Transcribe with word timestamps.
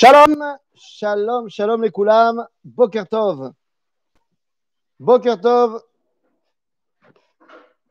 Shalom, 0.00 0.40
shalom, 0.76 1.48
shalom 1.48 1.82
les 1.82 1.90
koulam, 1.90 2.46
Boker 2.62 3.08
Tov. 3.08 3.50
Boker 5.00 5.40
Tov, 5.40 5.82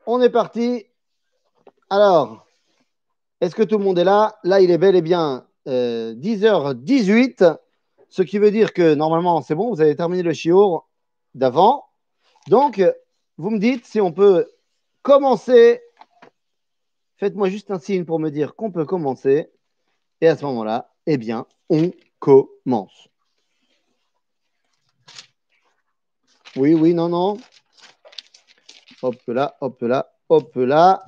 on 0.06 0.22
est 0.22 0.30
parti. 0.30 0.86
Alors, 1.90 2.46
est-ce 3.42 3.54
que 3.54 3.62
tout 3.62 3.76
le 3.76 3.84
monde 3.84 3.98
est 3.98 4.04
là? 4.04 4.38
Là, 4.42 4.62
il 4.62 4.70
est 4.70 4.78
bel 4.78 4.96
et 4.96 5.02
bien 5.02 5.46
euh, 5.66 6.14
10h18, 6.14 7.58
ce 8.08 8.22
qui 8.22 8.38
veut 8.38 8.52
dire 8.52 8.72
que 8.72 8.94
normalement, 8.94 9.42
c'est 9.42 9.54
bon, 9.54 9.68
vous 9.68 9.82
avez 9.82 9.94
terminé 9.94 10.22
le 10.22 10.32
chiour 10.32 10.88
d'avant. 11.34 11.84
Donc, 12.46 12.82
vous 13.36 13.50
me 13.50 13.58
dites 13.58 13.84
si 13.84 14.00
on 14.00 14.12
peut 14.12 14.50
commencer. 15.02 15.82
Faites-moi 17.18 17.50
juste 17.50 17.70
un 17.70 17.78
signe 17.78 18.06
pour 18.06 18.18
me 18.18 18.30
dire 18.30 18.54
qu'on 18.54 18.70
peut 18.70 18.86
commencer. 18.86 19.50
Et 20.22 20.28
à 20.28 20.38
ce 20.38 20.46
moment-là, 20.46 20.90
eh 21.10 21.16
bien, 21.16 21.46
on 21.70 21.90
commence. 22.18 23.08
Oui, 26.54 26.74
oui, 26.74 26.92
non, 26.92 27.08
non. 27.08 27.38
Hop 29.00 29.16
là, 29.26 29.56
hop 29.62 29.80
là, 29.80 30.12
hop 30.28 30.54
là. 30.56 31.02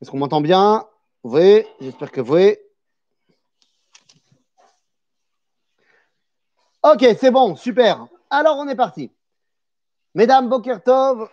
Est-ce 0.00 0.10
qu'on 0.10 0.16
m'entend 0.16 0.40
bien? 0.40 0.86
Oui, 1.22 1.66
j'espère 1.78 2.10
que 2.10 2.22
oui. 2.22 2.56
Ok, 6.82 7.04
c'est 7.20 7.30
bon, 7.30 7.56
super. 7.56 8.06
Alors, 8.30 8.56
on 8.56 8.68
est 8.68 8.74
parti. 8.74 9.12
Mesdames 10.14 10.48
Bokertov, 10.48 11.28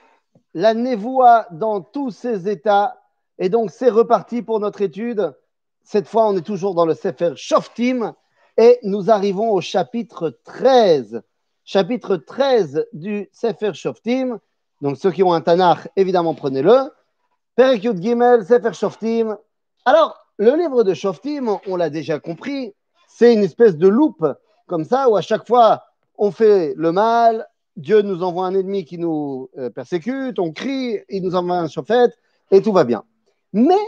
la 0.54 0.74
névoie 0.74 1.48
dans 1.52 1.80
tous 1.80 2.12
ses 2.12 2.50
états. 2.50 3.02
Et 3.40 3.48
donc, 3.48 3.72
c'est 3.72 3.90
reparti 3.90 4.42
pour 4.42 4.60
notre 4.60 4.82
étude. 4.82 5.34
Cette 5.84 6.08
fois, 6.08 6.28
on 6.28 6.38
est 6.38 6.42
toujours 6.42 6.76
dans 6.76 6.86
le 6.86 6.94
Sefer 6.94 7.34
Shoftim 7.36 8.14
et 8.58 8.80
nous 8.84 9.12
arrivons 9.12 9.52
au 9.52 9.62
chapitre 9.62 10.38
13. 10.46 11.22
Chapitre 11.66 12.18
13 12.18 12.88
du 12.94 13.30
Sefer 13.32 13.74
Shoftim. 13.74 14.40
Donc, 14.82 14.98
ceux 14.98 15.12
qui 15.12 15.24
ont 15.24 15.34
un 15.34 15.42
Tanakh, 15.42 15.90
évidemment, 15.96 16.36
prenez-le. 16.36 16.92
Perek 17.56 17.84
Yud 17.84 18.02
Gimel, 18.02 18.46
Sefer 18.46 18.74
Shoftim. 18.74 19.38
Alors, 19.86 20.18
le 20.38 20.56
livre 20.56 20.84
de 20.84 20.94
Shoftim, 20.94 21.60
on 21.68 21.76
l'a 21.76 21.90
déjà 21.90 22.20
compris, 22.20 22.74
c'est 23.08 23.34
une 23.34 23.44
espèce 23.44 23.78
de 23.78 23.88
loupe 23.88 24.26
comme 24.68 24.86
ça 24.86 25.10
où 25.10 25.16
à 25.16 25.22
chaque 25.22 25.46
fois 25.46 25.84
on 26.18 26.32
fait 26.32 26.74
le 26.76 26.92
mal, 26.92 27.48
Dieu 27.76 28.02
nous 28.02 28.24
envoie 28.24 28.48
un 28.48 28.56
ennemi 28.56 28.86
qui 28.86 28.98
nous 28.98 29.50
euh, 29.58 29.70
persécute, 29.70 30.40
on 30.40 30.52
crie, 30.52 31.00
il 31.10 31.24
nous 31.24 31.36
envoie 31.36 31.58
un 31.58 31.68
chauffette 31.68 32.18
et 32.52 32.62
tout 32.62 32.72
va 32.72 32.84
bien. 32.84 33.04
Mais 33.52 33.80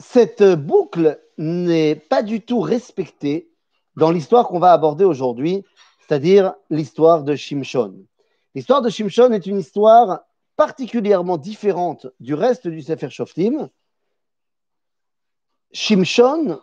cette 0.00 0.42
boucle 0.42 1.20
n'est 1.38 1.94
pas 1.94 2.22
du 2.22 2.40
tout 2.40 2.60
respectée 2.60 3.50
dans 3.96 4.10
l'histoire 4.10 4.48
qu'on 4.48 4.58
va 4.58 4.72
aborder 4.72 5.04
aujourd'hui, 5.04 5.64
c'est-à-dire 6.00 6.54
l'histoire 6.70 7.22
de 7.22 7.36
Shimshon. 7.36 8.06
L'histoire 8.54 8.82
de 8.82 8.88
Shimshon 8.88 9.32
est 9.32 9.46
une 9.46 9.58
histoire 9.58 10.22
particulièrement 10.56 11.36
différente 11.36 12.06
du 12.18 12.34
reste 12.34 12.66
du 12.66 12.82
Sefer 12.82 13.10
Shoftim. 13.10 13.68
Shimshon, 15.72 16.60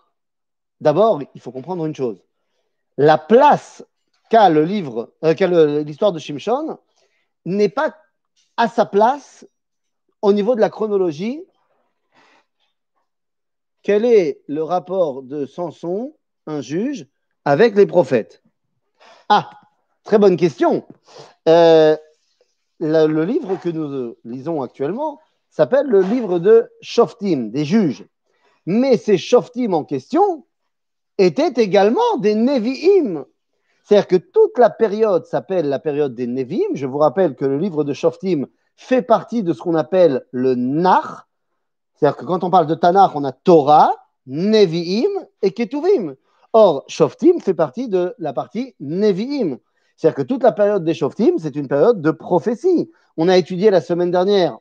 d'abord, 0.82 1.22
il 1.34 1.42
faut 1.42 1.52
comprendre 1.52 1.86
une 1.86 1.96
chose. 1.96 2.22
La 2.98 3.18
place 3.18 3.86
qu'a 4.30 4.50
le 4.50 4.66
livre, 4.66 5.14
euh, 5.24 5.84
l'histoire 5.84 6.12
de 6.12 6.20
Shimshon 6.20 6.78
n'est 7.46 7.70
pas 7.70 7.96
à 8.58 8.68
sa 8.68 8.86
place 8.86 9.48
au 10.22 10.34
niveau 10.34 10.56
de 10.56 10.62
la 10.62 10.70
chronologie 10.70 11.44
quel 13.88 14.04
est 14.04 14.42
le 14.48 14.64
rapport 14.64 15.24
de 15.24 15.46
Samson, 15.46 16.14
un 16.46 16.60
juge, 16.60 17.08
avec 17.46 17.74
les 17.78 17.86
prophètes? 17.86 18.44
Ah, 19.30 19.50
très 20.04 20.18
bonne 20.18 20.36
question. 20.36 20.86
Euh, 21.48 21.96
le, 22.82 23.24
livre 23.24 23.58
que 23.62 23.70
nous 23.70 24.18
lisons 24.26 24.62
actuellement 24.62 25.22
s'appelle 25.50 25.88
le 25.88 26.02
livre 26.02 26.38
de 26.38 26.70
Shoftim, 26.82 27.50
des 27.50 27.64
juges. 27.64 28.06
Mais 28.66 28.98
ces 28.98 29.18
Shoftim 29.18 29.74
en 29.74 29.86
question 29.86 30.46
étaient 31.18 31.54
également 31.56 32.18
des 32.18 32.36
Nevi'im. 32.36 33.24
C'est-à-dire 33.86 34.08
que 34.10 34.18
toute 34.18 34.58
la 34.58 34.70
période 34.70 35.26
s'appelle 35.26 35.70
la 35.70 35.80
période 35.80 36.14
des 36.14 36.28
Nevi'im. 36.28 36.74
Je 36.74 36.88
vous 36.88 36.98
rappelle 36.98 37.36
que 37.36 37.46
le 37.46 37.58
livre 37.58 37.86
de 37.86 37.94
Shoftim 37.94 38.48
fait 38.76 39.02
partie 39.02 39.44
de 39.44 39.54
ce 39.54 39.62
qu'on 39.62 39.76
appelle 39.76 40.26
le 40.32 40.56
Nar, 40.56 41.27
c'est-à-dire 41.98 42.18
que 42.18 42.26
quand 42.26 42.44
on 42.44 42.50
parle 42.50 42.68
de 42.68 42.76
Tanakh, 42.76 43.12
on 43.16 43.24
a 43.24 43.32
Torah, 43.32 43.92
Nevi'im 44.28 45.10
et 45.42 45.52
Ketuvim. 45.52 46.16
Or, 46.54 46.84
Shoftim 46.88 47.40
fait 47.40 47.54
partie 47.54 47.90
de 47.90 48.14
la 48.20 48.34
partie 48.34 48.76
Nevi'im. 48.80 49.58
C'est-à-dire 49.96 50.16
que 50.16 50.22
toute 50.22 50.44
la 50.44 50.52
période 50.52 50.84
des 50.84 50.94
Shoftim, 50.94 51.38
c'est 51.40 51.56
une 51.56 51.68
période 51.68 52.02
de 52.02 52.12
prophétie. 52.12 52.92
On 53.18 53.28
a 53.28 53.38
étudié 53.38 53.72
la 53.72 53.82
semaine 53.82 54.12
dernière 54.12 54.60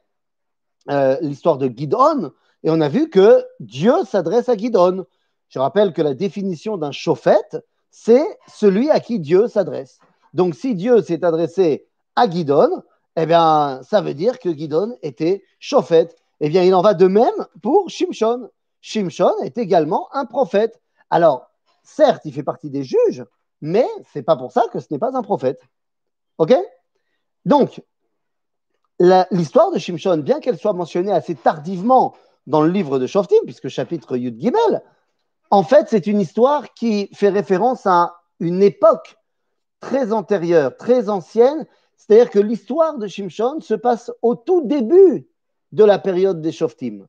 euh, 0.90 1.16
l'histoire 1.20 1.58
de 1.58 1.66
Gidon 1.66 2.32
et 2.62 2.70
on 2.70 2.80
a 2.80 2.88
vu 2.88 3.10
que 3.10 3.44
Dieu 3.60 3.92
s'adresse 4.04 4.48
à 4.48 4.56
Gidon. 4.56 5.04
Je 5.48 5.58
rappelle 5.58 5.92
que 5.92 6.02
la 6.02 6.14
définition 6.14 6.78
d'un 6.78 6.92
chauffette, 6.92 7.58
c'est 7.90 8.26
celui 8.48 8.90
à 8.90 9.00
qui 9.00 9.20
Dieu 9.20 9.46
s'adresse. 9.46 9.98
Donc, 10.32 10.54
si 10.54 10.74
Dieu 10.74 11.02
s'est 11.02 11.24
adressé 11.24 11.86
à 12.14 12.28
Gidon, 12.28 12.82
eh 13.16 13.26
bien, 13.26 13.80
ça 13.82 14.00
veut 14.00 14.14
dire 14.14 14.38
que 14.38 14.52
Gidon 14.52 14.96
était 15.02 15.44
chauffette. 15.58 16.16
Eh 16.40 16.48
bien, 16.48 16.62
il 16.62 16.74
en 16.74 16.82
va 16.82 16.94
de 16.94 17.06
même 17.06 17.46
pour 17.62 17.88
Shimshon. 17.88 18.50
Shimshon 18.80 19.32
est 19.42 19.58
également 19.58 20.08
un 20.12 20.26
prophète. 20.26 20.80
Alors, 21.10 21.50
certes, 21.82 22.22
il 22.24 22.32
fait 22.32 22.42
partie 22.42 22.70
des 22.70 22.84
juges, 22.84 23.24
mais 23.60 23.86
c'est 24.12 24.22
pas 24.22 24.36
pour 24.36 24.52
ça 24.52 24.64
que 24.72 24.80
ce 24.80 24.86
n'est 24.90 24.98
pas 24.98 25.16
un 25.16 25.22
prophète. 25.22 25.62
OK? 26.38 26.54
Donc, 27.44 27.82
l'histoire 29.30 29.70
de 29.72 29.78
Shimshon, 29.78 30.18
bien 30.18 30.40
qu'elle 30.40 30.58
soit 30.58 30.72
mentionnée 30.72 31.12
assez 31.12 31.34
tardivement 31.34 32.14
dans 32.46 32.62
le 32.62 32.70
livre 32.70 32.98
de 32.98 33.06
Shoftim, 33.06 33.44
puisque 33.44 33.68
chapitre 33.68 34.16
Yud 34.16 34.40
Gimel, 34.40 34.82
en 35.50 35.62
fait, 35.62 35.88
c'est 35.88 36.06
une 36.06 36.20
histoire 36.20 36.74
qui 36.74 37.08
fait 37.14 37.28
référence 37.28 37.86
à 37.86 38.16
une 38.40 38.62
époque 38.62 39.16
très 39.80 40.12
antérieure, 40.12 40.76
très 40.76 41.08
ancienne. 41.08 41.66
C'est-à-dire 41.96 42.30
que 42.30 42.38
l'histoire 42.38 42.98
de 42.98 43.06
Shimshon 43.06 43.60
se 43.60 43.74
passe 43.74 44.12
au 44.22 44.34
tout 44.34 44.62
début 44.62 45.28
de 45.72 45.84
la 45.84 45.98
période 45.98 46.40
des 46.40 46.52
Shoftim. 46.52 47.06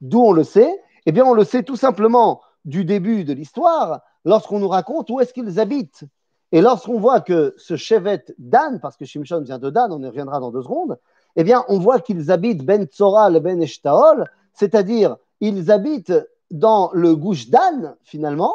D'où 0.00 0.20
on 0.20 0.32
le 0.32 0.44
sait 0.44 0.80
Eh 1.06 1.12
bien, 1.12 1.24
on 1.24 1.34
le 1.34 1.44
sait 1.44 1.62
tout 1.62 1.76
simplement 1.76 2.40
du 2.64 2.84
début 2.84 3.24
de 3.24 3.32
l'histoire, 3.32 4.02
lorsqu'on 4.24 4.58
nous 4.58 4.68
raconte 4.68 5.10
où 5.10 5.20
est-ce 5.20 5.32
qu'ils 5.32 5.58
habitent. 5.60 6.04
Et 6.52 6.60
lorsqu'on 6.60 6.98
voit 6.98 7.20
que 7.20 7.54
ce 7.56 7.76
chevet 7.76 8.24
Dan, 8.38 8.80
parce 8.80 8.96
que 8.96 9.04
Shimshon 9.04 9.42
vient 9.42 9.58
de 9.58 9.70
Dan, 9.70 9.92
on 9.92 10.02
y 10.02 10.06
reviendra 10.06 10.40
dans 10.40 10.50
deux 10.50 10.62
secondes, 10.62 10.98
eh 11.36 11.44
bien, 11.44 11.64
on 11.68 11.78
voit 11.78 12.00
qu'ils 12.00 12.30
habitent 12.30 12.64
Ben 12.64 12.84
Tzora 12.84 13.30
le 13.30 13.40
Ben 13.40 13.62
Eshtaol, 13.62 14.28
c'est-à-dire 14.54 15.16
ils 15.40 15.70
habitent 15.70 16.14
dans 16.50 16.90
le 16.94 17.14
Gouche 17.14 17.48
Dan, 17.48 17.96
finalement. 18.02 18.54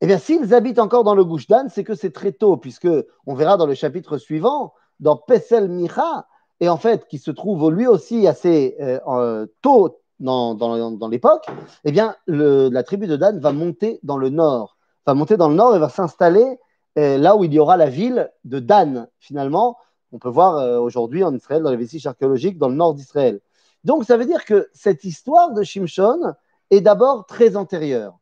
Eh 0.00 0.06
bien, 0.06 0.18
s'ils 0.18 0.54
habitent 0.54 0.78
encore 0.78 1.04
dans 1.04 1.14
le 1.14 1.24
Gouche 1.24 1.46
Dan, 1.46 1.68
c'est 1.68 1.84
que 1.84 1.94
c'est 1.94 2.12
très 2.12 2.32
tôt, 2.32 2.56
puisque 2.56 2.88
on 3.26 3.34
verra 3.34 3.56
dans 3.56 3.66
le 3.66 3.74
chapitre 3.74 4.16
suivant, 4.16 4.72
dans 5.00 5.16
Pesel 5.16 5.68
Micha, 5.68 6.26
et 6.60 6.68
en 6.68 6.76
fait 6.76 7.06
qui 7.06 7.18
se 7.18 7.30
trouve 7.30 7.70
lui 7.70 7.86
aussi 7.86 8.26
assez 8.26 8.76
euh, 8.80 9.46
tôt 9.62 10.00
dans, 10.20 11.08
l'époque, 11.10 11.46
eh 11.84 11.92
bien 11.92 12.16
la 12.26 12.82
tribu 12.82 13.06
de 13.06 13.16
Dan 13.16 13.38
va 13.38 13.52
monter 13.52 14.00
dans 14.02 14.16
le 14.16 14.30
nord, 14.30 14.76
va 15.06 15.14
monter 15.14 15.36
dans 15.36 15.48
le 15.48 15.54
nord 15.54 15.76
et 15.76 15.78
va 15.78 15.88
s'installer 15.88 16.58
euh, 16.98 17.16
là 17.18 17.36
où 17.36 17.44
il 17.44 17.52
y 17.52 17.58
aura 17.58 17.76
la 17.76 17.88
ville 17.88 18.30
de 18.44 18.58
Dan 18.58 19.08
finalement. 19.20 19.76
On 20.10 20.18
peut 20.18 20.28
voir 20.28 20.56
euh, 20.56 20.78
aujourd'hui 20.78 21.22
en 21.22 21.34
Israël 21.34 21.62
dans 21.62 21.70
les 21.70 21.76
vestiges 21.76 22.06
archéologiques 22.06 22.58
dans 22.58 22.68
le 22.68 22.74
nord 22.74 22.94
d'Israël. 22.94 23.40
Donc 23.84 24.04
ça 24.04 24.16
veut 24.16 24.24
dire 24.24 24.44
que 24.44 24.68
cette 24.72 25.04
histoire 25.04 25.52
de 25.52 25.62
Shimshon 25.62 26.34
est 26.70 26.80
d'abord 26.80 27.26
très 27.26 27.56
antérieure. 27.56 28.18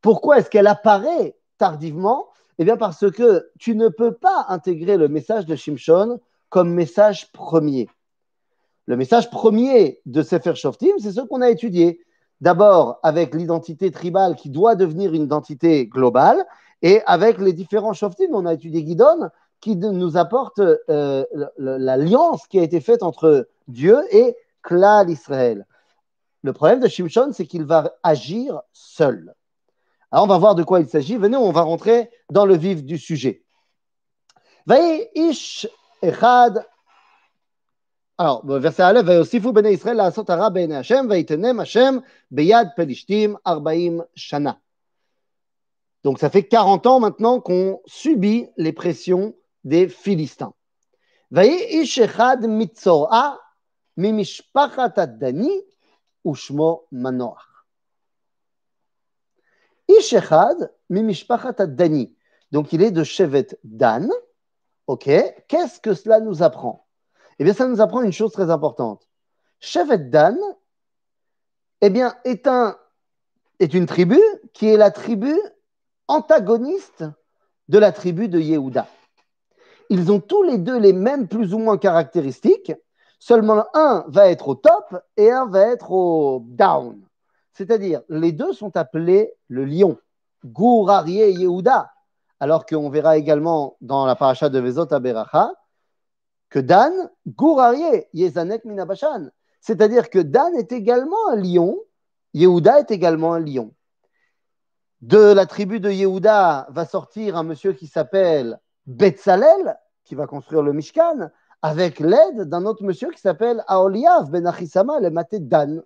Pourquoi 0.00 0.38
est-ce 0.38 0.50
qu'elle 0.50 0.68
apparaît 0.68 1.36
tardivement? 1.58 2.28
Eh 2.58 2.64
bien 2.64 2.76
parce 2.76 3.10
que 3.10 3.50
tu 3.58 3.74
ne 3.74 3.88
peux 3.88 4.12
pas 4.12 4.46
intégrer 4.48 4.96
le 4.96 5.08
message 5.08 5.46
de 5.46 5.56
Shimshon 5.56 6.20
comme 6.52 6.74
message 6.74 7.32
premier. 7.32 7.88
Le 8.84 8.98
message 8.98 9.30
premier 9.30 10.00
de 10.04 10.22
Sefer 10.22 10.54
Shoftim, 10.54 10.92
c'est 10.98 11.12
ce 11.12 11.22
qu'on 11.22 11.40
a 11.40 11.48
étudié. 11.48 12.04
D'abord 12.42 13.00
avec 13.02 13.34
l'identité 13.34 13.90
tribale 13.90 14.36
qui 14.36 14.50
doit 14.50 14.74
devenir 14.74 15.14
une 15.14 15.22
identité 15.22 15.86
globale, 15.86 16.44
et 16.82 17.00
avec 17.06 17.38
les 17.38 17.54
différents 17.54 17.94
Shoftim, 17.94 18.34
on 18.34 18.44
a 18.44 18.52
étudié 18.52 18.82
Guidon, 18.82 19.30
qui 19.60 19.76
nous 19.76 20.18
apporte 20.18 20.60
euh, 20.90 21.24
l'alliance 21.56 22.46
qui 22.48 22.58
a 22.58 22.62
été 22.62 22.80
faite 22.80 23.02
entre 23.02 23.48
Dieu 23.66 24.02
et 24.10 24.36
Klal 24.62 25.08
Israël. 25.08 25.66
Le 26.42 26.52
problème 26.52 26.80
de 26.80 26.88
Shimshon, 26.88 27.30
c'est 27.32 27.46
qu'il 27.46 27.64
va 27.64 27.94
agir 28.02 28.60
seul. 28.74 29.34
Alors, 30.10 30.26
on 30.26 30.28
va 30.28 30.36
voir 30.36 30.54
de 30.54 30.64
quoi 30.64 30.80
il 30.80 30.88
s'agit. 30.88 31.16
Venez, 31.16 31.38
on 31.38 31.50
va 31.50 31.62
rentrer 31.62 32.10
dans 32.30 32.44
le 32.44 32.56
vif 32.58 32.84
du 32.84 32.98
sujet. 32.98 33.42
Ish 35.14 35.66
Echad 36.02 36.66
Alors, 38.18 38.44
verset 38.44 38.82
Aleph, 38.82 39.06
Vayosifu 39.06 39.52
bene 39.52 39.72
Israël 39.72 39.96
la 39.96 40.10
hara 40.10 40.50
bene 40.50 40.72
Hashem, 40.72 41.06
Vayitenem 41.06 41.60
Hashem 41.60 42.02
beyad 42.30 42.74
pelishtim 42.76 43.36
arbaim 43.44 44.04
shana. 44.16 44.60
Donc 46.02 46.18
ça 46.18 46.28
fait 46.28 46.42
40 46.42 46.86
ans 46.86 47.00
maintenant 47.00 47.40
qu'on 47.40 47.80
subit 47.86 48.48
les 48.56 48.72
pressions 48.72 49.34
des 49.64 49.88
Philistins. 49.88 50.54
Vayi 51.30 51.80
ish 51.80 51.98
echad 51.98 52.44
mitzorah 52.46 53.38
mimishpachat 53.96 54.98
ad-dani 54.98 55.50
ushmo 56.24 56.82
manoach. 56.90 57.46
Ish 59.88 60.14
echad 60.14 60.70
mimishpachat 60.90 61.60
ad-dani. 61.60 62.16
Donc 62.50 62.72
il 62.72 62.82
est 62.82 62.90
de 62.90 63.04
Shevet 63.04 63.56
Dan. 63.62 64.10
Ok, 64.86 65.04
qu'est-ce 65.48 65.80
que 65.80 65.94
cela 65.94 66.20
nous 66.20 66.42
apprend? 66.42 66.86
Eh 67.38 67.44
bien, 67.44 67.54
ça 67.54 67.66
nous 67.66 67.80
apprend 67.80 68.02
une 68.02 68.12
chose 68.12 68.32
très 68.32 68.50
importante. 68.50 69.08
Shevet 69.60 69.98
Dan, 69.98 70.36
eh 71.80 71.90
bien, 71.90 72.14
est, 72.24 72.48
est 73.60 73.74
une 73.74 73.86
tribu 73.86 74.20
qui 74.52 74.68
est 74.68 74.76
la 74.76 74.90
tribu 74.90 75.34
antagoniste 76.08 77.04
de 77.68 77.78
la 77.78 77.92
tribu 77.92 78.28
de 78.28 78.38
Yehuda. 78.38 78.86
Ils 79.88 80.10
ont 80.10 80.20
tous 80.20 80.42
les 80.42 80.58
deux 80.58 80.78
les 80.78 80.92
mêmes 80.92 81.28
plus 81.28 81.54
ou 81.54 81.58
moins 81.58 81.78
caractéristiques, 81.78 82.72
seulement 83.18 83.66
un 83.74 84.04
va 84.08 84.28
être 84.28 84.48
au 84.48 84.54
top 84.56 84.96
et 85.16 85.30
un 85.30 85.46
va 85.46 85.68
être 85.68 85.92
au 85.92 86.42
down. 86.46 87.00
C'est-à-dire, 87.52 88.02
les 88.08 88.32
deux 88.32 88.52
sont 88.52 88.76
appelés 88.76 89.32
le 89.48 89.64
lion, 89.64 89.98
Gourarié 90.44 91.30
Yehuda, 91.30 91.91
alors 92.42 92.66
qu'on 92.66 92.90
verra 92.90 93.18
également 93.18 93.76
dans 93.80 94.04
la 94.04 94.16
paracha 94.16 94.48
de 94.48 94.58
Vezot 94.58 94.92
Aberacha 94.92 95.52
que 96.50 96.58
Dan, 96.58 96.92
Gourarié, 97.24 98.08
Yezanek 98.14 98.64
Minabashan. 98.64 99.28
C'est-à-dire 99.60 100.10
que 100.10 100.18
Dan 100.18 100.52
est 100.56 100.72
également 100.72 101.28
un 101.30 101.36
lion, 101.36 101.78
Yehuda 102.34 102.80
est 102.80 102.90
également 102.90 103.32
un 103.34 103.38
lion. 103.38 103.72
De 105.02 105.32
la 105.32 105.46
tribu 105.46 105.78
de 105.78 105.88
Yehuda 105.88 106.66
va 106.68 106.84
sortir 106.84 107.36
un 107.36 107.44
monsieur 107.44 107.74
qui 107.74 107.86
s'appelle 107.86 108.58
Betzalel, 108.86 109.78
qui 110.02 110.16
va 110.16 110.26
construire 110.26 110.62
le 110.62 110.72
Mishkan, 110.72 111.30
avec 111.62 112.00
l'aide 112.00 112.48
d'un 112.48 112.66
autre 112.66 112.82
monsieur 112.82 113.10
qui 113.10 113.20
s'appelle 113.20 113.62
Aoliav 113.68 114.32
ben 114.32 114.48
Achisama, 114.48 114.98
le 114.98 115.10
maté 115.10 115.38
Dan. 115.38 115.84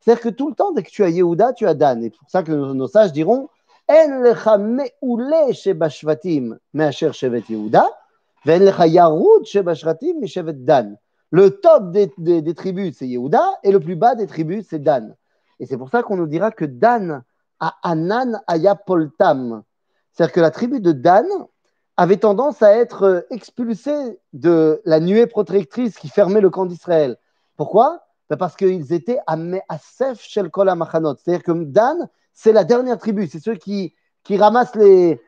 C'est-à-dire 0.00 0.22
que 0.22 0.30
tout 0.30 0.48
le 0.48 0.54
temps, 0.54 0.72
dès 0.72 0.82
que 0.82 0.90
tu 0.90 1.04
as 1.04 1.10
Yehuda, 1.10 1.52
tu 1.52 1.66
as 1.66 1.74
Dan. 1.74 2.02
Et 2.02 2.06
c'est 2.06 2.18
pour 2.18 2.30
ça 2.30 2.42
que 2.42 2.52
nos, 2.52 2.88
sages 2.88 3.12
diront 3.12 3.50
Le 11.30 11.48
top 11.48 11.90
des, 11.90 12.12
des, 12.18 12.54
tribus, 12.54 12.96
c'est 12.98 13.08
Yehuda, 13.08 13.58
et 13.62 13.72
le 13.72 13.80
plus 13.80 13.96
bas 13.96 14.14
des 14.14 14.26
tribus, 14.26 14.66
c'est 14.70 14.78
Dan. 14.78 15.16
Et 15.60 15.66
c'est 15.66 15.76
pour 15.76 15.90
ça 15.90 16.02
qu'on 16.02 16.16
nous 16.16 16.26
dira 16.26 16.50
que 16.50 16.64
Dan 16.64 17.22
à 17.60 17.74
Anan 17.82 18.40
Ayapoltam. 18.46 19.62
C'est-à-dire 20.12 20.32
que 20.32 20.40
la 20.40 20.50
tribu 20.50 20.80
de 20.80 20.92
Dan 20.92 21.26
avait 21.96 22.16
tendance 22.16 22.62
à 22.62 22.76
être 22.76 23.02
euh, 23.02 23.20
expulsée 23.30 24.18
de 24.32 24.80
la 24.84 25.00
nuée 25.00 25.26
protectrice 25.26 25.96
qui 25.96 26.08
fermait 26.08 26.40
le 26.40 26.50
camp 26.50 26.66
d'Israël. 26.66 27.16
Pourquoi? 27.56 28.00
Ben 28.30 28.36
Parce 28.36 28.56
qu'ils 28.56 28.92
étaient 28.92 29.18
à 29.26 29.36
Sef 29.78 30.20
Shel 30.20 30.50
Kol 30.50 30.68
C'est-à-dire 30.68 31.42
que 31.42 31.52
Dan, 31.52 32.08
c'est 32.34 32.52
la 32.52 32.64
dernière 32.64 32.98
tribu, 32.98 33.26
c'est 33.26 33.40
ceux 33.40 33.54
qui, 33.54 33.94
ramassent 34.30 34.74
les, 34.74 35.18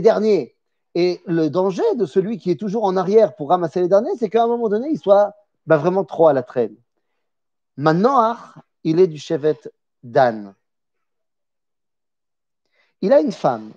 derniers. 0.00 0.56
Et 0.94 1.20
le 1.26 1.48
danger 1.48 1.82
de 1.96 2.06
celui 2.06 2.38
qui 2.38 2.50
est 2.50 2.60
toujours 2.60 2.84
en 2.84 2.96
arrière 2.96 3.34
pour 3.34 3.48
ramasser 3.48 3.80
les 3.80 3.88
derniers, 3.88 4.14
c'est 4.18 4.28
qu'à 4.28 4.44
un 4.44 4.46
moment 4.46 4.68
donné, 4.68 4.88
il 4.90 4.98
soit 4.98 5.34
ben, 5.66 5.78
vraiment 5.78 6.04
trop 6.04 6.28
à 6.28 6.32
la 6.32 6.42
traîne. 6.42 6.76
Maintenant, 7.76 8.36
il 8.84 9.00
est 9.00 9.06
du 9.06 9.18
chevet 9.18 9.58
Dan 10.02 10.54
il 13.02 13.12
a 13.12 13.20
une 13.20 13.32
femme. 13.32 13.72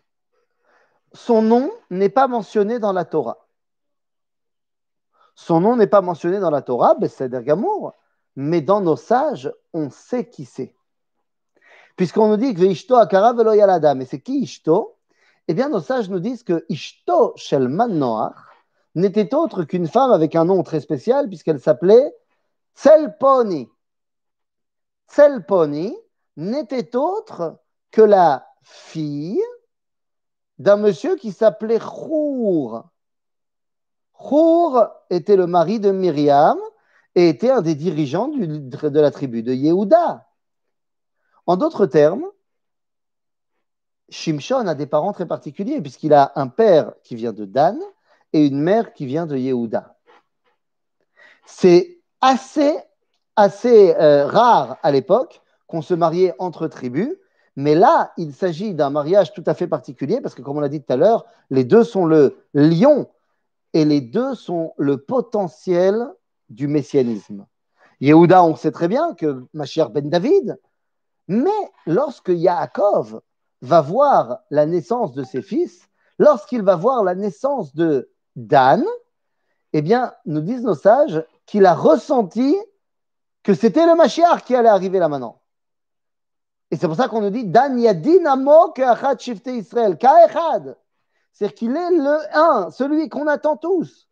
Son 1.14 1.42
nom 1.42 1.72
n'est 1.90 2.10
pas 2.10 2.28
mentionné 2.28 2.80
dans 2.80 2.94
la 2.94 3.06
Torah. 3.06 3.48
Son 5.34 5.60
nom 5.60 5.76
n'est 5.76 5.88
pas 5.88 6.02
mentionné 6.02 6.40
dans 6.40 6.52
la 6.52 6.62
Torah, 6.62 6.96
Besseder 6.96 7.42
Gamour, 7.44 7.94
mais 8.38 8.62
dans 8.62 8.80
nos 8.80 8.96
sages, 8.96 9.52
on 9.74 9.90
sait 9.90 10.30
qui 10.30 10.46
c'est. 10.46 10.74
Puisqu'on 11.96 12.28
nous 12.28 12.38
dit 12.38 12.54
que 12.54 12.64
Ishto 12.64 12.96
Akara 12.96 13.34
Velo 13.34 13.54
Yalada, 13.54 13.96
mais 13.96 14.06
c'est 14.06 14.22
qui 14.22 14.40
Ishto? 14.42 14.98
Eh 15.48 15.54
bien, 15.54 15.70
nos 15.70 15.80
sages 15.80 16.10
nous 16.10 16.20
disent 16.20 16.44
que 16.44 16.66
Ishto 16.70 17.34
Shel 17.36 17.68
Noach 17.68 18.36
n'était 18.96 19.34
autre 19.34 19.64
qu'une 19.64 19.88
femme 19.88 20.12
avec 20.12 20.36
un 20.36 20.46
nom 20.46 20.64
très 20.64 20.80
spécial, 20.80 21.28
puisqu'elle 21.28 21.60
s'appelait 21.60 22.14
Tselponi. 22.76 23.70
Tselponi 25.10 25.96
n'était 26.38 26.96
autre 26.96 27.60
que 27.92 28.02
la 28.02 28.48
fille 28.64 29.42
d'un 30.58 30.78
monsieur 30.78 31.16
qui 31.16 31.32
s'appelait 31.32 31.80
Chour. 31.80 32.84
Chour 34.18 34.88
était 35.10 35.36
le 35.36 35.48
mari 35.48 35.80
de 35.80 35.92
Myriam 35.92 36.58
et 37.14 37.30
était 37.30 37.52
un 37.52 37.62
des 37.62 37.76
dirigeants 37.76 38.28
de 38.28 39.00
la 39.00 39.12
tribu 39.12 39.44
de 39.44 39.54
Yehuda. 39.54 40.26
En 41.46 41.58
d'autres 41.58 41.86
termes, 41.86 42.26
Shimshon 44.10 44.68
a 44.68 44.76
des 44.76 44.86
parents 44.86 45.14
très 45.14 45.28
particuliers 45.28 45.82
puisqu'il 45.82 46.14
a 46.14 46.32
un 46.36 46.48
père 46.48 46.94
qui 47.04 47.16
vient 47.16 47.34
de 47.34 47.46
Dan 47.46 47.78
et 48.34 48.46
une 48.46 48.62
mère 48.62 48.94
qui 48.94 49.06
vient 49.06 49.26
de 49.26 49.38
Yehuda. 49.38 49.96
C'est 51.46 52.00
assez, 52.22 52.76
assez 53.36 53.96
euh, 53.96 54.26
rare 54.26 54.78
à 54.84 54.92
l'époque 54.92 55.42
qu'on 55.68 55.82
se 55.82 55.94
mariait 55.94 56.34
entre 56.40 56.68
tribus 56.68 57.16
mais 57.56 57.74
là, 57.74 58.12
il 58.18 58.34
s'agit 58.34 58.74
d'un 58.74 58.90
mariage 58.90 59.34
tout 59.34 59.44
à 59.46 59.54
fait 59.54 59.68
particulier 59.68 60.20
parce 60.20 60.36
que, 60.36 60.42
comme 60.42 60.58
on 60.58 60.62
l'a 60.62 60.70
dit 60.70 60.82
tout 60.82 60.92
à 60.92 60.98
l'heure, 60.98 61.26
les 61.50 61.64
deux 61.64 61.84
sont 61.84 62.06
le 62.06 62.38
lion 62.54 63.08
et 63.74 63.86
les 63.86 64.02
deux 64.02 64.36
sont 64.36 64.74
le 64.78 64.98
potentiel 64.98 66.08
du 66.50 66.68
messianisme. 66.68 67.46
Yehuda, 68.02 68.44
on 68.44 68.56
sait 68.56 68.72
très 68.72 68.90
bien 68.90 69.14
que 69.14 69.46
ma 69.54 69.66
chère 69.66 69.90
Ben 69.90 70.10
David, 70.10 70.60
mais 71.28 71.72
lorsque 71.86 72.30
Yaakov 72.30 73.22
va 73.62 73.82
voir 73.82 74.40
la 74.50 74.66
naissance 74.66 75.14
de 75.14 75.24
ses 75.24 75.42
fils, 75.42 75.88
lorsqu'il 76.20 76.62
va 76.62 76.76
voir 76.76 77.04
la 77.04 77.16
naissance 77.16 77.76
de 77.76 78.12
Dan, 78.36 78.84
eh 79.74 79.82
bien, 79.82 80.14
nous 80.26 80.42
disent 80.42 80.64
nos 80.64 80.76
sages 80.76 81.24
qu'il 81.46 81.66
a 81.66 81.74
ressenti 81.74 82.56
que 83.44 83.54
c'était 83.54 83.86
le 83.86 83.96
Mashiach 83.96 84.44
qui 84.46 84.56
allait 84.56 84.70
arriver 84.70 85.00
là 85.00 85.10
maintenant. 85.10 85.42
Et 86.72 86.78
c'est 86.78 86.88
pour 86.88 86.96
ça 86.96 87.08
qu'on 87.08 87.22
nous 87.22 87.30
dit 87.30 87.46
Dan 87.46 87.80
Yadin 87.80 88.26
Amo 88.26 88.72
Keachat 88.72 89.18
Shifte 89.20 89.48
Israël. 89.48 89.98
Ka'echad. 89.98 90.78
C'est-à-dire 91.32 91.56
qu'il 91.56 91.76
est 91.76 91.92
le 91.92 92.18
un, 92.36 92.72
celui 92.72 93.10
qu'on 93.10 93.28
attend 93.28 93.58
tous. 93.58 94.10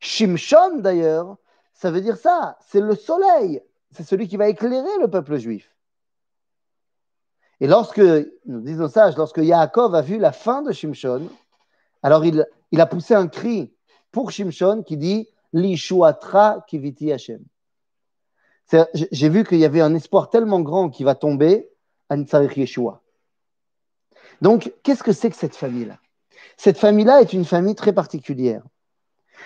Shimshon, 0.00 0.78
d'ailleurs, 0.78 1.36
ça 1.72 1.90
veut 1.90 2.00
dire 2.00 2.16
ça. 2.16 2.58
C'est 2.60 2.80
le 2.80 2.94
soleil. 2.94 3.62
C'est 3.92 4.04
celui 4.04 4.28
qui 4.28 4.36
va 4.36 4.48
éclairer 4.48 4.98
le 5.00 5.08
peuple 5.08 5.38
juif. 5.38 5.74
Et 7.60 7.66
lorsque, 7.66 8.00
nous 8.46 8.60
disons 8.60 8.88
sages, 8.88 9.16
lorsque 9.16 9.38
Yaakov 9.38 9.94
a 9.94 10.02
vu 10.02 10.18
la 10.18 10.32
fin 10.32 10.62
de 10.62 10.72
Shimshon, 10.72 11.28
alors 12.02 12.24
il, 12.24 12.46
il 12.70 12.80
a 12.80 12.86
poussé 12.86 13.14
un 13.14 13.26
cri 13.26 13.74
pour 14.12 14.30
Shimshon 14.30 14.82
qui 14.82 14.96
dit 14.96 15.28
Lishuatra 15.52 16.64
kiviti 16.68 17.12
Hashem. 17.12 17.42
J'ai 18.94 19.28
vu 19.28 19.44
qu'il 19.44 19.58
y 19.58 19.64
avait 19.64 19.80
un 19.80 19.94
espoir 19.94 20.30
tellement 20.30 20.60
grand 20.60 20.90
qui 20.90 21.02
va 21.02 21.14
tomber 21.14 21.68
à 22.10 22.16
Nitzarech 22.16 22.56
Yeshua. 22.56 23.02
Donc, 24.40 24.72
qu'est-ce 24.82 25.02
que 25.02 25.12
c'est 25.12 25.30
que 25.30 25.36
cette 25.36 25.56
famille-là? 25.56 25.98
Cette 26.56 26.78
famille-là 26.78 27.22
est 27.22 27.32
une 27.32 27.44
famille 27.44 27.74
très 27.74 27.92
particulière. 27.92 28.62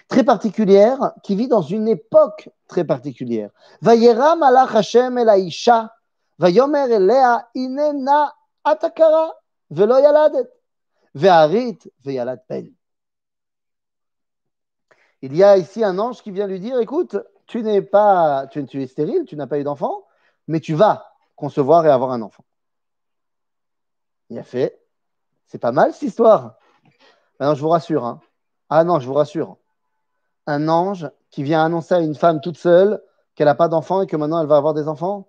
Très 0.08 0.25
particulière, 0.25 1.12
qui 1.22 1.37
vit 1.37 1.49
dans 1.49 1.62
une 1.62 1.88
époque 1.88 2.50
très 2.68 2.84
particulière. 2.84 3.50
Vayera 3.80 4.37
malach 4.37 4.75
Hashem 4.75 5.18
el 5.18 5.28
Aisha, 5.28 5.94
vayomer 6.38 6.90
elea 6.90 7.49
inena 7.54 8.34
atakara, 8.64 9.32
velo 9.70 9.99
yaladet, 9.99 10.49
ve'arit 11.14 11.78
ve'yalad 12.04 12.44
pen. 12.46 12.72
Il 15.22 15.37
y 15.37 15.44
a 15.44 15.56
ici 15.56 15.84
un 15.84 15.99
ange 15.99 16.20
qui 16.22 16.32
vient 16.32 16.49
lui 16.49 16.58
dire, 16.58 16.78
écoute, 16.80 17.16
tu 17.46 17.62
n'es 17.62 17.80
pas, 17.80 18.49
tu, 18.49 18.82
es 18.82 18.87
stérile, 18.87 19.25
tu 19.25 19.37
n'as 19.37 19.46
pas 19.46 19.58
eu 19.58 19.62
d'enfant, 19.62 20.04
mais 20.49 20.58
tu 20.58 20.75
vas 20.75 21.12
concevoir 21.37 21.87
et 21.87 21.90
avoir 21.90 22.11
un 22.11 22.22
enfant. 22.22 22.44
Il 24.30 24.38
a 24.38 24.42
fait, 24.42 24.80
c'est 25.46 25.58
pas 25.58 25.70
mal 25.70 25.92
cette 25.92 26.02
histoire. 26.02 26.56
Maintenant, 27.38 27.54
je 27.54 27.61
vous 27.61 27.68
rassure. 27.68 28.04
Hein. 28.04 28.20
Ah 28.68 28.84
non, 28.84 28.99
je 28.99 29.06
vous 29.06 29.14
rassure. 29.14 29.58
Un 30.46 30.68
ange 30.68 31.11
qui 31.30 31.42
vient 31.42 31.64
annoncer 31.64 31.94
à 31.94 32.00
une 32.00 32.14
femme 32.14 32.40
toute 32.40 32.58
seule 32.58 33.02
qu'elle 33.34 33.46
n'a 33.46 33.54
pas 33.54 33.68
d'enfant 33.68 34.02
et 34.02 34.06
que 34.06 34.16
maintenant 34.16 34.40
elle 34.40 34.49
va 34.49 34.56
avoir 34.56 34.75
des 34.75 34.88
enfants? 34.88 35.28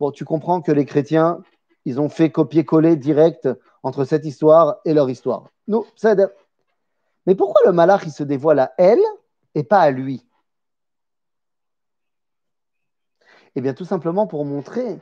Bon, 0.00 0.10
tu 0.10 0.24
comprends 0.24 0.60
que 0.60 0.72
les 0.72 0.84
chrétiens, 0.84 1.42
ils 1.84 2.00
ont 2.00 2.08
fait 2.08 2.30
copier-coller 2.30 2.96
direct 2.96 3.48
entre 3.82 4.04
cette 4.04 4.24
histoire 4.24 4.76
et 4.84 4.94
leur 4.94 5.08
histoire. 5.10 5.48
Nous, 5.68 5.86
ça 5.96 6.14
Mais 7.26 7.34
pourquoi 7.34 7.62
le 7.64 7.72
malach, 7.72 8.02
il 8.04 8.12
se 8.12 8.22
dévoile 8.22 8.58
à 8.58 8.72
elle 8.78 9.02
et 9.54 9.64
pas 9.64 9.80
à 9.80 9.90
lui? 9.90 10.26
Eh 13.56 13.60
bien, 13.60 13.72
tout 13.72 13.84
simplement 13.84 14.26
pour 14.26 14.44
montrer 14.44 14.98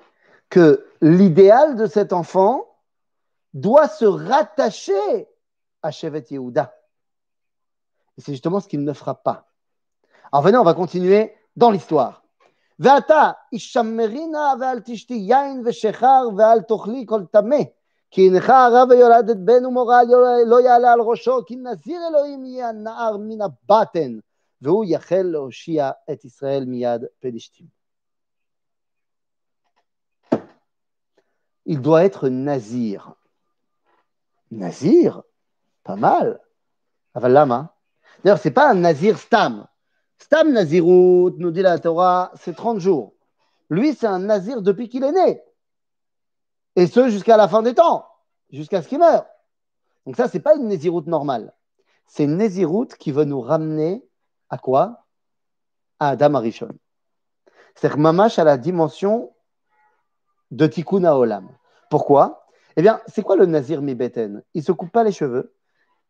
que 0.50 0.86
l'idéal 1.00 1.76
de 1.76 1.86
cet 1.86 2.12
enfant 2.12 2.66
doit 3.54 3.88
se 3.88 4.04
rattacher 4.04 5.26
à 5.82 5.90
Shevet 5.90 6.26
Yehuda. 6.30 6.74
Et 8.17 8.21
c'est 8.21 8.31
justement 8.31 8.59
ce 8.59 8.67
qu'il 8.67 8.83
ne 8.83 8.93
fera 8.93 9.15
pas. 9.15 9.47
Alors 10.31 10.43
venez, 10.43 10.57
on 10.57 10.63
va 10.63 10.73
continuer 10.73 11.33
dans 11.55 11.71
l'histoire. 11.71 12.23
ואתה 12.79 13.31
אישמרינה 13.53 14.53
ואל 14.59 14.79
תשתי 14.85 15.13
יין 15.13 15.63
ושכר 15.65 16.27
ואל 16.37 16.61
תאכלי 16.61 17.05
כל 17.07 17.25
טמא 17.31 17.63
כי 18.11 18.27
הנך 18.27 18.49
הרע 18.49 18.83
ויולדת 18.89 19.37
בן 19.37 19.65
ומורה 19.65 19.99
לא 20.45 20.61
יעלה 20.61 20.93
על 20.93 21.01
ראשו 21.01 21.45
כי 21.45 21.55
נזיר 21.55 22.01
אלוהים 22.09 22.45
יהיה 22.45 22.69
הנער 22.69 23.17
מן 23.17 23.41
הבטן 23.41 24.19
והוא 24.61 24.85
יחל 24.87 25.21
להושיע 25.21 25.91
את 26.11 26.25
ישראל 26.25 26.65
מיד 26.65 27.05
פלישתים. 27.19 27.77
Il 31.69 31.81
doit 31.81 32.05
être 32.05 32.29
nazir. 32.29 33.13
Nazir 34.51 35.21
Pas 35.83 35.97
mal. 35.97 36.37
אבל 37.15 37.31
למה? 37.33 37.63
D'ailleurs, 38.22 38.38
ce 38.38 38.48
n'est 38.48 38.54
pas 38.54 38.70
un 38.70 38.74
nazir 38.74 39.18
stam. 39.18 39.66
Stam 40.18 40.52
nazirut, 40.52 41.34
nous 41.38 41.50
dit 41.50 41.62
la 41.62 41.78
Torah, 41.78 42.30
c'est 42.36 42.54
30 42.54 42.78
jours. 42.78 43.14
Lui, 43.70 43.94
c'est 43.94 44.06
un 44.06 44.20
nazir 44.20 44.62
depuis 44.62 44.88
qu'il 44.88 45.02
est 45.04 45.12
né. 45.12 45.42
Et 46.76 46.86
ce, 46.86 47.08
jusqu'à 47.08 47.36
la 47.36 47.48
fin 47.48 47.62
des 47.62 47.74
temps, 47.74 48.06
jusqu'à 48.50 48.82
ce 48.82 48.88
qu'il 48.88 48.98
meure. 48.98 49.26
Donc 50.06 50.16
ça, 50.16 50.28
ce 50.28 50.36
n'est 50.36 50.42
pas 50.42 50.56
une 50.56 50.68
naziroute 50.68 51.06
normale. 51.06 51.52
C'est 52.06 52.24
une 52.24 52.36
naziroute 52.36 52.94
qui 52.94 53.12
veut 53.12 53.24
nous 53.24 53.40
ramener 53.40 54.04
à 54.50 54.58
quoi? 54.58 55.06
À 55.98 56.10
Adam 56.10 56.34
Arishon. 56.34 56.68
C'est-à-dire 57.74 57.98
mamash 57.98 58.38
à 58.38 58.44
la 58.44 58.58
dimension 58.58 59.32
de 60.50 60.66
Tikkun 60.66 61.04
Olam. 61.04 61.48
Pourquoi? 61.90 62.46
Eh 62.76 62.82
bien, 62.82 63.00
c'est 63.06 63.22
quoi 63.22 63.36
le 63.36 63.46
nazir 63.46 63.82
mibeten? 63.82 64.42
Il 64.54 64.60
ne 64.60 64.64
se 64.64 64.72
coupe 64.72 64.92
pas 64.92 65.04
les 65.04 65.12
cheveux, 65.12 65.54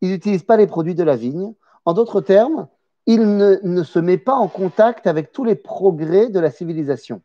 il 0.00 0.11
n'utilise 0.11 0.42
pas 0.42 0.57
les 0.57 0.66
produits 0.66 0.95
de 0.95 1.04
la 1.04 1.16
vigne. 1.16 1.54
En 1.85 1.95
d'autres 1.95 2.21
termes, 2.21 2.69
il 3.07 3.37
ne, 3.37 3.83
se 3.83 3.99
met 3.99 4.19
pas 4.19 4.35
en 4.35 4.49
contact 4.49 5.07
avec 5.07 5.33
tous 5.33 5.45
les 5.45 5.57
progrès 5.57 6.29
de 6.29 6.39
la 6.39 6.51
civilisation. 6.51 7.23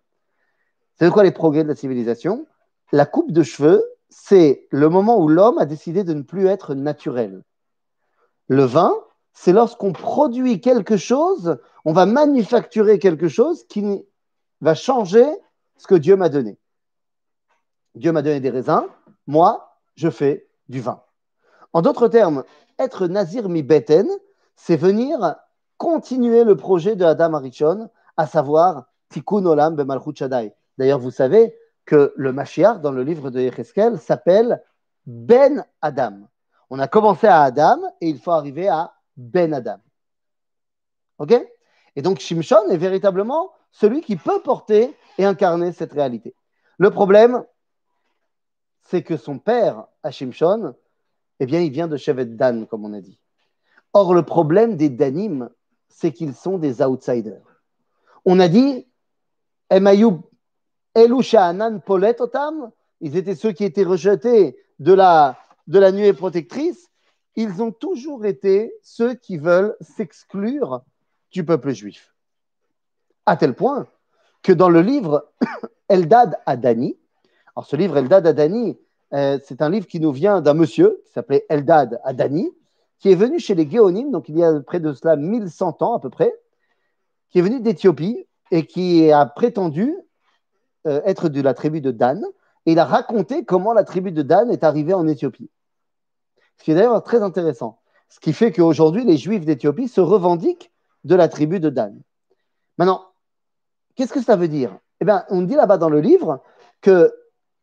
C'est 0.95 1.09
quoi 1.11 1.23
les 1.23 1.31
progrès 1.31 1.63
de 1.63 1.67
la 1.67 1.75
civilisation? 1.75 2.47
La 2.91 3.05
coupe 3.05 3.31
de 3.31 3.43
cheveux, 3.43 3.83
c'est 4.09 4.67
le 4.71 4.89
moment 4.89 5.19
où 5.19 5.27
l'homme 5.27 5.59
a 5.59 5.65
décidé 5.65 6.03
de 6.03 6.13
ne 6.13 6.23
plus 6.23 6.47
être 6.47 6.73
naturel. 6.73 7.43
Le 8.47 8.63
vin, 8.63 8.93
c'est 9.33 9.53
lorsqu'on 9.53 9.93
produit 9.93 10.61
quelque 10.61 10.97
chose, 10.97 11.59
on 11.85 11.93
va 11.93 12.07
manufacturer 12.07 12.97
quelque 12.97 13.27
chose 13.27 13.65
qui 13.67 14.03
va 14.61 14.73
changer 14.73 15.25
ce 15.77 15.85
que 15.85 15.95
Dieu 15.95 16.15
m'a 16.15 16.29
donné. 16.29 16.57
Dieu 17.93 18.11
m'a 18.11 18.23
donné 18.23 18.39
des 18.39 18.49
raisins, 18.49 18.87
moi, 19.27 19.79
je 19.95 20.09
fais 20.09 20.47
du 20.69 20.81
vin. 20.81 21.03
En 21.73 21.81
d'autres 21.81 22.07
termes, 22.07 22.43
être 22.79 23.07
nazir 23.07 23.49
mi 23.49 23.61
beten, 23.61 24.07
c'est 24.57 24.75
venir 24.75 25.35
continuer 25.77 26.43
le 26.43 26.57
projet 26.57 26.95
de 26.95 27.05
Adam 27.05 27.33
Arichon, 27.35 27.89
à 28.17 28.27
savoir 28.27 28.87
Tikkun 29.09 29.45
Olam 29.45 29.75
Bemalchut 29.75 30.15
Shaddai. 30.15 30.53
D'ailleurs, 30.77 30.99
vous 30.99 31.11
savez 31.11 31.55
que 31.85 32.13
le 32.17 32.33
Mashiach, 32.33 32.81
dans 32.81 32.91
le 32.91 33.03
livre 33.03 33.29
de 33.29 33.39
Yecheskel, 33.39 33.97
s'appelle 33.99 34.61
Ben 35.05 35.63
Adam. 35.81 36.27
On 36.69 36.79
a 36.79 36.87
commencé 36.87 37.27
à 37.27 37.43
Adam 37.43 37.79
et 38.01 38.09
il 38.09 38.19
faut 38.19 38.31
arriver 38.31 38.67
à 38.67 38.93
Ben 39.15 39.53
Adam. 39.53 39.79
OK? 41.19 41.33
Et 41.95 42.01
donc, 42.01 42.19
Shimshon 42.19 42.69
est 42.69 42.77
véritablement 42.77 43.51
celui 43.71 44.01
qui 44.01 44.17
peut 44.17 44.41
porter 44.41 44.93
et 45.17 45.25
incarner 45.25 45.71
cette 45.71 45.93
réalité. 45.93 46.35
Le 46.77 46.89
problème, 46.91 47.43
c'est 48.81 49.03
que 49.03 49.17
son 49.17 49.39
père, 49.39 49.85
à 50.03 50.11
Shimshon, 50.11 50.75
eh 51.39 51.45
bien, 51.45 51.61
il 51.61 51.71
vient 51.71 51.87
de 51.87 51.97
Shevet 51.97 52.25
Dan, 52.25 52.67
comme 52.67 52.85
on 52.85 52.93
a 52.93 53.01
dit. 53.01 53.19
Or, 53.93 54.13
le 54.13 54.23
problème 54.23 54.77
des 54.77 54.89
Danim, 54.89 55.49
c'est 55.89 56.11
qu'ils 56.11 56.35
sont 56.35 56.57
des 56.57 56.81
outsiders. 56.81 57.61
On 58.25 58.39
a 58.39 58.47
dit, 58.47 58.87
Poletotam, 61.85 62.71
ils 63.01 63.17
étaient 63.17 63.35
ceux 63.35 63.51
qui 63.51 63.63
étaient 63.63 63.83
rejetés 63.83 64.57
de 64.79 64.93
la, 64.93 65.37
de 65.67 65.79
la 65.79 65.91
nuée 65.91 66.13
protectrice. 66.13 66.89
Ils 67.35 67.61
ont 67.61 67.71
toujours 67.71 68.25
été 68.25 68.73
ceux 68.81 69.13
qui 69.13 69.37
veulent 69.37 69.75
s'exclure 69.81 70.81
du 71.31 71.45
peuple 71.45 71.71
juif. 71.71 72.13
À 73.25 73.37
tel 73.37 73.53
point 73.53 73.87
que 74.41 74.51
dans 74.51 74.69
le 74.69 74.81
livre 74.81 75.31
Eldad 75.89 76.39
Adani, 76.45 76.97
alors 77.55 77.65
ce 77.65 77.75
livre 77.75 77.97
Eldad 77.97 78.25
Adani, 78.25 78.77
euh, 79.13 79.39
c'est 79.43 79.61
un 79.61 79.69
livre 79.69 79.87
qui 79.87 79.99
nous 79.99 80.11
vient 80.11 80.41
d'un 80.41 80.53
monsieur 80.53 81.01
qui 81.05 81.11
s'appelait 81.11 81.45
Eldad 81.49 81.99
Adani, 82.03 82.51
qui 82.99 83.11
est 83.11 83.15
venu 83.15 83.39
chez 83.39 83.55
les 83.55 83.69
Géonim, 83.69 84.11
donc 84.11 84.29
il 84.29 84.37
y 84.37 84.43
a 84.43 84.59
près 84.61 84.79
de 84.79 84.93
cela 84.93 85.15
1100 85.15 85.81
ans 85.81 85.95
à 85.95 85.99
peu 85.99 86.09
près, 86.09 86.33
qui 87.29 87.39
est 87.39 87.41
venu 87.41 87.59
d'Éthiopie 87.59 88.25
et 88.51 88.65
qui 88.65 89.11
a 89.11 89.25
prétendu 89.25 89.95
euh, 90.87 91.01
être 91.05 91.29
de 91.29 91.41
la 91.41 91.53
tribu 91.53 91.81
de 91.81 91.91
Dan. 91.91 92.23
Et 92.65 92.73
il 92.73 92.79
a 92.79 92.85
raconté 92.85 93.45
comment 93.45 93.73
la 93.73 93.83
tribu 93.83 94.11
de 94.11 94.21
Dan 94.21 94.49
est 94.51 94.63
arrivée 94.63 94.93
en 94.93 95.07
Éthiopie. 95.07 95.49
Ce 96.57 96.63
qui 96.63 96.71
est 96.71 96.75
d'ailleurs 96.75 97.03
très 97.03 97.21
intéressant. 97.21 97.79
Ce 98.09 98.19
qui 98.19 98.33
fait 98.33 98.51
qu'aujourd'hui, 98.51 99.05
les 99.05 99.17
Juifs 99.17 99.45
d'Éthiopie 99.45 99.87
se 99.87 100.01
revendiquent 100.01 100.71
de 101.03 101.15
la 101.15 101.27
tribu 101.27 101.59
de 101.59 101.69
Dan. 101.69 102.01
Maintenant, 102.77 103.05
qu'est-ce 103.95 104.13
que 104.13 104.21
ça 104.21 104.35
veut 104.35 104.47
dire? 104.47 104.77
Eh 105.01 105.05
bien, 105.05 105.23
on 105.29 105.41
dit 105.41 105.55
là-bas 105.55 105.77
dans 105.77 105.89
le 105.89 105.99
livre 105.99 106.41
que 106.81 107.13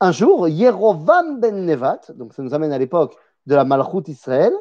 un 0.01 0.13
jour, 0.13 0.49
Yerovam 0.49 1.41
ben 1.41 1.65
Nevat, 1.65 2.01
donc 2.15 2.35
ça 2.35 2.43
nous 2.43 2.53
amène 2.53 2.73
à 2.73 2.79
l'époque 2.79 3.17
de 3.47 3.55
la 3.55 3.65
Malchut 3.65 4.09
Israël, 4.09 4.53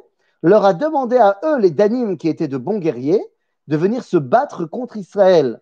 leur 0.44 0.66
a 0.66 0.74
demandé 0.74 1.18
à 1.18 1.40
eux, 1.44 1.60
les 1.60 1.72
Danim, 1.72 2.18
qui 2.18 2.28
étaient 2.28 2.48
de 2.48 2.58
bons 2.58 2.78
guerriers, 2.78 3.24
de 3.68 3.78
venir 3.78 4.04
se 4.04 4.18
battre 4.18 4.66
contre 4.66 4.98
Israël, 4.98 5.62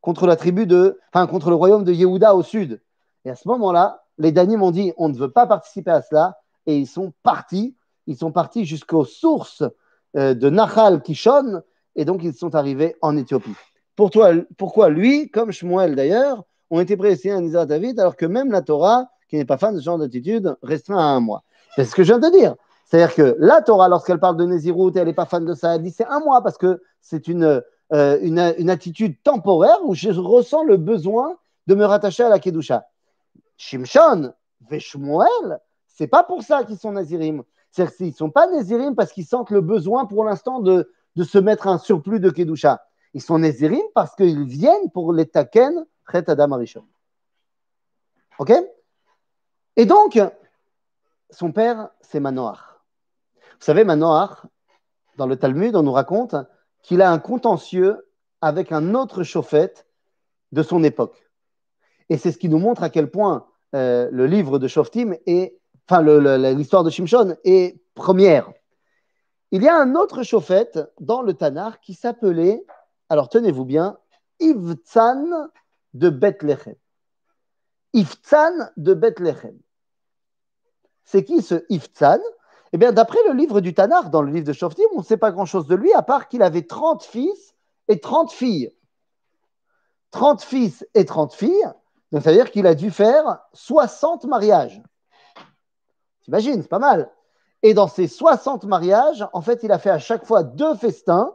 contre 0.00 0.26
la 0.26 0.36
tribu 0.36 0.66
de, 0.66 0.98
enfin, 1.12 1.26
contre 1.26 1.50
le 1.50 1.56
royaume 1.56 1.84
de 1.84 1.92
Yehuda 1.92 2.34
au 2.34 2.42
sud. 2.42 2.82
Et 3.24 3.30
à 3.30 3.36
ce 3.36 3.46
moment-là, 3.48 4.02
les 4.18 4.32
Danim 4.32 4.62
ont 4.62 4.70
dit, 4.70 4.92
on 4.96 5.08
ne 5.08 5.16
veut 5.16 5.30
pas 5.30 5.46
participer 5.46 5.90
à 5.90 6.02
cela, 6.02 6.38
et 6.66 6.78
ils 6.78 6.86
sont 6.86 7.12
partis. 7.22 7.76
Ils 8.06 8.16
sont 8.16 8.32
partis 8.32 8.64
jusqu'aux 8.64 9.04
sources 9.04 9.62
euh, 10.16 10.34
de 10.34 10.50
Nahal 10.50 11.02
Kishon, 11.02 11.62
et 11.96 12.04
donc 12.04 12.22
ils 12.22 12.34
sont 12.34 12.54
arrivés 12.54 12.96
en 13.02 13.16
Éthiopie. 13.16 13.54
Pourquoi 13.96 14.88
lui, 14.88 15.30
comme 15.30 15.52
Shmuel 15.52 15.94
d'ailleurs, 15.94 16.44
ont 16.70 16.80
été 16.80 16.96
prédestinés 16.96 17.34
à 17.34 17.40
Nizar 17.40 17.66
David, 17.66 18.00
alors 18.00 18.16
que 18.16 18.26
même 18.26 18.50
la 18.50 18.62
Torah, 18.62 19.08
qui 19.28 19.36
n'est 19.36 19.44
pas 19.44 19.58
fan 19.58 19.74
de 19.74 19.80
ce 19.80 19.84
genre 19.84 19.98
d'attitude, 19.98 20.56
restreint 20.62 20.98
à 20.98 21.02
un 21.02 21.20
mois? 21.20 21.44
C'est 21.76 21.84
ce 21.84 21.94
que 21.94 22.02
je 22.02 22.12
viens 22.12 22.18
de 22.18 22.36
dire. 22.36 22.56
C'est-à-dire 22.84 23.14
que 23.14 23.36
la 23.38 23.62
Torah, 23.62 23.88
lorsqu'elle 23.88 24.20
parle 24.20 24.36
de 24.36 24.44
Nézirut, 24.44 24.92
elle 24.94 25.06
n'est 25.06 25.14
pas 25.14 25.26
fan 25.26 25.44
de 25.44 25.54
ça, 25.54 25.74
elle 25.74 25.82
dit 25.82 25.90
c'est 25.90 26.06
un 26.06 26.20
mois 26.20 26.42
parce 26.42 26.58
que 26.58 26.82
c'est 27.00 27.28
une, 27.28 27.62
euh, 27.92 28.18
une, 28.20 28.70
attitude 28.70 29.22
temporaire 29.22 29.78
où 29.84 29.94
je 29.94 30.10
ressens 30.10 30.64
le 30.64 30.76
besoin 30.76 31.36
de 31.66 31.74
me 31.74 31.84
rattacher 31.84 32.22
à 32.22 32.28
la 32.28 32.38
Kedusha. 32.38 32.86
Shimshon, 33.56 34.32
Veshmuel, 34.68 35.60
c'est 35.86 36.06
pas 36.06 36.24
pour 36.24 36.42
ça 36.42 36.64
qu'ils 36.64 36.78
sont 36.78 36.92
Nazirim. 36.92 37.42
C'est-à-dire 37.70 37.96
qu'ils 37.96 38.06
ne 38.08 38.12
sont 38.12 38.30
pas 38.30 38.46
Nazirim 38.48 38.94
parce 38.94 39.12
qu'ils 39.12 39.26
sentent 39.26 39.50
le 39.50 39.60
besoin 39.60 40.06
pour 40.06 40.24
l'instant 40.24 40.60
de, 40.60 40.92
de 41.16 41.24
se 41.24 41.38
mettre 41.38 41.66
un 41.68 41.78
surplus 41.78 42.20
de 42.20 42.30
Kedusha. 42.30 42.82
Ils 43.14 43.22
sont 43.22 43.38
Nazirim 43.38 43.82
parce 43.94 44.14
qu'ils 44.14 44.44
viennent 44.44 44.90
pour 44.92 45.12
les 45.12 45.26
Taken, 45.26 45.86
Chet 46.10 46.28
Adam 46.28 46.52
Arishon. 46.52 46.84
Ok? 48.38 48.52
Et 49.76 49.86
donc, 49.86 50.20
son 51.30 51.52
père, 51.52 51.90
c'est 52.00 52.20
Manoach. 52.20 52.73
Vous 53.64 53.72
savez, 53.72 53.84
Manoach, 53.84 54.42
dans 55.16 55.26
le 55.26 55.36
Talmud, 55.36 55.74
on 55.74 55.82
nous 55.82 55.92
raconte 55.92 56.36
qu'il 56.82 57.00
a 57.00 57.10
un 57.10 57.18
contentieux 57.18 58.06
avec 58.42 58.72
un 58.72 58.94
autre 58.94 59.22
chauffette 59.22 59.86
de 60.52 60.62
son 60.62 60.84
époque. 60.84 61.16
Et 62.10 62.18
c'est 62.18 62.30
ce 62.30 62.36
qui 62.36 62.50
nous 62.50 62.58
montre 62.58 62.82
à 62.82 62.90
quel 62.90 63.10
point 63.10 63.46
euh, 63.74 64.10
le 64.12 64.26
livre 64.26 64.58
de 64.58 64.68
Shoftim 64.68 65.14
est, 65.24 65.58
enfin, 65.88 66.02
l'histoire 66.52 66.84
de 66.84 66.90
Shimshon 66.90 67.38
est 67.44 67.80
première. 67.94 68.52
Il 69.50 69.62
y 69.62 69.68
a 69.68 69.80
un 69.80 69.94
autre 69.94 70.24
chauffette 70.24 70.78
dans 71.00 71.22
le 71.22 71.32
Tanar 71.32 71.80
qui 71.80 71.94
s'appelait, 71.94 72.66
alors 73.08 73.30
tenez-vous 73.30 73.64
bien, 73.64 73.96
Ivtzan 74.40 75.48
de 75.94 76.10
Bethléem. 76.10 76.76
Ivtzan 77.94 78.68
de 78.76 78.92
Bethléem. 78.92 79.58
C'est 81.04 81.24
qui 81.24 81.40
ce 81.40 81.64
Ivtzan 81.70 82.20
eh 82.74 82.76
bien, 82.76 82.90
d'après 82.90 83.20
le 83.28 83.34
livre 83.34 83.60
du 83.60 83.72
Tanar, 83.72 84.10
dans 84.10 84.20
le 84.20 84.32
livre 84.32 84.48
de 84.48 84.52
Shoftim, 84.52 84.82
on 84.96 84.98
ne 84.98 85.04
sait 85.04 85.16
pas 85.16 85.30
grand-chose 85.30 85.68
de 85.68 85.76
lui, 85.76 85.92
à 85.92 86.02
part 86.02 86.26
qu'il 86.26 86.42
avait 86.42 86.66
30 86.66 87.04
fils 87.04 87.54
et 87.86 88.00
30 88.00 88.32
filles. 88.32 88.72
30 90.10 90.42
fils 90.42 90.84
et 90.92 91.04
30 91.04 91.34
filles, 91.34 91.68
donc 92.10 92.24
ça 92.24 92.30
veut 92.30 92.36
dire 92.36 92.50
qu'il 92.50 92.66
a 92.66 92.74
dû 92.74 92.90
faire 92.90 93.38
60 93.52 94.24
mariages. 94.24 94.82
T'imagines, 96.24 96.62
c'est 96.62 96.68
pas 96.68 96.80
mal. 96.80 97.12
Et 97.62 97.74
dans 97.74 97.86
ces 97.86 98.08
60 98.08 98.64
mariages, 98.64 99.24
en 99.32 99.40
fait, 99.40 99.62
il 99.62 99.70
a 99.70 99.78
fait 99.78 99.90
à 99.90 100.00
chaque 100.00 100.26
fois 100.26 100.42
deux 100.42 100.74
festins, 100.74 101.32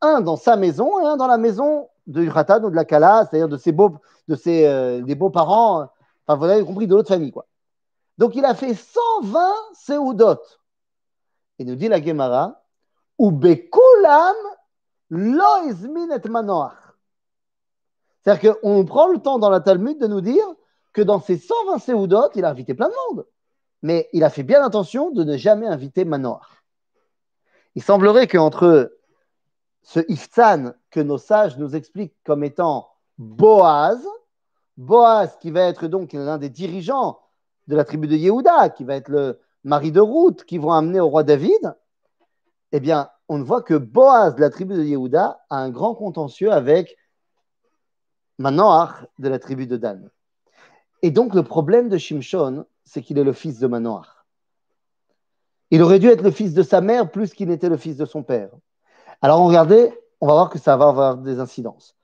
un 0.00 0.20
dans 0.20 0.36
sa 0.36 0.54
maison 0.54 1.00
et 1.00 1.04
un 1.04 1.16
dans 1.16 1.26
la 1.26 1.36
maison 1.36 1.88
de 2.06 2.24
Khatan 2.30 2.62
ou 2.62 2.70
de 2.70 2.76
la 2.76 2.84
Kala, 2.84 3.26
c'est-à-dire 3.28 3.48
de 3.48 3.56
ses 3.56 3.72
beaux, 3.72 3.96
de 4.28 4.36
ses, 4.36 4.68
euh, 4.68 5.02
des 5.02 5.16
beaux-parents, 5.16 5.88
enfin, 6.28 6.38
vous 6.38 6.44
avez 6.44 6.64
compris, 6.64 6.86
de 6.86 6.94
l'autre 6.94 7.08
famille, 7.08 7.32
quoi. 7.32 7.46
Donc, 8.18 8.36
il 8.36 8.44
a 8.44 8.54
fait 8.54 8.74
120 8.74 9.52
Seudot. 9.74 10.38
Et 11.58 11.64
nous 11.64 11.76
dit 11.76 11.88
la 11.88 12.02
Gemara, 12.02 12.62
ou 13.18 13.30
Bekulam 13.30 14.36
et 15.10 16.28
manoach. 16.28 16.72
C'est-à-dire 18.22 18.60
qu'on 18.60 18.84
prend 18.84 19.08
le 19.08 19.18
temps 19.18 19.38
dans 19.38 19.50
la 19.50 19.60
Talmud 19.60 19.98
de 19.98 20.06
nous 20.06 20.20
dire 20.20 20.46
que 20.92 21.02
dans 21.02 21.20
ces 21.20 21.38
120 21.38 21.78
Seudot, 21.78 22.30
il 22.34 22.44
a 22.44 22.50
invité 22.50 22.74
plein 22.74 22.88
de 22.88 22.94
monde. 23.08 23.26
Mais 23.82 24.08
il 24.12 24.24
a 24.24 24.30
fait 24.30 24.42
bien 24.42 24.64
attention 24.64 25.10
de 25.10 25.22
ne 25.22 25.36
jamais 25.36 25.66
inviter 25.66 26.04
Manoach. 26.04 26.64
Il 27.74 27.82
semblerait 27.82 28.26
qu'entre 28.26 28.92
ce 29.82 30.00
Iftan 30.08 30.72
que 30.90 31.00
nos 31.00 31.18
sages 31.18 31.58
nous 31.58 31.76
expliquent 31.76 32.16
comme 32.24 32.42
étant 32.42 32.88
Boaz, 33.18 34.04
Boaz 34.76 35.36
qui 35.40 35.50
va 35.50 35.62
être 35.62 35.86
donc 35.86 36.12
l'un 36.12 36.38
des 36.38 36.50
dirigeants 36.50 37.20
de 37.68 37.76
la 37.76 37.84
tribu 37.84 38.08
de 38.08 38.16
Yehuda, 38.16 38.70
qui 38.70 38.84
va 38.84 38.96
être 38.96 39.08
le 39.08 39.40
mari 39.66 39.90
de 39.90 40.00
Ruth, 40.00 40.44
qui 40.44 40.58
vont 40.58 40.72
amener 40.72 41.00
au 41.00 41.08
roi 41.08 41.24
David, 41.24 41.74
eh 42.70 42.80
bien, 42.80 43.10
on 43.28 43.42
voit 43.42 43.62
que 43.62 43.74
Boaz 43.74 44.36
de 44.36 44.40
la 44.40 44.48
tribu 44.48 44.74
de 44.74 44.82
Yehuda 44.82 45.40
a 45.50 45.56
un 45.56 45.70
grand 45.70 45.94
contentieux 45.94 46.52
avec 46.52 46.96
Manoach 48.38 49.04
de 49.18 49.28
la 49.28 49.40
tribu 49.40 49.66
de 49.66 49.76
Dan. 49.76 50.08
Et 51.02 51.10
donc, 51.10 51.34
le 51.34 51.42
problème 51.42 51.88
de 51.88 51.98
Shimshon, 51.98 52.64
c'est 52.84 53.02
qu'il 53.02 53.18
est 53.18 53.24
le 53.24 53.32
fils 53.32 53.58
de 53.58 53.66
Manoach. 53.66 54.06
Il 55.72 55.82
aurait 55.82 55.98
dû 55.98 56.06
être 56.06 56.22
le 56.22 56.30
fils 56.30 56.54
de 56.54 56.62
sa 56.62 56.80
mère 56.80 57.10
plus 57.10 57.34
qu'il 57.34 57.48
n'était 57.48 57.68
le 57.68 57.76
fils 57.76 57.96
de 57.96 58.04
son 58.04 58.22
père. 58.22 58.50
Alors, 59.20 59.40
regardez, 59.40 59.92
on 60.20 60.28
va 60.28 60.34
voir 60.34 60.50
que 60.50 60.60
ça 60.60 60.76
va 60.76 60.86
avoir 60.88 61.16
des 61.16 61.40
incidences. 61.40 61.96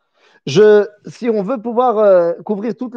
Si 0.48 1.30
on 1.30 1.44
veut 1.44 1.62
pouvoir 1.62 1.98
euh, 1.98 2.32
couvrir 2.44 2.74
toute 2.76 2.92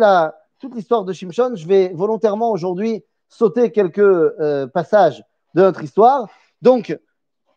l'histoire 0.74 1.06
de 1.06 1.14
Shimshon, 1.14 1.56
je 1.56 1.68
vais 1.68 1.90
volontairement 1.94 2.50
aujourd'hui 2.50 3.04
sauter 3.28 3.72
quelques 3.72 4.00
euh, 4.00 4.68
passages 4.68 5.24
de 5.54 5.62
notre 5.62 5.84
histoire. 5.84 6.30
Donc, 6.62 6.98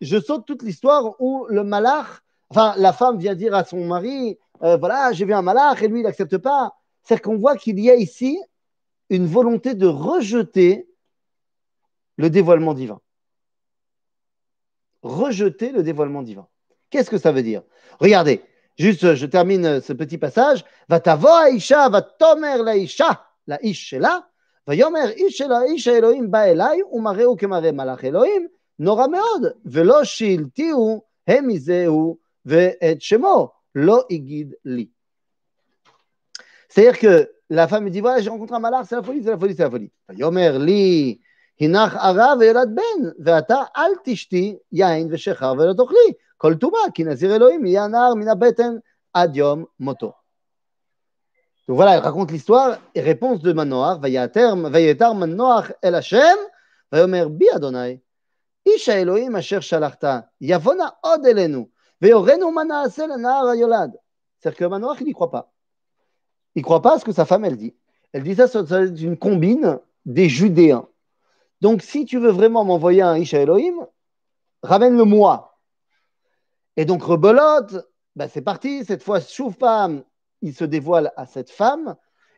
je 0.01 0.21
saute 0.21 0.47
toute 0.47 0.63
l'histoire 0.63 1.21
où 1.21 1.47
le 1.49 1.65
malach, 1.65 2.07
enfin, 2.51 2.75
la 2.77 2.93
femme 2.93 3.19
vient 3.19 3.35
dire 3.35 3.55
à 3.55 3.65
son 3.65 3.85
mari, 3.85 4.39
euh, 4.63 4.77
voilà, 4.77 5.13
j'ai 5.13 5.25
vu 5.25 5.33
un 5.33 5.43
malach 5.43 5.83
et 5.83 5.89
lui, 5.89 6.01
il 6.01 6.05
n'accepte 6.05 6.39
pas. 6.39 6.75
C'est 7.03 7.21
qu'on 7.21 7.37
voit 7.37 7.57
qu'il 7.57 7.79
y 7.81 7.91
a 7.91 7.95
ici 7.95 8.39
une 9.11 9.27
volonté 9.27 9.75
de 9.75 9.87
rejeter 9.87 10.89
le 12.17 12.31
dévoilement 12.31 12.75
divin. 12.75 13.01
Rejeter 15.03 15.71
le 15.71 15.83
dévoilement 15.83 16.23
divin. 16.23 16.47
Qu'est-ce 16.91 17.11
que 17.11 17.19
ça 17.19 17.33
veut 17.33 17.43
dire? 17.43 17.63
Regardez, 18.01 18.43
juste 18.77 19.15
je 19.15 19.27
termine 19.27 19.81
ce 19.81 19.93
petit 19.93 20.19
passage. 20.19 20.65
Va 20.89 21.01
tavo 21.01 21.29
Aisha, 21.29 21.89
va 21.89 22.03
tomer 22.03 22.63
la 22.63 22.77
Isha, 22.77 23.25
la 23.47 23.63
Ish 23.65 23.89
shela, 23.89 24.28
ויאמר 24.69 25.09
איש 25.09 25.41
אל 25.41 25.53
האיש 25.53 25.89
האלוהים 25.89 26.31
בא 26.31 26.43
אליי 26.43 26.83
ומראהו 26.93 27.37
כמראה 27.37 27.73
מלאך 27.73 28.05
אלוהים 28.05 28.49
נורא 28.79 29.07
מאוד 29.07 29.43
ולא 29.65 30.05
שילטיהו 30.05 31.03
הם 31.29 31.49
מזהו 31.49 32.17
ואת 32.47 33.03
שמו 33.03 33.51
לא 33.75 34.05
הגיד 34.11 34.55
לי. 34.65 34.87
C'est-à-dire 36.69 36.99
que 36.99 37.29
la 37.51 37.67
femme 37.67 37.85
me 37.85 37.91
dit 37.91 38.01
voilà 38.01 38.21
j'ai 38.21 38.31
rencontré 38.31 38.55
un 38.57 38.59
malach 38.59 38.85
c'est 38.89 38.97
la 38.97 39.03
folie 39.03 39.23
c'est 39.23 39.31
la 39.31 39.39
folie 39.39 39.55
c'est 39.55 39.65
la 39.65 39.71
folie. 39.71 39.89
ויאמר 40.09 40.59
לי 40.59 41.19
הנך 41.61 41.97
ערה 41.97 42.35
וילד 42.41 42.75
בן 42.75 43.09
ואתה 43.25 43.63
אל 43.77 43.91
תשתי 44.05 44.57
יין 44.73 45.09
ושכר 45.11 45.53
ולא 45.59 45.73
תאכלי 45.73 46.13
כל 46.37 46.55
טומאה 46.55 46.81
כי 46.95 47.05
נזיר 47.05 47.37
אלוהים 47.37 47.67
יהיה 47.67 47.85
הנער 47.85 48.15
מן 48.15 48.29
הבטן 48.29 48.77
עד 49.13 49.37
יום 49.37 49.65
מותו. 49.81 50.13
Donc 51.69 51.77
voilà, 51.77 51.97
il 51.97 52.01
raconte 52.01 52.31
l'histoire 52.31 52.79
et 52.95 53.03
réponse 53.03 53.41
de 53.41 53.53
Manoar, 53.53 54.01
Vayater, 54.01 54.55
Vayetar 54.57 55.15
Manoar 55.15 55.71
El 55.83 55.97
Hashem, 55.97 56.39
Vayomer 56.91 57.27
Bi 57.29 57.47
Adonai, 57.53 58.03
Isha 58.65 58.99
Elohim 58.99 59.35
Asher 59.35 59.61
Shalachta, 59.61 60.31
Yavona 60.41 60.97
Od 61.03 61.27
Elenu, 61.27 61.71
Veyorenu 62.01 62.51
Manaase 62.51 63.07
Lenar 63.07 63.49
Ayolad. 63.49 63.93
C'est-à-dire 64.39 64.59
que 64.59 64.65
Manoar, 64.65 64.97
il 65.01 65.09
n'y 65.09 65.13
croit 65.13 65.31
pas. 65.31 65.53
Il 66.55 66.61
ne 66.61 66.65
croit 66.65 66.81
pas 66.81 66.95
à 66.95 66.99
ce 67.01 67.05
que 67.05 67.13
sa 67.13 67.27
femme, 67.27 67.45
elle 67.45 67.59
dit. 67.59 67.77
Elle 68.15 68.23
dit 68.23 68.35
ça, 68.35 68.49
c'est 68.49 69.03
une 69.03 69.19
combine 69.19 69.79
des 70.07 70.31
Judéens. 70.31 70.89
Donc 71.61 71.83
si 71.83 72.07
tu 72.07 72.19
veux 72.19 72.31
vraiment 72.31 72.65
m'envoyer 72.65 73.03
un 73.03 73.19
Isha 73.19 73.41
Elohim, 73.41 73.87
ramène-le 74.63 75.05
moi. 75.05 75.59
Et 76.79 76.87
donc 76.87 77.03
rebelote, 77.03 77.87
ben 78.17 78.27
c'est 78.33 78.41
parti, 78.41 78.87
cette 78.87 79.03
fois, 79.03 79.21
Choufam, 79.21 80.03
il 80.42 80.54
se 80.54 80.66
dévoile 80.66 81.12
à 81.16 81.26
cette 81.26 81.50
femme. 81.50 81.96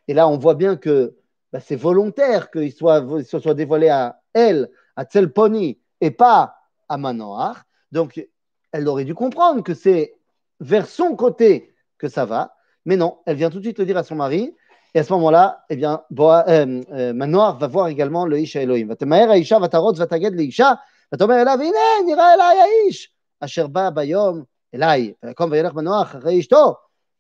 Et 0.08 0.14
là, 0.14 0.28
on 0.28 0.38
voit 0.38 0.56
bien 0.56 0.76
que 0.76 1.16
bah, 1.52 1.60
c'est 1.60 1.76
volontaire 1.76 2.52
qu'il 2.52 2.72
soit, 2.72 3.04
se 3.24 3.40
soit 3.40 3.54
dévoilé 3.54 3.90
à 3.90 4.22
elle, 4.34 4.70
à 4.96 5.06
Tselponi, 5.06 5.80
et 6.02 6.12
pas 6.12 6.56
à 6.88 6.98
Manoach. 6.98 7.58
Donc, 7.92 8.24
elle 8.72 8.88
aurait 8.88 9.06
dû 9.06 9.16
comprendre 9.16 9.64
que 9.64 9.74
c'est 9.74 10.16
vers 10.60 10.88
son 10.88 11.16
côté 11.16 11.74
que 11.98 12.08
ça 12.08 12.26
va. 12.26 12.56
Mais 12.86 12.98
non, 12.98 13.20
elle 13.26 13.38
vient 13.38 13.50
tout 13.50 13.60
de 13.60 13.64
suite 13.64 13.80
le 13.80 13.86
dire 13.86 13.98
à 13.98 14.04
son 14.04 14.16
mari. 14.16 14.56
Et 14.94 15.00
à 15.00 15.04
ce 15.04 15.12
moment-là, 15.14 15.66
eh 15.70 15.76
bien, 15.76 16.04
Boa, 16.10 16.46
euh, 16.48 16.82
euh, 16.92 17.14
Manoach 17.14 17.60
va 17.60 17.68
voir 17.68 17.88
également 17.88 18.26
le 18.26 18.40
Isha 18.40 18.62
Elohim. 18.62 18.88
Va 18.88 18.96
te 18.96 19.06
maher 19.06 19.36
Isha, 19.36 19.60
va 19.60 19.68
tarot, 19.68 19.94
va 19.94 20.08
taged 20.08 20.34
le 20.34 20.44
Isha, 20.44 20.80
va 21.12 21.18
te 21.18 21.24
maher 21.24 21.44
là, 21.44 21.58
vine, 21.58 22.06
nira 22.06 22.34
elai 22.34 22.90
Ish. 22.90 23.10
אשר 23.40 23.68
בא 23.68 23.90
ביום 23.90 24.44
אליי, 24.76 25.14
ויקום 25.24 25.52
וילך 25.52 25.74
מנוח 25.74 26.16
אחרי 26.16 26.40
אשתו, 26.40 26.74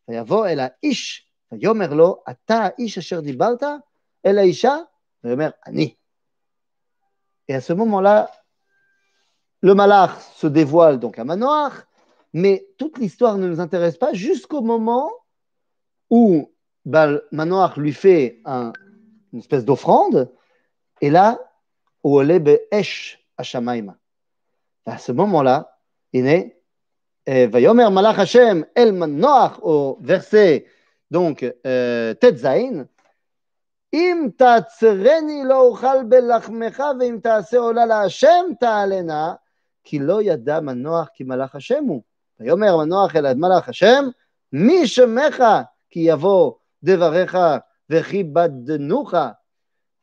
ויבוא 0.10 0.48
אל 0.48 0.60
האיש, 0.60 1.30
ויאמר 1.52 1.93
לו, 1.93 2.24
אתה 2.30 2.56
האיש 2.56 2.98
אשר 2.98 3.19
דיברת 3.19 3.63
אל 4.26 4.38
האישה? 4.38 4.76
ויאמר, 5.24 5.50
אני. 5.67 5.95
Et 7.48 7.54
à 7.54 7.62
ce 7.62 7.74
moment-là, 7.74 8.32
le 9.62 9.74
malach 9.76 10.19
se 10.36 10.48
dévoile 10.48 11.00
donc 11.00 11.19
à 11.19 11.24
Manoach, 11.24 11.74
mais 12.34 12.67
toute 12.78 12.98
l'histoire 12.98 13.38
ne 13.38 13.48
nous 13.48 13.60
intéresse 13.60 13.98
pas 13.98 14.13
jusqu'au 14.13 14.62
moment 14.62 15.12
où 16.10 16.52
ben, 16.86 17.21
Manoach 17.32 17.78
lui 17.78 17.93
fait 17.93 18.41
un, 18.45 18.74
une 19.32 19.39
espèce 19.39 19.65
d'offrande, 19.65 20.32
et 21.02 21.10
là, 21.10 21.39
où 22.04 22.21
elle 22.21 22.32
est 22.32 22.69
à 23.38 23.43
Shamaïma. 23.43 23.98
À 24.86 24.98
ce 24.98 25.12
moment-là, 25.12 25.78
הנה, 26.13 26.43
ויאמר 27.53 27.88
מלאך 27.88 28.19
השם 28.19 28.61
אל 28.77 28.90
מנוח, 28.90 29.59
או 29.59 29.99
ורסה, 30.05 30.59
donc 31.14 31.45
ט"ז, 32.21 32.47
אם 33.93 34.29
תעצרני 34.37 35.43
לא 35.45 35.61
אוכל 35.61 36.03
בלחמך, 36.09 36.83
ואם 37.01 37.19
תעשה 37.23 37.59
עולה 37.59 37.87
להשם 37.87 38.47
תעלנה, 38.61 39.35
כי 39.85 39.99
לא 39.99 40.23
ידע 40.23 40.61
מנוח 40.61 41.09
כי 41.14 41.25
מלאך 41.25 41.55
השם 41.55 41.85
הוא. 41.85 42.03
ויאמר 42.40 42.77
מנוח 42.77 43.16
אל 43.16 43.35
מלאך 43.35 43.69
השם, 43.69 44.05
מי 44.53 44.87
שמך 44.87 45.45
כי 45.90 46.01
יבוא 46.01 46.53
דבריך 46.83 47.38
וכיבדנוך. 47.90 49.14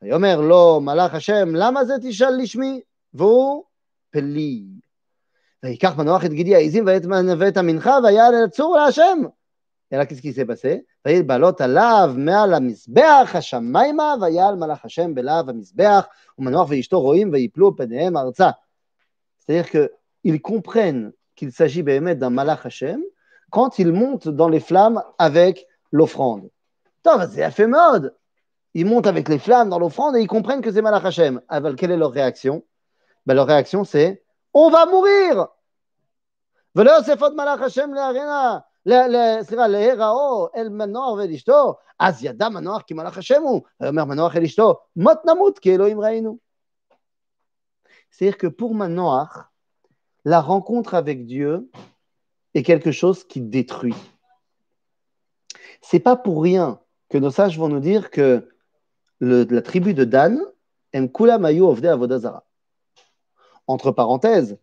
ויאמר 0.01 0.41
לו 0.41 0.81
מלאך 0.81 1.13
השם, 1.13 1.55
למה 1.55 1.85
זה 1.85 1.93
תשאל 2.01 2.37
לשמי? 2.37 2.81
והוא 3.13 3.63
פלי. 4.09 4.63
ויקח 5.64 5.96
מנוח 5.98 6.24
את 6.24 6.32
גידי 6.32 6.54
העזים 6.54 6.86
ואת 7.38 7.56
המנחה 7.56 7.98
ויעל 8.04 8.34
אל 8.34 8.44
הצור 8.44 8.76
להשם. 8.76 9.18
אלא 9.92 10.04
כסכיסי 10.04 10.44
בשה, 10.44 10.76
ויעל 11.06 11.22
בעלות 11.22 11.60
עליו 11.60 12.14
מעל 12.16 12.54
המזבח 12.54 13.30
השמיימה, 13.34 14.14
ויעל 14.20 14.54
מלאך 14.54 14.84
השם 14.84 15.14
בלהב 15.14 15.48
המזבח, 15.48 16.06
ומנוח 16.38 16.70
ואשתו 16.70 17.00
רואים 17.00 17.32
ויפלו 17.32 17.76
פניהם 17.76 18.16
ארצה. 18.16 18.50
C'est-à-dire 19.38 19.68
qu'ils 19.70 20.40
comprennent 20.40 21.12
qu'il 21.36 21.52
s'agit 21.52 21.82
באמת 21.82 22.18
d'un 22.18 22.30
malach 22.30 22.64
Hashem 22.64 23.02
quand 23.50 23.78
ils 23.78 23.92
montent 23.92 24.28
dans 24.28 24.48
les 24.48 24.60
flammes 24.60 25.02
avec 25.18 25.66
l'offrande. 25.90 26.48
C'est 27.04 27.42
a 27.42 27.50
fait 27.50 27.66
mode. 27.66 28.14
Ils 28.74 28.86
montent 28.86 29.06
avec 29.06 29.28
les 29.28 29.38
flammes 29.38 29.68
dans 29.68 29.78
l'offrande 29.78 30.16
et 30.16 30.20
ils 30.20 30.28
comprennent 30.28 30.62
que 30.62 30.70
c'est 30.70 30.82
malach 30.82 31.04
Hashem. 31.04 31.40
Alors, 31.48 31.74
quelle 31.76 31.90
est 31.90 31.96
leur 31.96 32.12
réaction 32.12 32.64
ben, 33.26 33.34
Leur 33.34 33.46
réaction, 33.46 33.84
c'est 33.84 34.22
on 34.59 34.69
va 34.69 34.85
mourir. 34.87 35.47
C'est-à-dire 48.09 48.37
que 48.37 48.47
pour 48.47 48.73
Manoach, 48.73 49.29
la 50.25 50.41
rencontre 50.41 50.95
avec 50.95 51.25
Dieu 51.25 51.69
est 52.55 52.63
quelque 52.63 52.91
chose 52.91 53.23
qui 53.23 53.41
détruit. 53.41 53.95
C'est 55.81 55.99
pas 55.99 56.15
pour 56.15 56.41
rien 56.41 56.79
que 57.09 57.19
nos 57.19 57.31
sages 57.31 57.59
vont 57.59 57.69
nous 57.69 57.79
dire 57.79 58.09
que 58.09 58.49
la 59.19 59.61
tribu 59.61 59.93
de 59.93 60.03
Dan, 60.03 60.41
Mkula 60.93 61.37
Mayu 61.37 61.63
Avodazara 61.67 62.46
entre 63.67 63.91
parenthèses, 63.91 64.57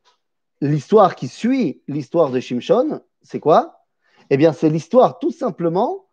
l'histoire 0.60 1.14
qui 1.14 1.28
suit 1.28 1.82
l'histoire 1.88 2.30
de 2.30 2.40
Shimshon, 2.40 3.00
c'est 3.22 3.40
quoi? 3.40 3.84
Eh 4.30 4.36
bien, 4.36 4.52
c'est 4.52 4.70
l'histoire 4.70 5.18
tout 5.18 5.30
simplement 5.30 6.06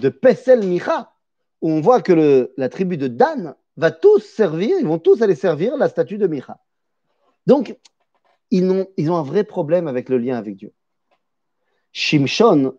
de 0.00 0.08
Pesel 0.08 0.66
Micha, 0.66 1.12
où 1.60 1.70
on 1.70 1.80
voit 1.80 2.00
que 2.00 2.52
la 2.56 2.68
tribu 2.68 2.96
de 2.96 3.08
Dan 3.08 3.54
va 3.76 3.90
tous 3.90 4.20
servir, 4.20 4.76
ils 4.80 4.86
vont 4.86 4.98
tous 4.98 5.22
aller 5.22 5.34
servir 5.34 5.76
la 5.76 5.88
statue 5.88 6.18
de 6.18 6.26
Micha. 6.26 6.58
Donc, 7.46 7.76
ils 8.50 8.68
ont, 8.70 8.86
ils 8.96 9.10
ont 9.10 9.16
un 9.16 9.22
vrai 9.22 9.44
problème 9.44 9.88
avec 9.88 10.08
le 10.08 10.18
lien 10.18 10.36
avec 10.36 10.56
Dieu. 10.56 10.72
Shimshon 11.92 12.78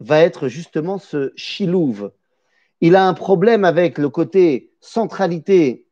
va 0.00 0.20
être 0.20 0.48
justement 0.48 0.98
ce 0.98 1.32
shilouv. 1.36 2.12
Il 2.80 2.94
a 2.94 3.06
un 3.06 3.14
problème 3.14 3.64
avec 3.64 3.98
le 3.98 4.08
côté 4.08 4.72
centralité 4.80 5.86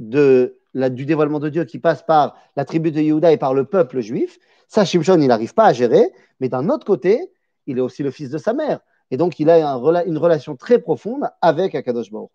de 0.00 0.58
du 0.74 1.06
dévoilement 1.06 1.40
de 1.40 1.48
Dieu 1.48 1.64
qui 1.64 1.78
passe 1.78 2.02
par 2.02 2.36
la 2.56 2.64
tribu 2.64 2.90
de 2.90 3.00
Yehuda 3.00 3.32
et 3.32 3.36
par 3.36 3.54
le 3.54 3.64
peuple 3.64 4.00
juif. 4.00 4.38
Ça, 4.68 4.84
Shimshon, 4.84 5.20
il 5.20 5.28
n'arrive 5.28 5.54
pas 5.54 5.66
à 5.66 5.72
gérer, 5.72 6.12
mais 6.40 6.48
d'un 6.48 6.68
autre 6.68 6.84
côté, 6.84 7.30
il 7.66 7.78
est 7.78 7.80
aussi 7.80 8.02
le 8.02 8.10
fils 8.10 8.30
de 8.30 8.38
sa 8.38 8.52
mère. 8.52 8.80
Et 9.10 9.16
donc, 9.16 9.38
il 9.38 9.50
a 9.50 9.76
une 10.06 10.18
relation 10.18 10.56
très 10.56 10.78
profonde 10.78 11.28
avec 11.40 11.74
Akadosh 11.74 12.10
Baruch. 12.10 12.30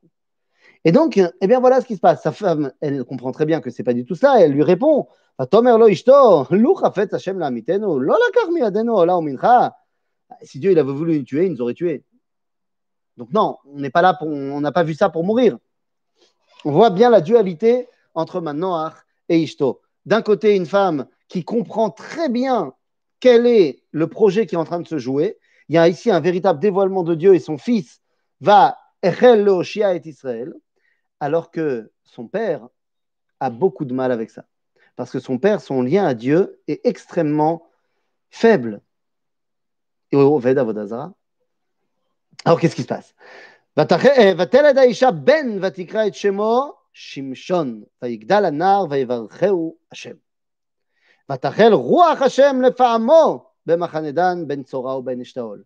Et 0.85 0.91
donc, 0.91 1.17
eh 1.17 1.47
bien, 1.47 1.59
voilà 1.59 1.81
ce 1.81 1.85
qui 1.85 1.95
se 1.95 1.99
passe. 1.99 2.21
Sa 2.21 2.31
femme, 2.31 2.71
elle 2.79 3.03
comprend 3.03 3.31
très 3.31 3.45
bien 3.45 3.59
que 3.59 3.69
c'est 3.69 3.83
pas 3.83 3.93
du 3.93 4.05
tout 4.05 4.15
ça. 4.15 4.39
Elle 4.39 4.51
lui 4.51 4.63
répond 4.63 5.07
Si 10.41 10.59
Dieu 10.59 10.71
il 10.71 10.79
avait 10.79 10.91
voulu 10.91 11.17
nous 11.17 11.23
tuer, 11.23 11.45
il 11.47 11.51
nous 11.51 11.61
aurait 11.61 11.73
tués. 11.73 12.05
Donc, 13.17 13.33
non, 13.33 13.57
on 13.65 13.79
n'est 13.79 13.89
pas 13.89 14.01
là 14.01 14.13
pour, 14.13 14.29
on 14.29 14.61
n'a 14.61 14.71
pas 14.71 14.83
vu 14.83 14.93
ça 14.93 15.09
pour 15.09 15.25
mourir. 15.25 15.57
On 16.63 16.71
voit 16.71 16.89
bien 16.89 17.09
la 17.09 17.19
dualité 17.19 17.89
entre 18.13 18.41
Manoach 18.41 18.95
et 19.29 19.39
Ishto. 19.39 19.81
D'un 20.05 20.21
côté, 20.21 20.55
une 20.55 20.65
femme 20.65 21.07
qui 21.27 21.43
comprend 21.43 21.89
très 21.89 22.29
bien 22.29 22.73
quel 23.19 23.45
est 23.45 23.83
le 23.91 24.07
projet 24.07 24.45
qui 24.45 24.55
est 24.55 24.57
en 24.57 24.65
train 24.65 24.79
de 24.79 24.87
se 24.87 24.97
jouer. 24.97 25.37
Il 25.67 25.75
y 25.75 25.77
a 25.77 25.87
ici 25.87 26.09
un 26.09 26.19
véritable 26.19 26.59
dévoilement 26.59 27.03
de 27.03 27.15
Dieu 27.15 27.35
et 27.35 27.39
son 27.39 27.57
fils 27.57 28.01
va 28.41 28.77
et 29.03 30.01
Israël, 30.05 30.53
alors 31.19 31.51
que 31.51 31.91
son 32.03 32.27
père 32.27 32.67
a 33.39 33.49
beaucoup 33.49 33.85
de 33.85 33.93
mal 33.93 34.11
avec 34.11 34.29
ça. 34.29 34.45
Parce 34.95 35.11
que 35.11 35.19
son 35.19 35.37
père, 35.37 35.61
son 35.61 35.81
lien 35.81 36.05
à 36.05 36.13
Dieu 36.13 36.59
est 36.67 36.85
extrêmement 36.85 37.67
faible. 38.29 38.81
Veda 40.11 41.13
Alors 42.45 42.59
qu'est-ce 42.59 42.75
qui 42.75 42.81
se 42.81 42.87
passe? 42.87 43.13
שמשון, 46.92 47.82
ויגדל 48.02 48.44
הנער 48.44 48.84
ויברכהו 48.90 49.76
השם. 49.92 50.14
ותחל 51.32 51.72
רוח 51.72 52.22
השם 52.22 52.60
לפעמו 52.66 53.46
במחנה 53.66 54.10
דן 54.10 54.44
בין 54.46 54.62
צורה 54.62 54.98
ובין 54.98 55.20
אשתאול. 55.20 55.62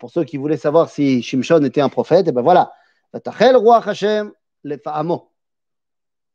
Pour 0.00 0.10
ceux 0.10 0.24
qui 0.24 0.36
voulaient 0.36 0.58
savoir 0.58 0.90
si 0.90 1.22
Shimshon 1.22 1.64
était 1.64 1.80
un 1.80 1.88
prophète, 1.88 2.28
et 2.28 2.32
ben 2.32 2.42
voilà. 2.42 2.66
ותחל 3.14 3.56
רוח 3.56 3.88
השם 3.88 4.28
le 4.64 4.76
Fa'amo. 4.76 5.32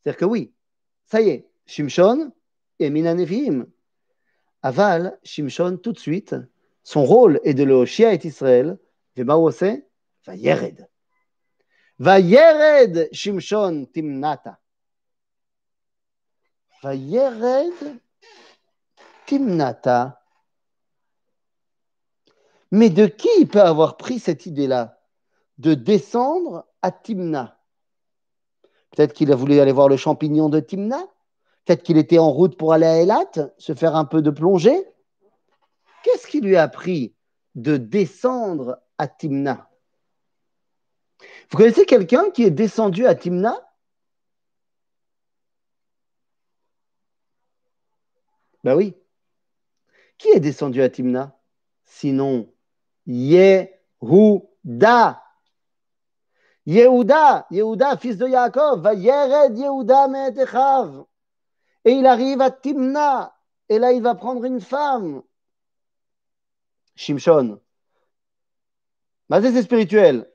C'est-à-dire 0.01 0.17
que 0.17 0.25
oui, 0.25 0.53
ça 1.05 1.21
y 1.21 1.29
est, 1.29 1.49
Shimshon 1.65 2.31
est 2.79 2.89
Minanevim. 2.89 3.65
Aval, 4.61 5.17
Shimshon, 5.23 5.77
tout 5.77 5.91
de 5.91 5.99
suite, 5.99 6.35
son 6.83 7.05
rôle 7.05 7.39
est 7.43 7.53
de 7.53 7.63
le 7.63 7.85
Shia 7.85 8.13
et 8.13 8.25
Israël. 8.25 8.77
Va 9.15 10.35
Yered. 10.35 10.87
Va 11.98 12.20
Yered 12.20 13.08
Shimshon 13.12 13.86
Timnata. 13.92 14.58
Va 16.82 16.94
Yered 16.94 18.00
Timnata. 19.26 20.22
Mais 22.70 22.90
de 22.90 23.06
qui 23.06 23.28
il 23.40 23.48
peut 23.48 23.62
avoir 23.62 23.96
pris 23.96 24.20
cette 24.20 24.46
idée-là? 24.46 25.00
De 25.58 25.74
descendre 25.74 26.66
à 26.82 26.92
Timna 26.92 27.58
Peut-être 28.90 29.12
qu'il 29.12 29.32
a 29.32 29.36
voulu 29.36 29.58
aller 29.58 29.72
voir 29.72 29.88
le 29.88 29.96
champignon 29.96 30.48
de 30.48 30.60
Timna? 30.60 31.04
Peut-être 31.64 31.82
qu'il 31.82 31.98
était 31.98 32.18
en 32.18 32.30
route 32.30 32.56
pour 32.56 32.72
aller 32.72 32.86
à 32.86 33.02
Elat, 33.02 33.50
se 33.58 33.74
faire 33.74 33.96
un 33.96 34.04
peu 34.04 34.22
de 34.22 34.30
plongée? 34.30 34.86
Qu'est-ce 36.04 36.26
qui 36.26 36.40
lui 36.40 36.56
a 36.56 36.68
pris 36.68 37.14
de 37.56 37.76
descendre 37.76 38.78
à 38.98 39.08
Timna? 39.08 39.67
Vous 41.50 41.56
connaissez 41.56 41.86
quelqu'un 41.86 42.30
qui 42.30 42.44
est 42.44 42.50
descendu 42.50 43.06
à 43.06 43.14
Timna? 43.14 43.56
Ben 48.64 48.74
oui. 48.76 48.94
Qui 50.18 50.28
est 50.28 50.40
descendu 50.40 50.82
à 50.82 50.90
Timna? 50.90 51.38
Sinon 51.84 52.52
Yehuda. 53.06 53.72
Yehuda, 56.66 57.46
Yehuda, 57.50 57.96
fils 57.96 58.18
de 58.18 58.28
Yaakov, 58.28 58.82
va 58.82 58.92
Yered 58.92 59.56
Yehuda 59.56 60.08
Me'etechav. 60.08 61.06
Et 61.86 61.92
il 61.92 62.04
arrive 62.04 62.42
à 62.42 62.50
Timna. 62.50 63.34
Et 63.70 63.78
là, 63.78 63.92
il 63.92 64.02
va 64.02 64.14
prendre 64.14 64.44
une 64.44 64.60
femme. 64.60 65.22
Shimshon. 66.94 67.58
c'est 69.30 69.62
spirituel. 69.62 70.30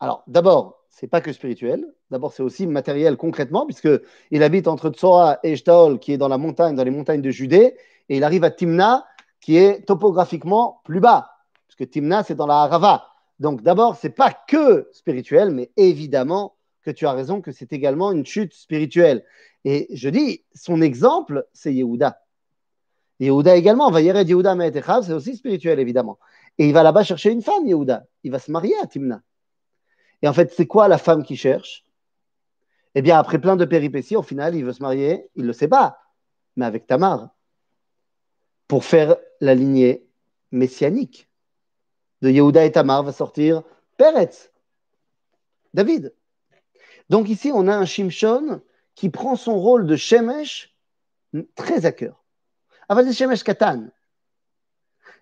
Alors, 0.00 0.24
d'abord, 0.26 0.84
c'est 0.90 1.06
pas 1.06 1.20
que 1.20 1.32
spirituel. 1.32 1.84
D'abord, 2.10 2.32
c'est 2.32 2.42
aussi 2.42 2.66
matériel 2.66 3.16
concrètement, 3.16 3.66
puisqu'il 3.66 4.42
habite 4.42 4.68
entre 4.68 4.90
Tzora 4.90 5.40
et 5.42 5.52
Eshtaol, 5.52 5.98
qui 5.98 6.12
est 6.12 6.18
dans 6.18 6.28
la 6.28 6.38
montagne, 6.38 6.76
dans 6.76 6.84
les 6.84 6.90
montagnes 6.90 7.22
de 7.22 7.30
Judée, 7.30 7.74
et 8.08 8.16
il 8.16 8.24
arrive 8.24 8.44
à 8.44 8.50
Timna, 8.50 9.06
qui 9.40 9.56
est 9.56 9.84
topographiquement 9.86 10.80
plus 10.84 11.00
bas, 11.00 11.30
puisque 11.66 11.90
Timna, 11.90 12.22
c'est 12.22 12.34
dans 12.34 12.46
la 12.46 12.62
Harava. 12.62 13.06
Donc 13.40 13.62
d'abord, 13.62 13.96
ce 13.96 14.06
n'est 14.06 14.12
pas 14.12 14.32
que 14.32 14.88
spirituel, 14.92 15.50
mais 15.50 15.70
évidemment 15.76 16.54
que 16.82 16.90
tu 16.90 17.06
as 17.06 17.12
raison 17.12 17.40
que 17.40 17.50
c'est 17.50 17.72
également 17.72 18.12
une 18.12 18.24
chute 18.24 18.54
spirituelle. 18.54 19.24
Et 19.64 19.88
je 19.92 20.08
dis, 20.08 20.44
son 20.54 20.80
exemple, 20.80 21.46
c'est 21.52 21.74
Yehuda. 21.74 22.20
Yehuda 23.20 23.56
également, 23.56 23.90
va 23.90 24.00
Yehuda 24.00 24.56
c'est 25.02 25.12
aussi 25.12 25.36
spirituel, 25.36 25.80
évidemment. 25.80 26.18
Et 26.58 26.66
il 26.66 26.72
va 26.72 26.82
là-bas 26.82 27.02
chercher 27.02 27.30
une 27.30 27.42
femme, 27.42 27.66
Yehuda. 27.66 28.06
Il 28.22 28.30
va 28.30 28.38
se 28.38 28.50
marier 28.50 28.74
à 28.82 28.86
Timna. 28.86 29.22
Et 30.21 30.27
en 30.27 30.33
fait, 30.33 30.53
c'est 30.53 30.67
quoi 30.67 30.87
la 30.87 30.97
femme 30.97 31.23
qu'il 31.23 31.37
cherche 31.37 31.85
Eh 32.95 33.01
bien, 33.01 33.17
après 33.17 33.39
plein 33.39 33.55
de 33.55 33.65
péripéties, 33.65 34.15
au 34.15 34.23
final, 34.23 34.55
il 34.55 34.65
veut 34.65 34.73
se 34.73 34.81
marier, 34.81 35.29
il 35.35 35.43
ne 35.43 35.47
le 35.47 35.53
sait 35.53 35.67
pas, 35.67 35.99
mais 36.55 36.65
avec 36.65 36.87
Tamar, 36.87 37.29
pour 38.67 38.83
faire 38.83 39.15
la 39.39 39.55
lignée 39.55 40.07
messianique 40.51 41.29
de 42.21 42.29
Yehuda 42.29 42.65
et 42.65 42.71
Tamar 42.71 43.03
va 43.03 43.11
sortir 43.11 43.63
Peretz, 43.97 44.51
David. 45.73 46.13
Donc 47.09 47.29
ici, 47.29 47.51
on 47.53 47.67
a 47.67 47.75
un 47.75 47.85
Shimshon 47.85 48.61
qui 48.95 49.09
prend 49.09 49.35
son 49.35 49.57
rôle 49.57 49.87
de 49.87 49.95
Shemesh 49.95 50.75
très 51.55 51.85
à 51.85 51.91
cœur. 51.91 52.19
אבל 52.89 53.03
זה 53.03 53.13
שמש 53.13 53.43
קטן. 53.43 53.87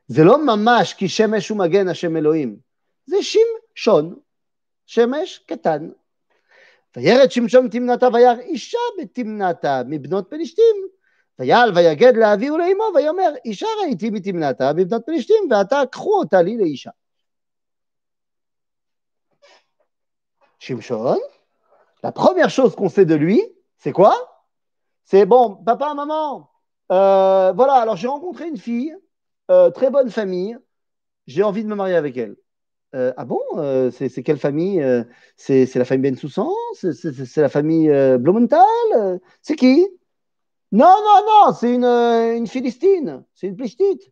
זה 0.08 0.24
לא 0.24 0.46
ממש 0.46 0.94
כי 0.94 1.10
שמש 1.10 1.50
הוא 1.50 1.58
מגן 1.58 1.88
השם 1.88 2.18
אלוהים. 2.18 2.58
זה 3.06 3.18
שמשון, 3.22 4.16
שמש 4.86 5.40
קטן. 5.48 5.90
וירד 6.96 7.32
שמשון 7.32 7.70
תמנתה 7.70 8.08
וירא 8.14 8.40
אישה 8.40 8.78
בתמנתה 8.98 9.82
מבנות 9.86 10.30
פלישתים. 10.30 10.76
ויעל 11.40 11.72
ויגד 11.76 12.18
לאבי 12.18 12.50
ולאמו 12.52 12.84
ויאמר 12.96 13.34
אישה 13.46 13.68
ראיתי 13.82 14.10
מתמנתה 14.10 14.74
בבנות 14.74 15.06
פלישתים 15.06 15.48
ועתה 15.50 15.82
קחו 15.92 16.20
אותה 16.20 16.42
לי 16.42 16.58
לאישה. 16.58 16.90
Shimshon, 20.60 21.20
la 22.04 22.12
première 22.12 22.50
chose 22.50 22.76
qu'on 22.76 22.90
sait 22.90 23.06
de 23.06 23.16
lui, 23.16 23.42
c'est 23.78 23.92
quoi 23.92 24.14
C'est 25.04 25.26
bon, 25.26 25.56
papa, 25.56 25.94
maman, 25.94 26.50
euh, 26.92 27.54
voilà, 27.54 27.76
alors 27.76 27.96
j'ai 27.96 28.08
rencontré 28.08 28.48
une 28.48 28.58
fille, 28.58 28.98
euh, 29.52 29.70
très 29.70 29.90
bonne 29.90 30.10
famille, 30.10 30.58
j'ai 31.28 31.44
envie 31.44 31.64
de 31.64 31.70
me 31.70 31.76
marier 31.76 31.96
avec 31.96 32.18
elle. 32.18 32.36
Euh, 32.95 33.13
ah 33.17 33.25
bon 33.25 33.41
c'est, 33.91 34.23
quelle 34.23 34.39
famille 34.39 34.85
c'est, 35.37 35.75
la 35.75 35.85
famille 35.87 36.11
Ben 36.11 36.17
Soussan 36.17 36.51
c'est, 36.75 37.37
la 37.39 37.49
famille 37.49 37.89
Blumenthal 38.19 39.21
C'est 39.41 39.57
qui? 39.57 39.89
Non, 40.73 40.87
non, 40.87 41.27
non, 41.27 41.53
c'est 41.55 41.75
une, 41.75 41.85
une 41.85 42.47
Philistine, 42.47 43.25
c'est 43.35 43.47
une 43.47 43.57
Plichtite. 43.57 44.11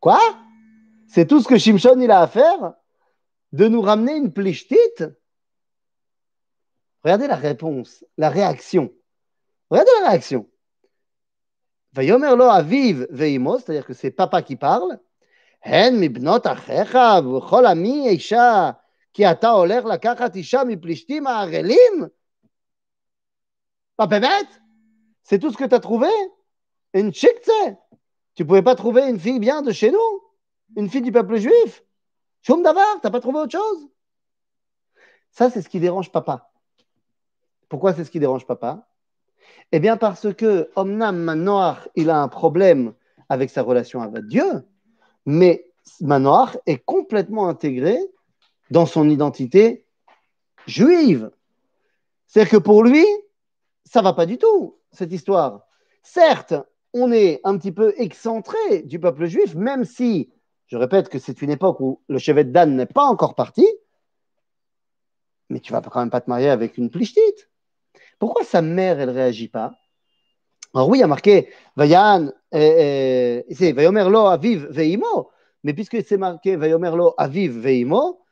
quoi? 0.00 0.20
C'est 1.06 1.26
tout 1.26 1.40
ce 1.40 1.48
que 1.48 1.58
Shimshon 1.58 2.00
il 2.00 2.10
a 2.10 2.20
à 2.20 2.26
faire? 2.26 2.74
De 3.52 3.68
nous 3.68 3.80
ramener 3.80 4.16
une 4.16 4.32
plichtite. 4.32 5.04
Regardez 7.04 7.26
la 7.26 7.36
réponse, 7.36 8.04
la 8.18 8.28
réaction. 8.30 8.92
Regardez 9.70 9.90
la 10.00 10.08
réaction. 10.08 10.48
C'est-à-dire 11.94 13.86
que 13.86 13.94
c'est 13.94 14.10
papa 14.10 14.42
qui 14.42 14.56
parle. 14.56 14.98
C'est 25.22 25.38
tout 25.38 25.50
ce 25.50 25.56
que 25.56 25.64
tu 25.64 25.74
as 25.74 25.80
trouvé? 25.80 26.08
Une 26.92 27.14
chikte 27.14 27.50
Tu 28.34 28.44
pouvais 28.44 28.62
pas 28.62 28.74
trouver 28.74 29.08
une 29.08 29.18
fille 29.18 29.38
bien 29.38 29.62
de 29.62 29.72
chez 29.72 29.90
nous. 29.90 30.22
Une 30.76 30.90
fille 30.90 31.02
du 31.02 31.12
peuple 31.12 31.36
juif. 31.36 31.84
Choum 32.42 32.62
d'avar, 32.62 33.00
t'as 33.00 33.10
pas 33.10 33.20
trouvé 33.20 33.38
autre 33.38 33.52
chose? 33.52 33.88
Ça, 35.30 35.48
c'est 35.48 35.62
ce 35.62 35.68
qui 35.68 35.80
dérange 35.80 36.10
papa. 36.12 36.50
Pourquoi 37.68 37.94
c'est 37.94 38.04
ce 38.04 38.10
qui 38.10 38.20
dérange 38.20 38.46
papa? 38.46 38.86
Eh 39.72 39.80
bien, 39.80 39.96
parce 39.96 40.32
que 40.34 40.70
Omnam 40.76 41.16
Manoach, 41.16 41.88
il 41.96 42.10
a 42.10 42.20
un 42.20 42.28
problème 42.28 42.94
avec 43.28 43.50
sa 43.50 43.62
relation 43.62 44.02
avec 44.02 44.26
Dieu, 44.26 44.64
mais 45.26 45.66
Manoach 46.00 46.56
est 46.66 46.78
complètement 46.78 47.48
intégré 47.48 47.98
dans 48.70 48.86
son 48.86 49.08
identité 49.08 49.86
juive. 50.66 51.30
C'est-à-dire 52.26 52.52
que 52.52 52.56
pour 52.56 52.82
lui, 52.84 53.04
ça 53.84 54.02
va 54.02 54.12
pas 54.12 54.26
du 54.26 54.38
tout, 54.38 54.78
cette 54.92 55.12
histoire. 55.12 55.66
Certes, 56.02 56.54
on 56.92 57.12
est 57.12 57.40
un 57.44 57.58
petit 57.58 57.72
peu 57.72 57.94
excentré 57.96 58.82
du 58.84 58.98
peuple 59.00 59.26
juif, 59.26 59.54
même 59.54 59.84
si, 59.84 60.30
je 60.66 60.76
répète 60.76 61.08
que 61.08 61.18
c'est 61.18 61.42
une 61.42 61.50
époque 61.50 61.80
où 61.80 62.00
le 62.08 62.18
chevet 62.18 62.44
d'Anne 62.44 62.76
n'est 62.76 62.86
pas 62.86 63.04
encore 63.04 63.34
parti, 63.34 63.66
mais 65.50 65.60
tu 65.60 65.72
vas 65.72 65.80
quand 65.80 66.00
même 66.00 66.10
pas 66.10 66.20
te 66.20 66.30
marier 66.30 66.48
avec 66.48 66.78
une 66.78 66.90
plichtite. 66.90 67.50
Pourquoi 68.24 68.42
sa 68.42 68.62
mère, 68.62 68.98
elle 69.00 69.10
réagit 69.10 69.48
pas? 69.48 69.74
Alors 70.72 70.88
oui, 70.88 70.96
il 70.96 71.00
y 71.02 71.04
a 71.04 71.06
marqué 71.06 71.50
Vayan, 71.76 72.32
c'est 72.50 73.44
Vayomer 73.72 74.08
lo 74.08 74.28
aviv 74.28 74.66
veimo, 74.70 75.30
mais 75.62 75.74
puisque 75.74 76.02
c'est 76.02 76.16
marqué 76.16 76.56
Vayomer 76.56 76.92
lo 76.96 77.12
aviv 77.18 77.58
veimo, 77.58 78.24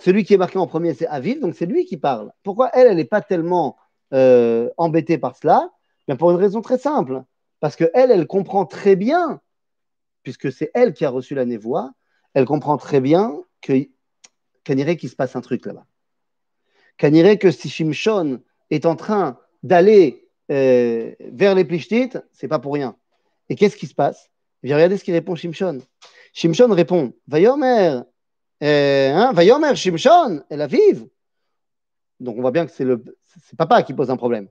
celui 0.00 0.24
qui 0.24 0.32
est 0.32 0.38
marqué 0.38 0.56
en 0.56 0.66
premier, 0.66 0.94
c'est 0.94 1.06
Aviv, 1.08 1.40
donc 1.40 1.54
c'est 1.54 1.66
lui 1.66 1.84
qui 1.84 1.98
parle. 1.98 2.32
Pourquoi 2.42 2.70
elle, 2.72 2.86
elle 2.86 2.96
n'est 2.96 3.04
pas 3.04 3.20
tellement 3.20 3.76
euh, 4.14 4.70
embêtée 4.78 5.18
par 5.18 5.36
cela? 5.36 5.72
Bien 6.06 6.16
Pour 6.16 6.30
une 6.30 6.38
raison 6.38 6.62
très 6.62 6.78
simple. 6.78 7.22
Parce 7.60 7.76
qu'elle, 7.76 7.90
elle, 7.92 8.10
elle 8.10 8.26
comprend 8.26 8.64
très 8.64 8.96
bien, 8.96 9.42
puisque 10.22 10.50
c'est 10.50 10.70
elle 10.72 10.94
qui 10.94 11.04
a 11.04 11.10
reçu 11.10 11.34
la 11.34 11.44
névoie, 11.44 11.92
elle 12.32 12.46
comprend 12.46 12.78
très 12.78 13.02
bien 13.02 13.42
irait 14.66 14.96
qu'il 14.96 15.10
se 15.10 15.16
passe 15.16 15.36
un 15.36 15.42
truc 15.42 15.66
là-bas. 15.66 15.84
irait 17.02 17.36
que 17.36 17.50
si 17.50 17.68
Shimshon 17.68 18.40
est 18.70 18.86
en 18.86 18.96
train 18.96 19.38
d'aller 19.62 20.28
euh, 20.50 21.14
vers 21.20 21.54
les 21.54 21.64
Plishtites, 21.64 22.18
c'est 22.32 22.48
pas 22.48 22.58
pour 22.58 22.74
rien. 22.74 22.96
Et 23.48 23.54
qu'est-ce 23.54 23.76
qui 23.76 23.86
se 23.86 23.94
passe? 23.94 24.30
Eh 24.62 24.72
Regardez 24.74 24.98
ce 24.98 25.04
qu'il 25.04 25.14
répond 25.14 25.34
Shimshon. 25.34 25.80
Shimshon 26.32 26.72
répond 26.72 27.12
Vayomer 27.26 28.00
euh, 28.62 29.12
hein, 29.12 29.32
Vayomer 29.32 29.74
Shimshon, 29.76 30.42
elle 30.50 30.62
a 30.62 30.66
vive. 30.66 31.06
Donc 32.20 32.36
on 32.36 32.40
voit 32.40 32.50
bien 32.50 32.66
que 32.66 32.72
c'est 32.72 33.56
papa 33.56 33.82
qui 33.82 33.94
pose 33.94 34.10
un 34.10 34.16
problème. 34.16 34.48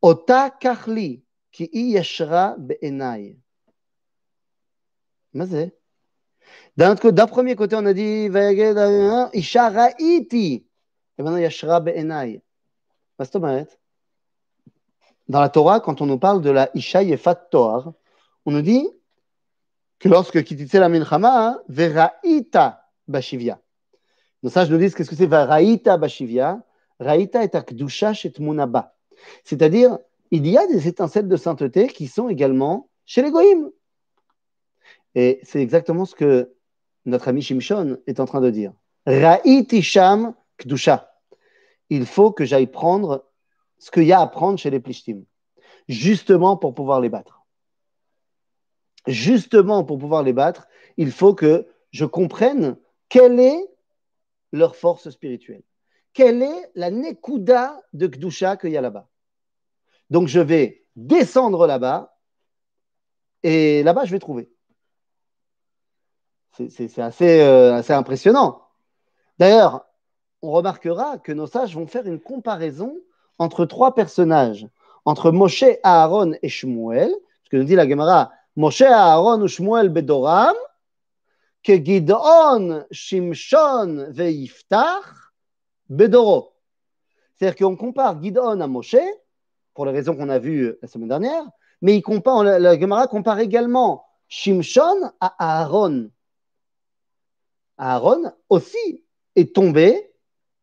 Ota 0.00 0.50
kachli 0.50 1.22
ki 1.52 1.68
yashra 1.72 2.56
be'enai. 2.58 3.38
D'un 6.76 7.26
premier 7.26 7.56
côté, 7.56 7.76
on 7.76 7.84
a 7.84 7.92
dit 7.92 8.30
Isha 9.34 9.68
ra'iti. 9.68 10.66
Et 11.18 11.22
maintenant, 11.22 11.38
yashra 11.38 11.80
be'enai. 11.80 12.40
Dans 15.28 15.40
la 15.40 15.48
Torah, 15.48 15.80
quand 15.80 16.00
on 16.00 16.06
nous 16.06 16.18
parle 16.18 16.42
de 16.42 16.50
la 16.50 16.70
Isha 16.74 17.02
Yefat 17.02 17.34
Toar, 17.50 17.92
on 18.44 18.52
nous 18.52 18.62
dit 18.62 18.86
que 19.98 20.08
lorsque 20.08 20.42
Kititse 20.44 20.74
la 20.74 20.88
Minchama, 20.88 21.58
Veraita 21.68 22.84
Bashivia. 23.08 23.58
Nos 24.42 24.50
sages 24.50 24.70
nous 24.70 24.78
disent 24.78 24.94
qu'est-ce 24.94 25.10
que 25.10 25.16
c'est 25.16 25.26
Veraita 25.26 25.96
Bashivia 25.96 26.62
Raïta 27.00 27.42
est 27.42 27.54
Akdusha 27.54 28.12
Shetmunaba. 28.14 28.94
C'est-à-dire, 29.44 29.98
il 30.30 30.46
y 30.46 30.56
a 30.56 30.66
des 30.66 30.88
étincelles 30.88 31.28
de 31.28 31.36
sainteté 31.36 31.88
qui 31.88 32.06
sont 32.06 32.28
également 32.28 32.88
chez 33.04 33.22
les 33.22 33.30
Goïms. 33.30 33.70
Et 35.14 35.40
c'est 35.42 35.60
exactement 35.60 36.04
ce 36.04 36.14
que 36.14 36.54
notre 37.04 37.28
ami 37.28 37.42
Shimshon 37.42 37.98
est 38.06 38.20
en 38.20 38.26
train 38.26 38.40
de 38.40 38.50
dire. 38.50 38.72
Raïti 39.06 39.82
Sham 39.82 40.34
Kdusha. 40.58 41.12
Il 41.90 42.06
faut 42.06 42.32
que 42.32 42.44
j'aille 42.44 42.66
prendre 42.66 43.24
ce 43.78 43.90
qu'il 43.90 44.04
y 44.04 44.12
a 44.12 44.20
à 44.20 44.26
prendre 44.26 44.58
chez 44.58 44.70
les 44.70 44.80
Plishtim, 44.80 45.24
justement 45.88 46.56
pour 46.56 46.74
pouvoir 46.74 47.00
les 47.00 47.08
battre. 47.08 47.44
Justement 49.06 49.84
pour 49.84 49.98
pouvoir 49.98 50.22
les 50.22 50.32
battre, 50.32 50.66
il 50.96 51.12
faut 51.12 51.34
que 51.34 51.66
je 51.92 52.04
comprenne 52.04 52.76
quelle 53.08 53.38
est 53.38 53.70
leur 54.52 54.74
force 54.74 55.10
spirituelle 55.10 55.62
quelle 56.16 56.42
est 56.42 56.70
la 56.74 56.90
Nekuda 56.90 57.78
de 57.92 58.06
Kdusha 58.06 58.56
qu'il 58.56 58.70
y 58.70 58.78
a 58.78 58.80
là-bas. 58.80 59.06
Donc 60.08 60.28
je 60.28 60.40
vais 60.40 60.86
descendre 60.96 61.66
là-bas 61.66 62.16
et 63.42 63.82
là-bas 63.82 64.06
je 64.06 64.12
vais 64.12 64.18
trouver. 64.18 64.50
C'est 66.52 66.98
assez, 67.00 67.42
euh, 67.42 67.74
assez 67.74 67.92
impressionnant. 67.92 68.62
D'ailleurs, 69.38 69.84
on 70.42 70.52
remarquera 70.52 71.18
que 71.18 71.32
nos 71.32 71.46
sages 71.46 71.74
vont 71.74 71.86
faire 71.86 72.06
une 72.06 72.20
comparaison 72.20 72.96
entre 73.38 73.64
trois 73.64 73.94
personnages, 73.94 74.66
entre 75.04 75.30
Moshe, 75.30 75.64
Aaron 75.82 76.34
et 76.42 76.48
Shmuel, 76.48 77.14
ce 77.44 77.50
que 77.50 77.56
nous 77.56 77.64
dit 77.64 77.74
la 77.74 77.88
Gemara, 77.88 78.32
Moshe, 78.56 78.82
Aaron 78.82 79.40
ou 79.42 79.48
Shmuel 79.48 79.88
Bedoram, 79.88 80.56
que 81.62 81.72
Gidon, 81.84 82.84
Shimshon 82.90 84.06
Veiftach, 84.10 85.04
Bedoro. 85.88 86.54
C'est-à-dire 87.34 87.56
qu'on 87.56 87.76
compare 87.76 88.22
Gidon 88.22 88.60
à 88.60 88.66
Moshe, 88.66 88.96
pour 89.74 89.84
les 89.84 89.92
raisons 89.92 90.16
qu'on 90.16 90.28
a 90.28 90.38
vues 90.38 90.76
la 90.80 90.88
semaine 90.88 91.08
dernière, 91.08 91.44
mais 91.82 92.00
compare, 92.00 92.44
la 92.44 92.78
Gemara 92.78 93.06
compare 93.08 93.40
également 93.40 94.06
Shimshon 94.28 95.10
à 95.20 95.60
Aaron. 95.60 96.10
Aaron 97.76 98.32
aussi 98.48 99.04
est 99.34 99.54
tombé, 99.54 100.10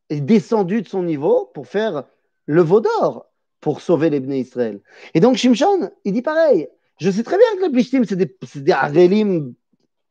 est 0.10 0.22
descendu 0.22 0.82
de 0.82 0.88
son 0.88 1.04
niveau 1.04 1.52
pour 1.54 1.68
faire 1.68 2.04
le 2.46 2.62
veau 2.62 2.82
d'or, 2.82 3.28
pour 3.62 3.82
sauver 3.82 4.10
les 4.10 4.20
Bnei 4.20 4.42
Israël. 4.42 4.82
Et 5.14 5.20
donc 5.20 5.38
Shimshon, 5.38 5.90
il 6.04 6.14
dit 6.14 6.22
pareil. 6.22 6.68
Je 7.00 7.10
sais 7.10 7.24
très 7.24 7.38
bien 7.38 7.48
que 7.58 7.64
les 7.64 7.72
Plishtim, 7.72 8.04
c'est 8.06 8.16
des, 8.16 8.38
des 8.56 8.72
Arelim, 8.72 9.54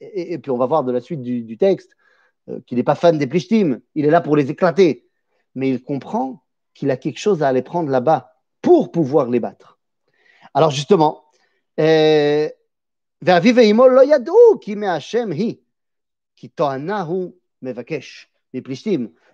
et, 0.00 0.38
puis 0.38 0.50
on 0.50 0.59
va 0.59 0.66
voir 0.66 0.83
de 0.85 0.92
la 0.92 1.00
suite 1.00 1.22
du 1.22 1.57
texte, 1.57 1.96
euh, 2.48 2.61
qu'il 2.66 2.76
n'est 2.78 2.85
pas 2.85 2.96
fan 2.96 3.18
des 3.18 3.26
Plishtim, 3.26 3.81
il 3.94 4.05
est 4.05 4.11
là 4.11 4.20
pour 4.20 4.37
les 4.37 4.50
éclater. 4.50 5.07
Mais 5.55 5.68
il 5.70 5.83
comprend 5.83 6.42
qu'il 6.74 6.90
a 6.90 6.96
quelque 6.96 7.18
chose 7.18 7.42
à 7.42 7.48
aller 7.48 7.62
prendre 7.62 7.90
là-bas 7.90 8.33
pour 8.62 8.90
pouvoir 8.90 9.28
les 9.28 9.40
battre. 9.40 9.78
Alors 10.55 10.70
justement, 10.70 11.24
euh, 11.78 12.48
lo 13.22 14.02
yadou 14.02 14.61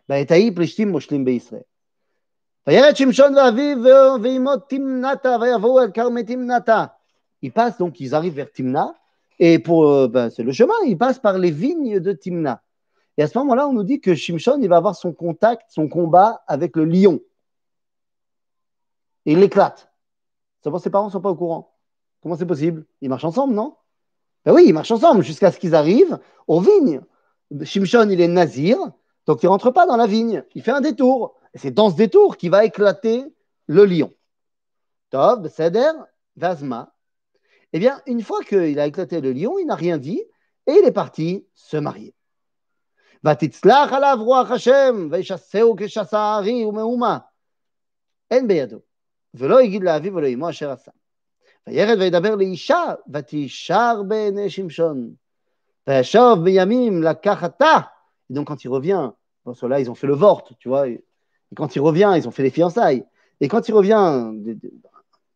ki 0.07 0.13
me 0.13 0.15
Hashem 0.15 0.19
hi, 0.19 0.25
ki 0.25 0.25
to'anahu 0.27 0.27
mevakesh, 0.27 0.27
מפלישתים, 0.27 0.27
בעת 0.27 0.31
ההיא 0.31 0.51
פלישתים 0.55 0.89
מושלים 0.89 1.25
בישראל. 1.25 1.61
וירד 2.67 2.95
שמשון 2.95 3.35
ואביו 3.35 4.15
ואימו 4.23 4.57
תמנתה 4.57 5.35
ויבואו 5.41 5.79
אל 5.79 5.91
כרמי 5.91 6.23
תמנתה. 6.23 6.85
Ils 7.43 7.51
passent 7.51 7.77
donc, 7.77 7.99
ils 7.99 8.15
arrivent 8.15 8.35
vers 8.35 8.51
Timna, 8.51 8.95
et 9.37 9.59
pour, 9.59 9.89
euh, 9.89 10.07
ben, 10.07 10.29
c'est 10.29 10.43
le 10.43 10.53
chemin, 10.53 10.73
ils 10.85 10.97
passent 10.97 11.19
par 11.19 11.37
les 11.37 11.51
vignes 11.51 11.99
de 11.99 12.13
Timna. 12.13 12.61
Et 13.17 13.23
à 13.23 13.27
ce 13.27 13.37
moment-là, 13.39 13.67
on 13.67 13.73
nous 13.73 13.83
dit 13.83 13.99
que 13.99 14.15
Shimshon, 14.15 14.59
il 14.61 14.69
va 14.69 14.77
avoir 14.77 14.95
son 14.95 15.13
contact, 15.13 15.63
son 15.69 15.89
combat 15.89 16.41
avec 16.47 16.77
le 16.77 16.85
lion. 16.85 17.19
Et 19.25 19.33
il 19.33 19.39
l'éclate. 19.39 19.91
Ses 20.63 20.89
parents 20.89 21.07
ne 21.07 21.11
sont 21.11 21.21
pas 21.21 21.29
au 21.29 21.35
courant. 21.35 21.75
Comment 22.21 22.37
c'est 22.37 22.45
possible 22.45 22.85
Ils 23.01 23.09
marchent 23.09 23.25
ensemble, 23.25 23.53
non 23.53 23.75
Ben 24.45 24.53
oui, 24.53 24.63
ils 24.67 24.73
marchent 24.73 24.91
ensemble 24.91 25.21
jusqu'à 25.23 25.51
ce 25.51 25.59
qu'ils 25.59 25.75
arrivent 25.75 26.17
aux 26.47 26.61
vignes. 26.61 27.01
Shimshon, 27.63 28.09
il 28.09 28.21
est 28.21 28.27
nazir, 28.29 28.77
donc 29.27 29.41
il 29.43 29.45
ne 29.45 29.51
rentre 29.51 29.71
pas 29.71 29.85
dans 29.85 29.95
la 29.95 30.07
vigne. 30.07 30.43
Il 30.55 30.63
fait 30.63 30.71
un 30.71 30.81
détour. 30.81 31.35
Et 31.53 31.57
c'est 31.57 31.71
dans 31.71 31.89
ce 31.89 31.95
détour 31.95 32.37
qu'il 32.37 32.51
va 32.51 32.65
éclater 32.65 33.25
le 33.67 33.85
lion. 33.85 34.13
Tov, 35.09 35.47
Seder, 35.47 35.91
Vazma. 36.35 36.93
Eh 37.71 37.79
bien, 37.79 38.01
une 38.05 38.21
fois 38.21 38.43
qu'il 38.43 38.79
a 38.79 38.85
éclaté 38.85 39.21
le 39.21 39.31
lion, 39.31 39.57
il 39.59 39.65
n'a 39.65 39.75
rien 39.75 39.97
dit 39.97 40.21
et 40.67 40.71
il 40.71 40.85
est 40.85 40.91
parti 40.91 41.45
se 41.53 41.77
marier. 41.77 42.13
ותצלח 43.25 43.93
עליו 43.93 44.17
רוח 44.21 44.51
השם, 44.51 45.07
וישסהו 45.11 45.75
כשסה 45.77 46.19
הארי 46.19 46.65
ומהומה. 46.65 47.17
אין 48.31 48.47
בידו. 48.47 48.79
ולא 49.33 49.59
הגיד 49.59 49.83
לאביו 49.83 50.15
ולאמו 50.15 50.49
אשר 50.49 50.71
עשה. 50.71 50.91
וירד 51.67 51.97
וידבר 51.99 52.35
לאישה, 52.35 52.83
ותישר 53.13 54.03
בעיני 54.07 54.49
שמשון. 54.49 55.13
וישוב 55.87 56.43
בימים 56.43 57.03
לקחתה. 57.03 57.79
Et 58.29 58.33
donc 58.33 58.47
quand 58.47 58.63
il 58.63 58.69
revient, 58.69 59.09
bon, 59.52 59.68
là 59.68 59.80
ils 59.80 59.90
ont 59.90 59.94
fait 59.94 60.06
le 60.06 60.14
vort, 60.14 60.44
tu 60.58 60.68
vois, 60.68 60.88
et 60.88 61.02
quand 61.54 61.76
il 61.76 61.80
revient, 61.80 62.12
ils 62.16 62.28
ont 62.28 62.30
fait 62.30 62.42
les 62.42 62.50
fiançailles. 62.50 63.04
Et 63.40 63.48
quand 63.48 63.68
il 63.68 63.72
revient 63.72 64.32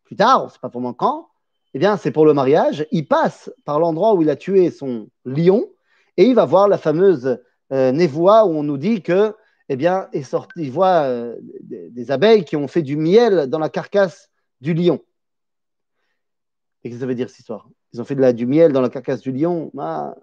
plus 0.05 0.17
tard, 0.17 0.43
on 0.43 0.47
ne 0.47 0.51
sait 0.51 0.59
pas 0.61 0.69
vraiment 0.69 0.93
quand, 0.93 1.29
eh 1.75 1.79
bien 1.79 1.97
c'est 1.97 2.11
pour 2.11 2.27
le 2.27 2.35
mariage, 2.35 2.87
il 2.91 3.07
passe 3.07 3.51
par 3.65 3.79
l'endroit 3.79 4.15
où 4.15 4.23
il 4.23 4.31
a 4.31 4.37
tué 4.37 4.71
son 4.71 5.09
lion 5.25 5.65
et 6.17 6.25
il 6.25 6.35
va 6.35 6.45
voir 6.45 6.69
la 6.69 6.79
fameuse 6.79 7.39
euh, 7.73 7.93
où 7.93 8.29
on 8.29 8.63
nous 8.63 8.79
dit 8.79 9.03
que 9.03 9.35
eh 9.69 9.77
bien, 9.77 10.09
est 10.13 10.23
sorti, 10.23 10.61
il 10.61 10.71
voit 10.71 11.05
euh, 11.05 11.37
des, 11.63 11.89
des 11.89 12.11
abeilles 12.11 12.45
qui 12.45 12.57
ont 12.57 12.69
fait 12.69 12.83
du 12.83 12.97
miel 12.97 13.47
dans 13.47 13.59
la 13.59 13.71
carcasse 13.71 14.31
du 14.61 14.75
lion. 14.75 15.01
Et 16.83 16.89
qu'est-ce 16.89 16.99
que 16.99 17.01
ça 17.01 17.07
veut 17.07 17.15
dire 17.15 17.31
cette 17.31 17.39
histoire? 17.39 17.69
Ils 17.93 18.01
ont 18.01 18.05
fait 18.05 18.15
de 18.15 18.21
la, 18.21 18.33
du 18.33 18.47
miel 18.47 18.73
dans 18.73 18.81
la 18.81 18.91
carcasse 18.91 19.21
du 19.21 19.33
lion. 19.33 19.71
Ah. 19.79 20.15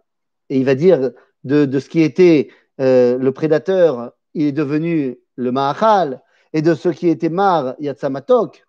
Et 0.49 0.59
il 0.59 0.65
va 0.65 0.75
dire 0.75 1.11
de, 1.43 1.65
de 1.65 1.79
ce 1.79 1.89
qui 1.89 2.01
était 2.01 2.49
euh, 2.79 3.17
le 3.17 3.31
prédateur, 3.31 4.13
il 4.33 4.45
est 4.47 4.51
devenu 4.51 5.19
le 5.35 5.51
Mahachal. 5.51 6.21
Et 6.51 6.63
de 6.63 6.73
ce 6.73 6.89
qui 6.89 7.07
était 7.09 7.29
Mar, 7.29 7.75
Yatsamatok. 7.79 8.65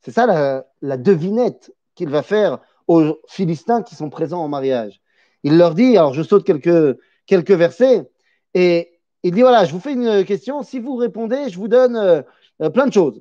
C'est 0.00 0.12
ça 0.12 0.26
la, 0.26 0.66
la 0.80 0.96
devinette 0.96 1.70
qu'il 1.94 2.08
va 2.08 2.22
faire 2.22 2.58
aux 2.86 3.18
Philistins 3.28 3.82
qui 3.82 3.94
sont 3.94 4.08
présents 4.08 4.42
en 4.42 4.48
mariage. 4.48 5.02
Il 5.42 5.58
leur 5.58 5.74
dit, 5.74 5.96
alors 5.96 6.14
je 6.14 6.22
saute 6.22 6.44
quelques, 6.44 6.98
quelques 7.26 7.50
versets, 7.50 8.08
et 8.54 9.00
il 9.22 9.34
dit 9.34 9.42
voilà, 9.42 9.64
je 9.64 9.72
vous 9.72 9.80
fais 9.80 9.92
une 9.92 10.24
question, 10.24 10.62
si 10.62 10.78
vous 10.78 10.96
répondez, 10.96 11.50
je 11.50 11.58
vous 11.58 11.68
donne 11.68 11.96
euh, 11.96 12.22
euh, 12.62 12.70
plein 12.70 12.86
de 12.86 12.92
choses. 12.92 13.20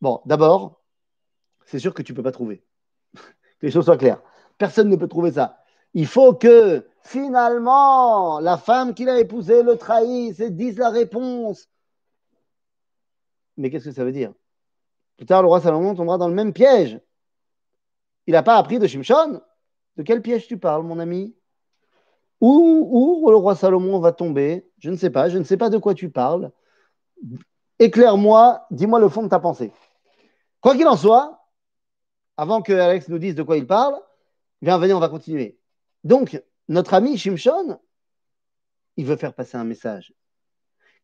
Bon, 0.00 0.20
d'abord, 0.26 0.80
c'est 1.66 1.78
sûr 1.78 1.94
que 1.94 2.02
tu 2.02 2.12
ne 2.12 2.16
peux 2.16 2.22
pas 2.22 2.32
trouver. 2.32 2.64
Les 3.62 3.70
choses 3.70 3.84
soient 3.84 3.96
claires. 3.96 4.20
Personne 4.58 4.88
ne 4.88 4.96
peut 4.96 5.08
trouver 5.08 5.32
ça. 5.32 5.58
Il 5.94 6.06
faut 6.06 6.34
que 6.34 6.86
finalement 7.02 8.40
la 8.40 8.56
femme 8.56 8.94
qu'il 8.94 9.08
a 9.08 9.18
épousée 9.18 9.62
le 9.62 9.76
trahisse 9.76 10.40
et 10.40 10.50
dise 10.50 10.78
la 10.78 10.90
réponse. 10.90 11.68
Mais 13.56 13.70
qu'est-ce 13.70 13.86
que 13.86 13.92
ça 13.92 14.04
veut 14.04 14.12
dire? 14.12 14.32
Plus 15.16 15.26
tard, 15.26 15.42
le 15.42 15.48
roi 15.48 15.60
Salomon 15.60 15.94
tombera 15.94 16.18
dans 16.18 16.28
le 16.28 16.34
même 16.34 16.52
piège. 16.52 17.00
Il 18.26 18.32
n'a 18.32 18.42
pas 18.42 18.56
appris 18.56 18.78
de 18.78 18.86
Shimshon? 18.86 19.40
De 19.96 20.02
quel 20.02 20.22
piège 20.22 20.46
tu 20.46 20.58
parles, 20.58 20.84
mon 20.84 20.98
ami? 20.98 21.34
Où, 22.40 22.88
où 23.22 23.30
le 23.30 23.36
roi 23.36 23.54
Salomon 23.54 24.00
va 24.00 24.12
tomber 24.12 24.66
Je 24.78 24.90
ne 24.90 24.96
sais 24.96 25.10
pas. 25.10 25.28
Je 25.28 25.38
ne 25.38 25.44
sais 25.44 25.56
pas 25.56 25.70
de 25.70 25.78
quoi 25.78 25.94
tu 25.94 26.10
parles. 26.10 26.50
Éclaire-moi, 27.78 28.66
dis-moi 28.70 28.98
le 28.98 29.08
fond 29.08 29.22
de 29.22 29.28
ta 29.28 29.38
pensée. 29.38 29.72
Quoi 30.60 30.74
qu'il 30.76 30.86
en 30.86 30.96
soit, 30.96 31.41
avant 32.36 32.62
que 32.62 32.72
Alex 32.72 33.08
nous 33.08 33.18
dise 33.18 33.34
de 33.34 33.42
quoi 33.42 33.56
il 33.56 33.66
parle, 33.66 33.94
viens, 34.60 34.78
venez, 34.78 34.92
on 34.92 35.00
va 35.00 35.08
continuer. 35.08 35.58
Donc, 36.04 36.42
notre 36.68 36.94
ami 36.94 37.16
Shimshon, 37.16 37.78
il 38.96 39.06
veut 39.06 39.16
faire 39.16 39.34
passer 39.34 39.56
un 39.56 39.64
message. 39.64 40.14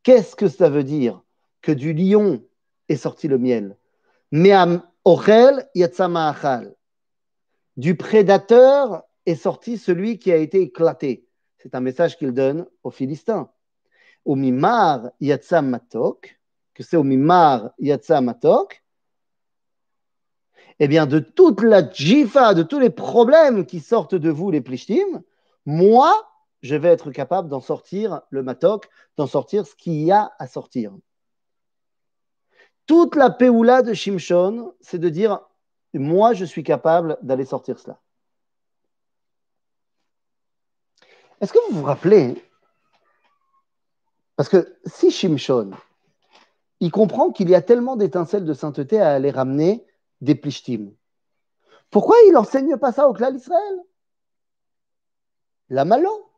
Qu'est-ce 0.02 0.36
que 0.36 0.48
ça 0.48 0.68
veut 0.68 0.84
dire 0.84 1.22
que 1.62 1.72
du 1.72 1.92
lion 1.92 2.44
est 2.88 2.96
sorti 2.96 3.28
le 3.28 3.38
miel? 3.38 3.76
Du 7.76 7.96
prédateur 7.96 9.02
est 9.26 9.34
sorti 9.34 9.78
celui 9.78 10.18
qui 10.18 10.32
a 10.32 10.36
été 10.36 10.60
éclaté. 10.60 11.26
C'est 11.58 11.74
un 11.74 11.80
message 11.80 12.16
qu'il 12.16 12.32
donne 12.32 12.66
aux 12.82 12.90
Philistins. 12.90 13.50
Au 14.24 14.34
mimar 14.34 15.10
yatsamatok, 15.20 16.38
que 16.74 16.82
c'est 16.82 16.96
au 16.96 17.02
mimar 17.02 17.70
yatsamatok, 17.78 18.82
eh 20.80 20.88
bien, 20.88 21.06
de 21.06 21.18
toute 21.18 21.62
la 21.62 21.88
jifa, 21.90 22.54
de 22.54 22.62
tous 22.62 22.78
les 22.78 22.90
problèmes 22.90 23.66
qui 23.66 23.80
sortent 23.80 24.14
de 24.14 24.30
vous, 24.30 24.50
les 24.50 24.60
plishtim, 24.60 25.22
moi, 25.66 26.30
je 26.62 26.76
vais 26.76 26.88
être 26.88 27.10
capable 27.10 27.48
d'en 27.48 27.60
sortir 27.60 28.22
le 28.30 28.42
matok, 28.42 28.88
d'en 29.16 29.26
sortir 29.26 29.66
ce 29.66 29.74
qu'il 29.74 30.00
y 30.02 30.12
a 30.12 30.32
à 30.38 30.46
sortir. 30.46 30.92
Toute 32.86 33.16
la 33.16 33.30
péoula 33.30 33.82
de 33.82 33.92
Shimshon, 33.92 34.72
c'est 34.80 34.98
de 34.98 35.08
dire, 35.08 35.40
moi, 35.94 36.32
je 36.32 36.44
suis 36.44 36.62
capable 36.62 37.18
d'aller 37.22 37.44
sortir 37.44 37.78
cela. 37.78 38.00
Est-ce 41.40 41.52
que 41.52 41.58
vous 41.68 41.80
vous 41.80 41.84
rappelez? 41.84 42.42
Parce 44.36 44.48
que 44.48 44.76
si 44.86 45.10
Shimshon, 45.10 45.72
il 46.80 46.90
comprend 46.92 47.30
qu'il 47.30 47.50
y 47.50 47.54
a 47.54 47.62
tellement 47.62 47.96
d'étincelles 47.96 48.44
de 48.44 48.54
sainteté 48.54 49.00
à 49.00 49.12
aller 49.12 49.30
ramener 49.30 49.84
des 50.20 50.34
plishtim. 50.34 50.92
Pourquoi 51.90 52.16
il 52.26 52.32
n'enseigne 52.32 52.76
pas 52.76 52.92
ça 52.92 53.08
au 53.08 53.12
clan 53.12 53.30
d'Israël? 53.30 53.78
La 55.70 55.84
malo 55.84 56.30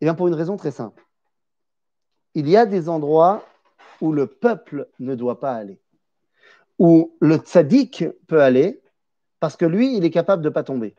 Eh 0.00 0.06
bien, 0.06 0.14
pour 0.14 0.28
une 0.28 0.34
raison 0.34 0.56
très 0.56 0.70
simple. 0.70 1.04
Il 2.34 2.48
y 2.48 2.56
a 2.56 2.66
des 2.66 2.88
endroits 2.88 3.44
où 4.00 4.12
le 4.12 4.26
peuple 4.26 4.88
ne 4.98 5.14
doit 5.14 5.40
pas 5.40 5.54
aller, 5.54 5.80
où 6.78 7.16
le 7.20 7.36
tzaddik 7.36 8.04
peut 8.26 8.40
aller, 8.40 8.82
parce 9.40 9.56
que 9.56 9.66
lui, 9.66 9.96
il 9.96 10.04
est 10.04 10.10
capable 10.10 10.42
de 10.42 10.48
ne 10.48 10.54
pas 10.54 10.62
tomber. 10.62 10.94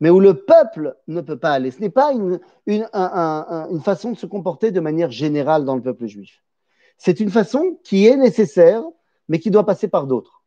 Mais 0.00 0.10
où 0.10 0.20
le 0.20 0.34
peuple 0.34 0.96
ne 1.08 1.20
peut 1.20 1.38
pas 1.38 1.52
aller. 1.52 1.70
Ce 1.70 1.80
n'est 1.80 1.90
pas 1.90 2.12
une, 2.12 2.38
une, 2.66 2.86
une 2.92 3.82
façon 3.82 4.12
de 4.12 4.16
se 4.16 4.26
comporter 4.26 4.70
de 4.70 4.80
manière 4.80 5.10
générale 5.10 5.64
dans 5.64 5.74
le 5.74 5.82
peuple 5.82 6.06
juif. 6.06 6.42
C'est 6.98 7.20
une 7.20 7.30
façon 7.30 7.78
qui 7.82 8.06
est 8.06 8.16
nécessaire 8.16 8.82
mais 9.28 9.38
qui 9.38 9.50
doit 9.50 9.66
passer 9.66 9.88
par 9.88 10.06
d'autres. 10.06 10.42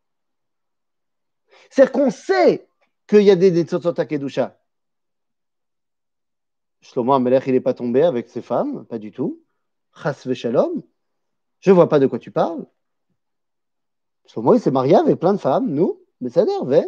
C'est-à-dire 1.69 1.91
qu'on 1.91 2.11
sait 2.11 2.67
qu'il 3.07 3.23
y 3.23 3.31
a 3.31 3.35
des 3.35 3.51
Netzotzot 3.51 3.93
Kedusha. 3.93 4.57
Shlomo 6.81 7.13
Amelech, 7.13 7.43
il 7.47 7.53
n'est 7.53 7.61
pas 7.61 7.73
tombé 7.73 8.03
avec 8.03 8.29
ses 8.29 8.41
femmes, 8.41 8.85
pas 8.85 8.99
du 8.99 9.11
tout. 9.11 9.41
Chas. 9.93 10.23
Je 10.23 11.71
ne 11.71 11.75
vois 11.75 11.89
pas 11.89 11.99
de 11.99 12.07
quoi 12.07 12.19
tu 12.19 12.31
parles. 12.31 12.65
Shlomo, 14.27 14.55
il 14.55 14.61
s'est 14.61 14.71
marié 14.71 14.95
avec 14.95 15.19
plein 15.19 15.33
de 15.33 15.39
femmes, 15.39 15.69
nous, 15.69 16.01
mais 16.21 16.29
ça 16.29 16.43
énerve, 16.43 16.83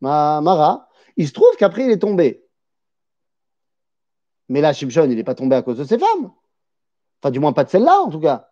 Ma, 0.00 0.40
Mara. 0.40 0.88
Il 1.16 1.26
se 1.26 1.32
trouve 1.32 1.56
qu'après, 1.58 1.84
il 1.84 1.90
est 1.90 1.98
tombé. 1.98 2.46
Mais 4.48 4.60
là, 4.60 4.72
Shimshon, 4.72 5.10
il 5.10 5.16
n'est 5.16 5.24
pas 5.24 5.34
tombé 5.34 5.56
à 5.56 5.62
cause 5.62 5.78
de 5.78 5.84
ses 5.84 5.98
femmes. 5.98 6.32
Enfin, 7.20 7.30
du 7.30 7.40
moins, 7.40 7.52
pas 7.52 7.64
de 7.64 7.70
celle-là, 7.70 8.00
en 8.00 8.10
tout 8.10 8.20
cas. 8.20 8.50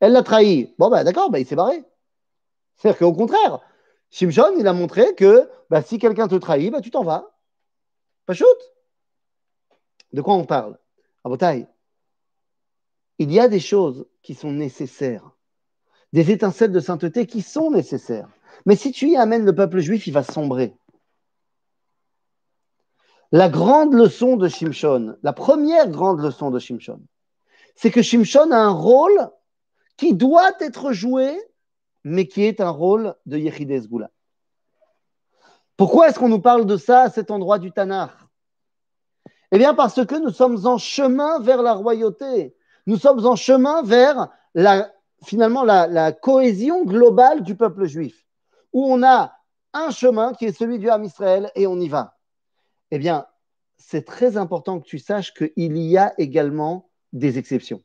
Elle 0.00 0.12
l'a 0.12 0.22
trahi. 0.22 0.74
Bon, 0.78 0.90
ben 0.90 1.04
d'accord, 1.04 1.30
ben, 1.30 1.38
il 1.38 1.46
s'est 1.46 1.56
barré. 1.56 1.84
C'est-à-dire 2.80 2.98
qu'au 2.98 3.12
contraire, 3.12 3.60
Shimshon, 4.10 4.56
il 4.58 4.66
a 4.66 4.72
montré 4.72 5.14
que 5.14 5.50
bah, 5.68 5.82
si 5.82 5.98
quelqu'un 5.98 6.28
te 6.28 6.34
trahit, 6.36 6.72
bah, 6.72 6.80
tu 6.80 6.90
t'en 6.90 7.04
vas. 7.04 7.30
Pas 8.24 8.32
shoot. 8.32 8.48
De 10.14 10.22
quoi 10.22 10.34
on 10.34 10.46
parle? 10.46 10.78
À 11.22 11.28
il 13.18 13.30
y 13.30 13.38
a 13.38 13.48
des 13.48 13.60
choses 13.60 14.06
qui 14.22 14.34
sont 14.34 14.50
nécessaires, 14.50 15.30
des 16.14 16.30
étincelles 16.30 16.72
de 16.72 16.80
sainteté 16.80 17.26
qui 17.26 17.42
sont 17.42 17.70
nécessaires. 17.70 18.30
Mais 18.64 18.76
si 18.76 18.92
tu 18.92 19.10
y 19.10 19.16
amènes 19.16 19.44
le 19.44 19.54
peuple 19.54 19.80
juif, 19.80 20.06
il 20.06 20.14
va 20.14 20.22
sombrer. 20.22 20.74
La 23.30 23.50
grande 23.50 23.92
leçon 23.92 24.36
de 24.38 24.48
Shimshon, 24.48 25.18
la 25.22 25.34
première 25.34 25.90
grande 25.90 26.20
leçon 26.20 26.50
de 26.50 26.58
Shimshon, 26.58 27.02
c'est 27.74 27.90
que 27.90 28.00
Shimshon 28.00 28.50
a 28.52 28.56
un 28.56 28.72
rôle 28.72 29.28
qui 29.98 30.14
doit 30.14 30.52
être 30.60 30.92
joué 30.92 31.38
mais 32.04 32.26
qui 32.26 32.44
est 32.44 32.60
un 32.60 32.70
rôle 32.70 33.14
de 33.26 33.38
Yechides 33.38 33.88
Goula. 33.88 34.10
Pourquoi 35.76 36.08
est-ce 36.08 36.18
qu'on 36.18 36.28
nous 36.28 36.40
parle 36.40 36.66
de 36.66 36.76
ça 36.76 37.02
à 37.02 37.10
cet 37.10 37.30
endroit 37.30 37.58
du 37.58 37.72
Tanakh? 37.72 38.12
Eh 39.52 39.58
bien, 39.58 39.74
parce 39.74 40.04
que 40.04 40.14
nous 40.14 40.30
sommes 40.30 40.66
en 40.66 40.78
chemin 40.78 41.40
vers 41.40 41.62
la 41.62 41.72
royauté. 41.72 42.54
Nous 42.86 42.96
sommes 42.96 43.24
en 43.26 43.36
chemin 43.36 43.82
vers 43.82 44.28
la, 44.54 44.92
finalement 45.24 45.64
la, 45.64 45.86
la 45.86 46.12
cohésion 46.12 46.84
globale 46.84 47.42
du 47.42 47.56
peuple 47.56 47.86
juif, 47.86 48.26
où 48.72 48.84
on 48.84 49.02
a 49.02 49.32
un 49.72 49.90
chemin 49.90 50.32
qui 50.34 50.46
est 50.46 50.52
celui 50.52 50.78
du 50.78 50.88
Ham 50.88 51.04
Israël 51.04 51.50
et 51.54 51.66
on 51.66 51.78
y 51.80 51.88
va. 51.88 52.18
Eh 52.90 52.98
bien, 52.98 53.26
c'est 53.76 54.04
très 54.04 54.36
important 54.36 54.80
que 54.80 54.86
tu 54.86 54.98
saches 54.98 55.32
qu'il 55.32 55.78
y 55.78 55.96
a 55.96 56.14
également 56.18 56.90
des 57.12 57.38
exceptions. 57.38 57.82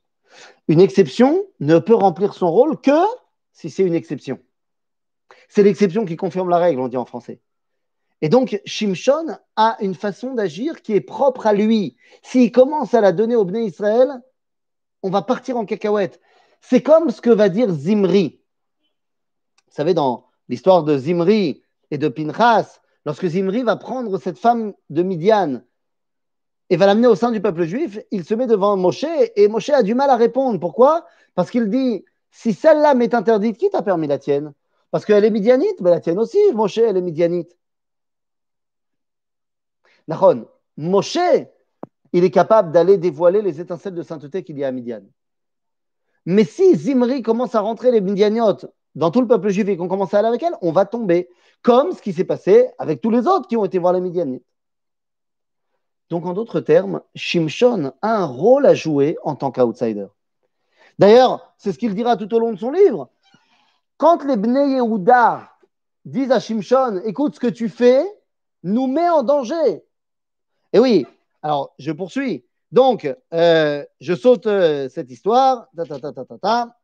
Une 0.68 0.82
exception 0.82 1.46
ne 1.60 1.80
peut 1.80 1.96
remplir 1.96 2.34
son 2.34 2.52
rôle 2.52 2.80
que 2.82 2.92
si 3.56 3.72
c'est 3.72 3.84
une 3.84 3.96
exception. 3.96 4.40
C'est 5.50 5.64
l'exception 5.64 6.06
qui 6.06 6.18
confirme 6.18 6.50
la 6.50 6.58
règle, 6.58 6.82
on 6.82 6.88
dit 6.88 6.98
en 6.98 7.06
français. 7.06 7.42
Et 8.22 8.30
donc, 8.30 8.62
Shimshon 8.66 9.38
a 9.56 9.78
une 9.82 9.96
façon 9.96 10.34
d'agir 10.34 10.82
qui 10.82 10.94
est 10.94 11.02
propre 11.02 11.48
à 11.48 11.54
lui. 11.54 11.98
S'il 12.22 12.52
commence 12.52 12.94
à 12.94 13.02
la 13.02 13.12
donner 13.12 13.36
au 13.36 13.46
Bnei 13.46 13.66
Israël, 13.66 14.22
on 15.02 15.10
va 15.10 15.22
partir 15.22 15.58
en 15.58 15.66
cacahuète. 15.66 16.20
C'est 16.62 16.82
comme 16.82 17.10
ce 17.10 17.22
que 17.22 17.30
va 17.30 17.50
dire 17.50 17.72
Zimri. 17.72 18.42
Vous 19.68 19.74
savez, 19.74 19.94
dans 19.94 20.28
l'histoire 20.50 20.84
de 20.84 20.98
Zimri 20.98 21.64
et 21.92 21.98
de 21.98 22.08
Pinchas, 22.08 22.82
lorsque 23.06 23.28
Zimri 23.28 23.64
va 23.64 23.76
prendre 23.76 24.18
cette 24.18 24.38
femme 24.38 24.74
de 24.90 25.04
Midian 25.04 25.62
et 26.70 26.78
va 26.78 26.88
l'amener 26.88 27.08
au 27.08 27.16
sein 27.16 27.32
du 27.32 27.42
peuple 27.42 27.64
juif, 27.64 28.00
il 28.12 28.26
se 28.26 28.34
met 28.34 28.48
devant 28.48 28.76
Moshe 28.76 29.06
et 29.36 29.48
Moshe 29.48 29.70
a 29.70 29.84
du 29.84 29.94
mal 29.94 30.10
à 30.10 30.16
répondre. 30.16 30.60
Pourquoi? 30.60 31.06
Parce 31.36 31.52
qu'il 31.52 31.70
dit 31.70 32.04
si 32.36 32.52
celle-là 32.52 32.96
m'est 32.96 33.14
interdite, 33.14 33.58
qui 33.58 33.70
t'a 33.70 33.82
permis 33.82 34.08
la 34.08 34.20
tienne? 34.20 34.54
Parce 34.92 35.06
qu'elle 35.06 35.24
est 35.24 35.30
midianite, 35.30 35.80
mais 35.80 35.90
la 35.90 36.02
tienne 36.02 36.20
aussi, 36.20 36.38
Moshe, 36.54 36.78
elle 36.78 36.98
est 36.98 37.02
midianite. 37.02 37.58
Nahon, 40.10 40.46
Moshe, 40.76 41.18
il 42.12 42.24
est 42.26 42.32
capable 42.32 42.74
d'aller 42.74 42.98
dévoiler 42.98 43.42
les 43.42 43.62
étincelles 43.62 43.96
de 43.96 44.04
sainteté 44.04 44.44
qu'il 44.44 44.60
y 44.60 44.66
a 44.66 44.68
à 44.68 44.72
Midian. 44.72 45.04
Mais 46.26 46.44
si 46.44 46.76
Zimri 46.76 47.22
commence 47.22 47.56
à 47.56 47.62
rentrer 47.62 47.90
les 47.90 48.02
Midianiotes 48.02 48.66
dans 48.96 49.12
tout 49.12 49.22
le 49.22 49.28
peuple 49.28 49.48
juif 49.48 49.70
et 49.70 49.78
qu'on 49.78 49.88
commence 49.88 50.14
à 50.14 50.20
aller 50.20 50.28
avec 50.28 50.44
elle, 50.44 50.56
on 50.62 50.74
va 50.74 50.86
tomber. 50.86 51.30
Comme 51.62 51.94
ce 51.94 52.02
qui 52.02 52.12
s'est 52.12 52.26
passé 52.26 52.68
avec 52.78 53.00
tous 53.00 53.12
les 53.12 53.28
autres 53.28 53.48
qui 53.48 53.56
ont 53.56 53.64
été 53.64 53.80
voir 53.80 53.94
les 53.94 54.02
Midianites. 54.02 54.46
Donc, 56.10 56.26
en 56.26 56.34
d'autres 56.34 56.60
termes, 56.60 57.02
Shimshon 57.16 57.94
a 58.02 58.18
un 58.18 58.26
rôle 58.26 58.66
à 58.66 58.74
jouer 58.74 59.18
en 59.24 59.36
tant 59.36 59.52
qu'outsider. 59.52 60.08
D'ailleurs, 60.98 61.54
c'est 61.58 61.72
ce 61.72 61.78
qu'il 61.80 61.94
dira 61.96 62.18
tout 62.18 62.34
au 62.34 62.40
long 62.40 62.54
de 62.54 62.60
son 62.60 62.72
livre. 62.72 63.10
Quand 63.98 64.24
les 64.24 64.38
Bnei 64.38 64.76
Yehuda 64.76 65.50
disent 66.04 66.32
à 66.32 66.40
Shimshon, 66.40 67.02
écoute, 67.06 67.36
ce 67.36 67.40
que 67.40 67.48
tu 67.48 67.70
fais 67.70 68.06
nous 68.64 68.88
met 68.88 69.10
en 69.10 69.24
danger. 69.24 69.84
Et 70.74 70.80
oui, 70.80 71.06
alors 71.42 71.74
je 71.80 71.92
poursuis. 71.92 72.46
Donc, 72.72 73.08
euh, 73.34 73.86
je 74.02 74.14
saute 74.14 74.48
euh, 74.48 74.90
cette 74.90 75.10
histoire. 75.12 75.68
Ta. 76.42 76.76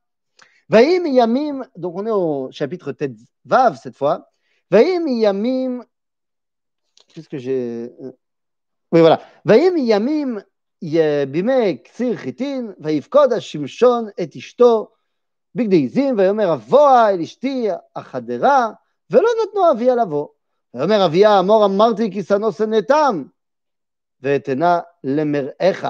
Vaïm 0.70 1.06
Yamim, 1.06 1.66
donc 1.76 1.96
on 1.98 2.06
est 2.06 2.12
au 2.12 2.50
chapitre 2.52 2.94
Ted 2.94 3.16
Vav 3.44 3.78
cette 3.78 3.98
fois. 3.98 4.30
Vaïm 4.70 5.06
Yamim, 5.08 5.84
qu'est-ce 7.10 7.28
que 7.28 7.38
j'ai. 7.38 7.92
euh, 8.02 8.12
Oui, 8.94 9.02
voilà. 9.02 9.20
Vaïm 9.44 9.78
Yamim, 9.78 10.42
בימי 11.31 11.79
קציר 11.85 12.17
חיטין, 12.17 12.73
ויפקוד 12.79 13.33
השמשון 13.33 14.09
את 14.23 14.37
אשתו 14.37 14.89
בגדי 15.55 15.85
עזים, 15.85 16.19
ויאמר 16.19 16.55
אבוה 16.55 17.11
אל 17.11 17.21
אשתי 17.21 17.69
החדרה, 17.97 18.71
ולא 19.11 19.29
נתנו 19.43 19.71
אביה 19.71 19.95
לבוא. 19.95 20.29
ויאמר 20.75 21.07
אביה 21.07 21.41
אמור 21.41 21.65
אמרתי 21.65 22.11
כי 22.11 22.23
שנוא 22.23 22.51
שנאתם, 22.51 23.23
ואתנה 24.23 24.81
למרעך, 25.05 25.87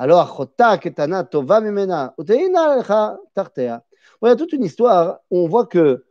הלא 0.00 0.22
אחותה 0.22 0.72
קטנה 0.80 1.22
טובה 1.22 1.60
ממנה, 1.60 2.08
ותהינה 2.20 2.76
לך 2.78 2.94
תחתיה. 3.32 3.78
Il 4.24 4.28
y 4.28 4.32
a 4.32 4.36
toute 4.36 4.52
une 4.52 4.64
histoire 4.64 5.20
où 5.30 5.44
on 5.44 5.48
voit 5.48 5.66
que 5.66 6.04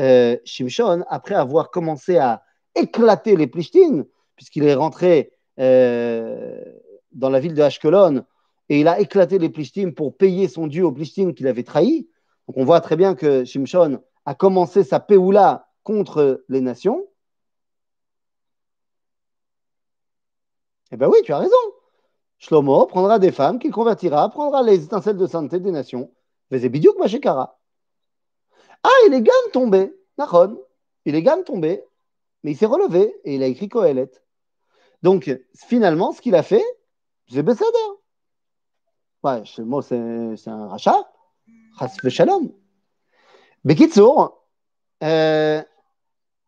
euh, 0.00 0.36
Shimshon, 0.44 1.04
après 1.08 1.34
avoir 1.34 1.70
commencé 1.70 2.18
à 2.18 2.42
éclater 2.74 3.36
les 3.36 3.46
Plichtines, 3.46 4.04
puisqu'il 4.36 4.64
est 4.64 4.74
rentré 4.74 5.32
euh, 5.58 6.62
dans 7.13 7.29
la 7.29 7.39
ville 7.39 7.53
de 7.53 7.61
Ashkelon 7.61 8.25
et 8.69 8.79
il 8.79 8.87
a 8.87 8.99
éclaté 8.99 9.39
les 9.39 9.49
Plichtines 9.49 9.93
pour 9.93 10.15
payer 10.15 10.47
son 10.47 10.67
dû 10.67 10.81
aux 10.81 10.91
Plichtines 10.91 11.33
qu'il 11.33 11.47
avait 11.47 11.63
trahi. 11.63 12.07
Donc 12.47 12.57
on 12.57 12.65
voit 12.65 12.81
très 12.81 12.95
bien 12.95 13.15
que 13.15 13.43
Shimshon 13.45 14.01
a 14.25 14.35
commencé 14.35 14.83
sa 14.83 14.99
péoula 14.99 15.67
contre 15.83 16.43
les 16.49 16.61
nations. 16.61 17.07
Eh 20.91 20.97
bien 20.97 21.07
oui, 21.07 21.17
tu 21.23 21.33
as 21.33 21.39
raison. 21.39 21.55
Shlomo 22.39 22.85
prendra 22.85 23.19
des 23.19 23.31
femmes 23.31 23.59
qu'il 23.59 23.71
convertira, 23.71 24.29
prendra 24.29 24.63
les 24.63 24.83
étincelles 24.83 25.17
de 25.17 25.27
sainteté 25.27 25.59
des 25.59 25.71
nations. 25.71 26.11
Faisait 26.49 26.69
bidouk 26.69 26.97
machekara. 26.99 27.57
Ah, 28.83 28.89
il 29.07 29.13
est 29.13 29.21
gamme 29.21 29.51
tombé. 29.51 29.93
Nachon. 30.17 30.59
Il 31.05 31.15
est 31.15 31.23
gamme 31.23 31.43
tombé. 31.43 31.83
Mais 32.43 32.51
il 32.51 32.57
s'est 32.57 32.65
relevé 32.65 33.15
et 33.23 33.35
il 33.35 33.43
a 33.43 33.47
écrit 33.47 33.69
Kohelet. 33.69 34.11
Donc, 35.01 35.33
finalement, 35.55 36.11
ce 36.11 36.21
qu'il 36.21 36.35
a 36.35 36.43
fait, 36.43 36.63
mot, 39.59 39.81
c'est 39.81 40.35
c'est 40.37 40.49
un 40.49 40.67
rachat. 40.67 41.09
Chas 41.79 42.09
shalom. 42.09 42.51
Bekitsour, 43.63 44.43
euh, 45.03 45.61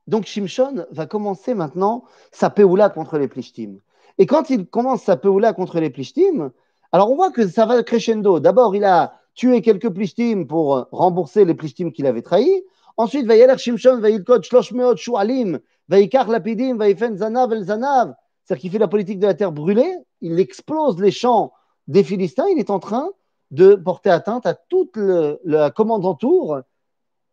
donc 0.08 0.26
Shimshon 0.26 0.86
va 0.92 1.06
commencer 1.06 1.54
maintenant 1.54 2.04
sa 2.32 2.50
péoula 2.50 2.90
contre 2.90 3.18
les 3.18 3.28
Plishtim. 3.28 3.80
Et 4.18 4.26
quand 4.26 4.50
il 4.50 4.68
commence 4.68 5.04
sa 5.04 5.16
péoula 5.16 5.54
contre 5.54 5.80
les 5.80 5.90
Plishtim, 5.90 6.52
alors 6.92 7.10
on 7.12 7.16
voit 7.16 7.32
que 7.32 7.48
ça 7.48 7.66
va 7.66 7.82
crescendo. 7.84 8.40
D'abord, 8.40 8.76
il 8.76 8.84
a 8.84 9.14
tué 9.34 9.62
quelques 9.62 9.90
Plishtim 9.90 10.46
pour 10.46 10.88
rembourser 10.92 11.46
les 11.46 11.54
Plishtim 11.54 11.92
qu'il 11.92 12.06
avait 12.06 12.22
trahis. 12.22 12.64
Ensuite, 12.98 13.26
va 13.26 13.36
yeler 13.36 13.58
Shimshon, 13.58 14.00
va 14.00 14.10
meot 14.10 14.98
shualim, 14.98 15.60
va 15.90 16.00
yikar 16.00 16.28
lapidim, 16.30 16.78
va 16.78 16.90
yifen 16.90 17.18
zanav 17.18 17.52
el 17.52 17.64
zanav. 17.64 18.14
C'est-à-dire 18.44 18.62
qu'il 18.62 18.72
fait 18.72 18.80
la 18.80 18.88
politique 18.88 19.20
de 19.20 19.28
la 19.28 19.34
terre 19.34 19.52
brûlée, 19.52 19.92
il 20.26 20.40
explose 20.40 21.00
les 21.00 21.12
champs 21.12 21.54
des 21.88 22.04
Philistins, 22.04 22.48
il 22.52 22.60
est 22.60 22.70
en 22.70 22.80
train 22.80 23.10
de 23.52 23.76
porter 23.76 24.10
atteinte 24.10 24.46
à 24.46 24.56
toute 24.56 24.98
la 24.98 25.70
commandantour 25.72 26.62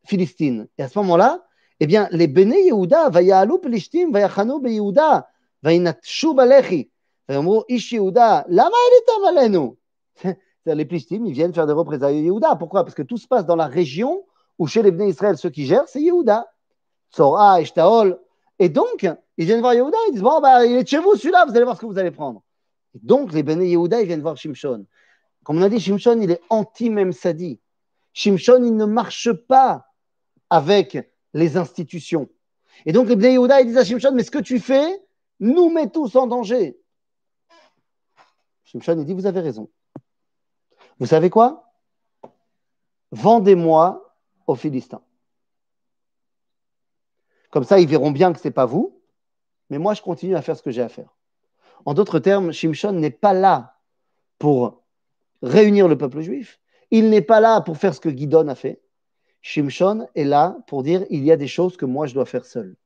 philistine. 0.05 0.69
Et 0.79 0.83
à 0.83 0.89
ce 0.89 0.99
moment-là, 0.99 1.45
eh 1.81 1.87
bien, 1.87 2.09
les 2.13 2.27
Bene 2.27 2.55
Yehuda, 2.55 3.09
Vaya'alu 3.09 3.59
Pelishtim, 3.61 4.13
Be 4.13 4.19
Yehuda, 4.69 5.29
Balechi, 5.63 6.91
Vayamru 7.29 7.63
Ish 7.69 7.93
Yehuda, 7.93 8.45
Lama 8.49 8.77
elitam 8.91 9.37
alenu 9.37 9.77
Les 10.67 10.85
Plishtim, 10.85 11.25
ils 11.27 11.33
viennent 11.33 11.55
faire 11.55 11.67
des 11.67 11.73
représailles 11.73 12.19
à 12.19 12.21
Yehuda. 12.21 12.57
Pourquoi? 12.57 12.85
Parce 12.85 12.95
que 12.95 13.03
tout 13.03 13.17
se 13.17 13.27
passe 13.27 13.47
dans 13.47 13.57
la 13.57 13.67
région 13.67 14.25
où 14.59 14.67
chez 14.67 14.83
les 14.83 14.93
Bnei 14.93 15.09
Israël, 15.09 15.37
ceux 15.37 15.51
qui 15.51 15.67
gèrent, 15.67 15.89
c'est 15.89 16.01
Yehuda. 16.01 16.47
Tzora, 17.13 17.61
Eshtaol. 17.61 18.19
Et 18.59 18.69
donc, 18.69 19.09
ils 19.37 19.45
viennent 19.45 19.61
voir 19.61 19.75
Yehuda, 19.75 19.97
ils 20.09 20.13
disent 20.13 20.23
Bon, 20.23 20.41
bah, 20.41 20.65
il 20.65 20.77
est 20.77 20.89
chez 20.89 20.99
vous 20.99 21.17
celui-là, 21.17 21.47
vous 21.47 21.57
allez 21.57 21.65
voir 21.65 21.77
ce 21.77 21.81
que 21.81 21.87
vous 21.87 21.99
allez 21.99 22.11
prendre. 22.11 22.43
Et 22.95 22.99
donc, 23.03 23.33
les 23.33 23.43
Bene 23.43 23.63
Yehuda, 23.63 24.03
viennent 24.03 24.23
voir 24.23 24.37
Shimshon. 24.37 24.87
Comme 25.45 25.59
on 25.59 25.63
a 25.63 25.69
dit, 25.69 25.81
Shimshon, 25.81 26.21
il 26.21 26.31
est 26.31 26.41
anti-Memsadi. 26.51 27.61
Shimshon, 28.13 28.65
il 28.65 28.77
ne 28.77 28.85
marche 28.85 29.33
pas 29.33 29.87
avec 30.51 30.99
les 31.33 31.57
institutions. 31.57 32.29
Et 32.85 32.93
donc, 32.93 33.09
les 33.09 33.17
Bnei 33.17 33.33
Yehuda, 33.33 33.63
disent 33.65 33.79
à 33.79 33.85
Shimshon 33.85 34.13
Mais 34.13 34.25
ce 34.25 34.31
que 34.31 34.39
tu 34.39 34.61
fais 34.61 35.03
nous 35.41 35.71
met 35.71 35.89
tous 35.89 36.15
en 36.17 36.27
danger. 36.27 36.79
Shimshon, 38.65 38.99
il 38.99 39.05
dit 39.05 39.15
Vous 39.15 39.27
avez 39.27 39.41
raison. 39.41 39.71
Vous 40.99 41.07
savez 41.07 41.31
quoi? 41.31 41.73
Vendez-moi 43.11 44.15
aux 44.47 44.55
Philistins. 44.55 45.03
Comme 47.51 47.65
ça, 47.65 47.79
ils 47.79 47.89
verront 47.89 48.11
bien 48.11 48.33
que 48.33 48.39
ce 48.39 48.49
n'est 48.49 48.53
pas 48.53 48.65
vous, 48.65 49.03
mais 49.69 49.79
moi, 49.79 49.95
je 49.95 50.03
continue 50.03 50.37
à 50.37 50.43
faire 50.43 50.57
ce 50.57 50.63
que 50.63 50.71
j'ai 50.71 50.83
à 50.83 50.89
faire. 50.89 51.15
En 51.85 51.95
d'autres 51.95 52.19
termes, 52.19 52.53
Shimshon 52.53 52.93
n'est 52.93 53.11
pas 53.11 53.33
là 53.33 53.81
pour 54.39 54.83
réunir 55.43 55.89
le 55.89 55.99
peuple 55.99 56.21
juif. 56.21 56.61
Il 56.91 57.11
n'est 57.11 57.23
pas 57.23 57.41
là 57.41 57.61
pour 57.61 57.77
faire 57.77 57.95
ce 57.95 58.01
que 58.01 58.09
Guidon 58.09 58.49
a 58.49 58.55
fait. 58.55 58.83
Shimshon 59.41 60.07
est 60.15 60.25
là 60.25 60.57
pour 60.67 60.83
dire 60.83 61.05
il 61.11 61.25
y 61.25 61.33
a 61.33 61.37
des 61.37 61.49
choses 61.49 61.77
que 61.77 61.87
moi, 61.87 62.07
je 62.07 62.15
dois 62.15 62.27
faire 62.27 62.45
seul. 62.45 62.77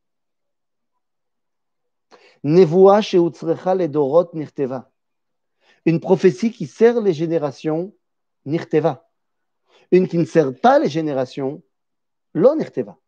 Une 5.85 6.01
prophétie 6.01 6.53
qui 6.53 6.67
sert 6.67 7.01
les 7.01 7.13
générations, 7.13 7.95
nirteva. 8.45 9.09
Une 9.91 10.09
qui 10.09 10.19
ne 10.19 10.25
sert 10.25 10.59
pas 10.59 10.79
les 10.79 10.89
générations, 10.89 11.63
lo 12.33 12.55
nirteva. 12.55 12.99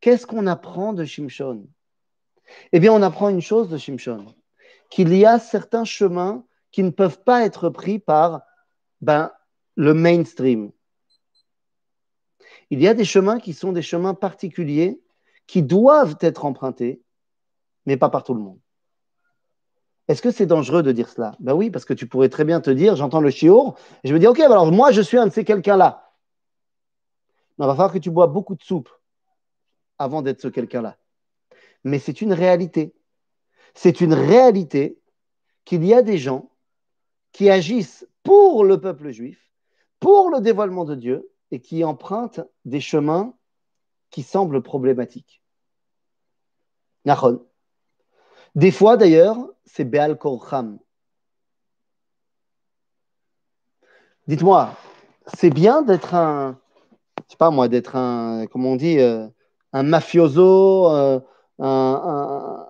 Qu'est-ce 0.00 0.26
qu'on 0.26 0.46
apprend 0.46 0.92
de 0.92 1.04
Shimshon? 1.04 1.66
Eh 2.72 2.80
bien, 2.80 2.92
on 2.92 3.02
apprend 3.02 3.28
une 3.28 3.40
chose 3.40 3.68
de 3.68 3.78
Shimshon, 3.78 4.34
qu'il 4.94 5.12
y 5.12 5.26
a 5.26 5.40
certains 5.40 5.84
chemins 5.84 6.44
qui 6.70 6.84
ne 6.84 6.90
peuvent 6.90 7.20
pas 7.24 7.44
être 7.44 7.68
pris 7.68 7.98
par 7.98 8.42
ben, 9.00 9.32
le 9.74 9.92
mainstream. 9.92 10.70
Il 12.70 12.80
y 12.80 12.86
a 12.86 12.94
des 12.94 13.04
chemins 13.04 13.40
qui 13.40 13.54
sont 13.54 13.72
des 13.72 13.82
chemins 13.82 14.14
particuliers 14.14 15.02
qui 15.48 15.64
doivent 15.64 16.14
être 16.20 16.44
empruntés, 16.44 17.02
mais 17.86 17.96
pas 17.96 18.08
par 18.08 18.22
tout 18.22 18.34
le 18.34 18.40
monde. 18.40 18.60
Est-ce 20.06 20.22
que 20.22 20.30
c'est 20.30 20.46
dangereux 20.46 20.84
de 20.84 20.92
dire 20.92 21.08
cela? 21.08 21.34
Ben 21.40 21.54
oui, 21.54 21.70
parce 21.70 21.84
que 21.84 21.94
tu 21.94 22.06
pourrais 22.06 22.28
très 22.28 22.44
bien 22.44 22.60
te 22.60 22.70
dire, 22.70 22.94
j'entends 22.94 23.20
le 23.20 23.30
chiour, 23.30 23.76
et 24.04 24.08
je 24.08 24.14
me 24.14 24.20
dis, 24.20 24.28
ok, 24.28 24.38
alors 24.38 24.70
moi 24.70 24.92
je 24.92 25.00
suis 25.00 25.18
un 25.18 25.26
de 25.26 25.32
ces 25.32 25.44
quelqu'un-là. 25.44 26.12
Il 27.58 27.66
va 27.66 27.72
falloir 27.72 27.92
que 27.92 27.98
tu 27.98 28.12
bois 28.12 28.28
beaucoup 28.28 28.54
de 28.54 28.62
soupe 28.62 28.90
avant 29.98 30.22
d'être 30.22 30.40
ce 30.40 30.46
quelqu'un-là. 30.46 30.98
Mais 31.82 31.98
c'est 31.98 32.20
une 32.20 32.32
réalité. 32.32 32.94
C'est 33.74 34.00
une 34.00 34.14
réalité 34.14 34.98
qu'il 35.64 35.84
y 35.84 35.94
a 35.94 36.02
des 36.02 36.18
gens 36.18 36.50
qui 37.32 37.50
agissent 37.50 38.06
pour 38.22 38.64
le 38.64 38.80
peuple 38.80 39.10
juif, 39.10 39.50
pour 40.00 40.30
le 40.30 40.40
dévoilement 40.40 40.84
de 40.84 40.94
Dieu, 40.94 41.30
et 41.50 41.60
qui 41.60 41.84
empruntent 41.84 42.40
des 42.64 42.80
chemins 42.80 43.34
qui 44.10 44.22
semblent 44.22 44.62
problématiques. 44.62 45.42
Nachon. 47.04 47.44
Des 48.54 48.70
fois, 48.70 48.96
d'ailleurs, 48.96 49.36
c'est 49.64 49.84
Beal 49.84 50.16
Korcham. 50.16 50.78
Dites-moi, 54.26 54.74
c'est 55.34 55.50
bien 55.50 55.82
d'être 55.82 56.14
un, 56.14 56.58
je 57.26 57.32
sais 57.32 57.36
pas 57.36 57.50
moi, 57.50 57.68
d'être 57.68 57.96
un, 57.96 58.46
comment 58.46 58.70
on 58.70 58.76
dit, 58.76 58.98
euh, 58.98 59.28
un 59.72 59.82
mafioso, 59.82 60.90
euh, 60.90 61.20
un, 61.58 62.68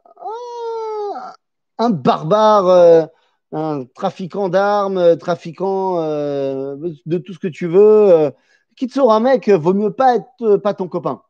un, 1.78 1.90
barbare, 1.90 2.68
euh, 2.68 3.06
un 3.52 3.84
trafiquant 3.94 4.48
d'armes, 4.48 4.98
euh, 4.98 5.16
trafiquant 5.16 6.00
euh, 6.00 6.76
de 7.06 7.18
tout 7.18 7.34
ce 7.34 7.38
que 7.38 7.48
tu 7.48 7.66
veux. 7.66 8.32
qui 8.76 8.86
te 8.88 8.94
sort 8.94 9.12
un 9.12 9.20
mec, 9.20 9.48
vaut 9.48 9.74
mieux 9.74 9.92
pas 9.92 10.16
être 10.16 10.56
pas 10.58 10.74
ton 10.74 10.88
copain. 10.88 11.22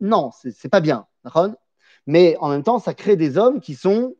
Non, 0.00 0.30
c'est 0.32 0.68
pas 0.68 0.80
bien, 0.80 1.06
mais 2.06 2.36
en 2.40 2.50
même 2.50 2.62
temps, 2.62 2.78
ça 2.78 2.94
crée 2.94 3.16
des 3.16 3.38
hommes 3.38 3.60
qui 3.60 3.74
sont. 3.74 4.14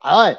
Ah 0.00 0.24
ouais, 0.24 0.36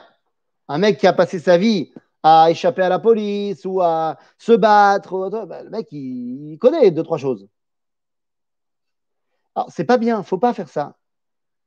un 0.67 0.77
mec 0.79 0.97
qui 0.99 1.07
a 1.07 1.13
passé 1.13 1.39
sa 1.39 1.57
vie 1.57 1.93
à 2.23 2.49
échapper 2.51 2.81
à 2.83 2.89
la 2.89 2.99
police 2.99 3.65
ou 3.65 3.81
à 3.81 4.17
se 4.37 4.53
battre, 4.53 5.29
bah, 5.47 5.63
le 5.63 5.69
mec, 5.69 5.87
il, 5.91 6.53
il 6.53 6.57
connaît 6.59 6.91
deux, 6.91 7.03
trois 7.03 7.17
choses. 7.17 7.47
Alors, 9.55 9.69
c'est 9.71 9.85
pas 9.85 9.97
bien, 9.97 10.23
faut 10.23 10.37
pas 10.37 10.53
faire 10.53 10.69
ça. 10.69 10.97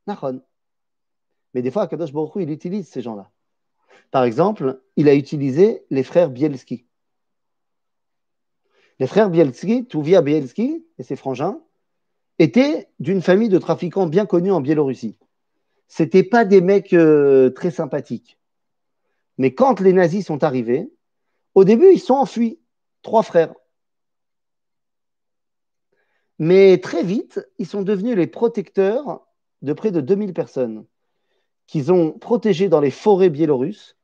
Nahon. 0.06 0.42
Mais 1.54 1.62
des 1.62 1.70
fois, 1.70 1.86
Kadosh 1.86 2.12
Baruch 2.12 2.32
il 2.36 2.50
utilise 2.50 2.88
ces 2.88 3.00
gens-là. 3.00 3.30
Par 4.10 4.24
exemple, 4.24 4.80
il 4.96 5.08
a 5.08 5.14
utilisé 5.14 5.84
les 5.90 6.02
frères 6.02 6.30
Bielski. 6.30 6.84
Les 8.98 9.06
frères 9.06 9.30
Bielski, 9.30 9.86
Tuvia 9.86 10.20
Bielski 10.20 10.84
et 10.98 11.02
ses 11.02 11.16
frangins, 11.16 11.60
étaient 12.38 12.88
d'une 12.98 13.22
famille 13.22 13.48
de 13.48 13.58
trafiquants 13.58 14.06
bien 14.06 14.26
connus 14.26 14.52
en 14.52 14.60
Biélorussie. 14.60 15.16
C'était 15.88 16.24
pas 16.24 16.44
des 16.44 16.60
mecs 16.60 16.92
euh, 16.92 17.50
très 17.50 17.70
sympathiques. 17.70 18.38
Mais 19.38 19.54
quand 19.54 19.80
les 19.80 19.92
nazis 19.92 20.26
sont 20.26 20.42
arrivés, 20.42 20.90
au 21.54 21.64
début, 21.64 21.92
ils 21.92 22.00
sont 22.00 22.14
enfuis, 22.14 22.58
trois 23.02 23.22
frères. 23.22 23.54
Mais 26.38 26.78
très 26.78 27.04
vite, 27.04 27.40
ils 27.58 27.66
sont 27.66 27.82
devenus 27.82 28.16
les 28.16 28.26
protecteurs 28.26 29.24
de 29.62 29.72
près 29.72 29.92
de 29.92 30.00
2000 30.00 30.34
personnes 30.34 30.84
qu'ils 31.66 31.92
ont 31.92 32.12
protégées 32.12 32.68
dans 32.68 32.80
les 32.80 32.90
forêts 32.90 33.30
biélorusses 33.30 33.96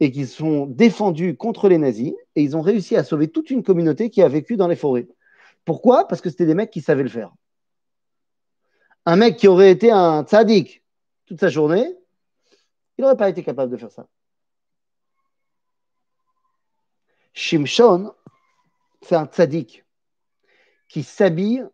et 0.00 0.10
qui 0.10 0.26
sont 0.26 0.66
défendus 0.66 1.36
contre 1.36 1.68
les 1.68 1.78
nazis 1.78 2.14
et 2.34 2.42
ils 2.42 2.56
ont 2.56 2.60
réussi 2.60 2.96
à 2.96 3.04
sauver 3.04 3.28
toute 3.28 3.50
une 3.50 3.62
communauté 3.62 4.10
qui 4.10 4.22
a 4.22 4.28
vécu 4.28 4.56
dans 4.56 4.68
les 4.68 4.76
forêts. 4.76 5.08
Pourquoi? 5.64 6.06
Parce 6.06 6.20
que 6.20 6.30
c'était 6.30 6.46
des 6.46 6.54
mecs 6.54 6.70
qui 6.70 6.80
savaient 6.80 7.02
le 7.02 7.08
faire. 7.08 7.32
Un 9.06 9.16
mec 9.16 9.36
qui 9.36 9.48
aurait 9.48 9.70
été 9.70 9.90
un 9.90 10.24
tzaddik 10.24 10.82
toute 11.26 11.40
sa 11.40 11.48
journée, 11.48 11.96
il 12.96 13.02
n'aurait 13.02 13.16
pas 13.16 13.28
été 13.28 13.42
capable 13.42 13.72
de 13.72 13.76
faire 13.76 13.90
ça. 13.90 14.06
Shimshon, 17.32 18.14
c'est 19.02 19.16
un 19.16 19.26
tzaddik 19.26 19.84
qui 20.88 21.02
s'habille 21.02 21.66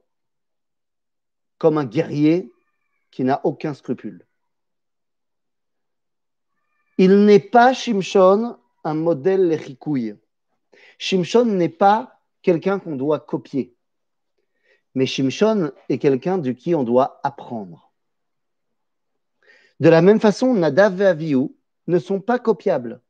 comme 1.59 1.79
un 1.79 1.85
guerrier 1.85 2.51
qui 3.11 3.23
n'a 3.23 3.41
aucun 3.45 3.75
scrupule. 3.75 4.27
Il 7.03 7.25
n'est 7.25 7.41
pas 7.41 7.73
Shimshon 7.73 8.59
un 8.85 8.93
modèle 8.93 9.49
lechikouille. 9.49 10.17
Shimshon 10.99 11.47
n'est 11.47 11.71
pas 11.71 12.21
quelqu'un 12.43 12.79
qu'on 12.79 12.95
doit 12.95 13.21
copier. 13.21 13.75
Mais 14.95 15.07
Shimshon 15.07 15.73
est 15.89 15.97
quelqu'un 15.97 16.37
de 16.37 16.53
qui 16.53 16.75
on 16.75 16.85
doit 16.85 17.19
apprendre. 17.23 17.91
De 19.81 19.89
la 19.89 20.03
même 20.03 20.21
façon, 20.21 20.53
Nadav 20.53 21.01
et 21.01 21.07
Avihu 21.07 21.49
ne 21.87 21.99
sont 21.99 22.21
pas 22.21 22.39
copiables. 22.39 23.01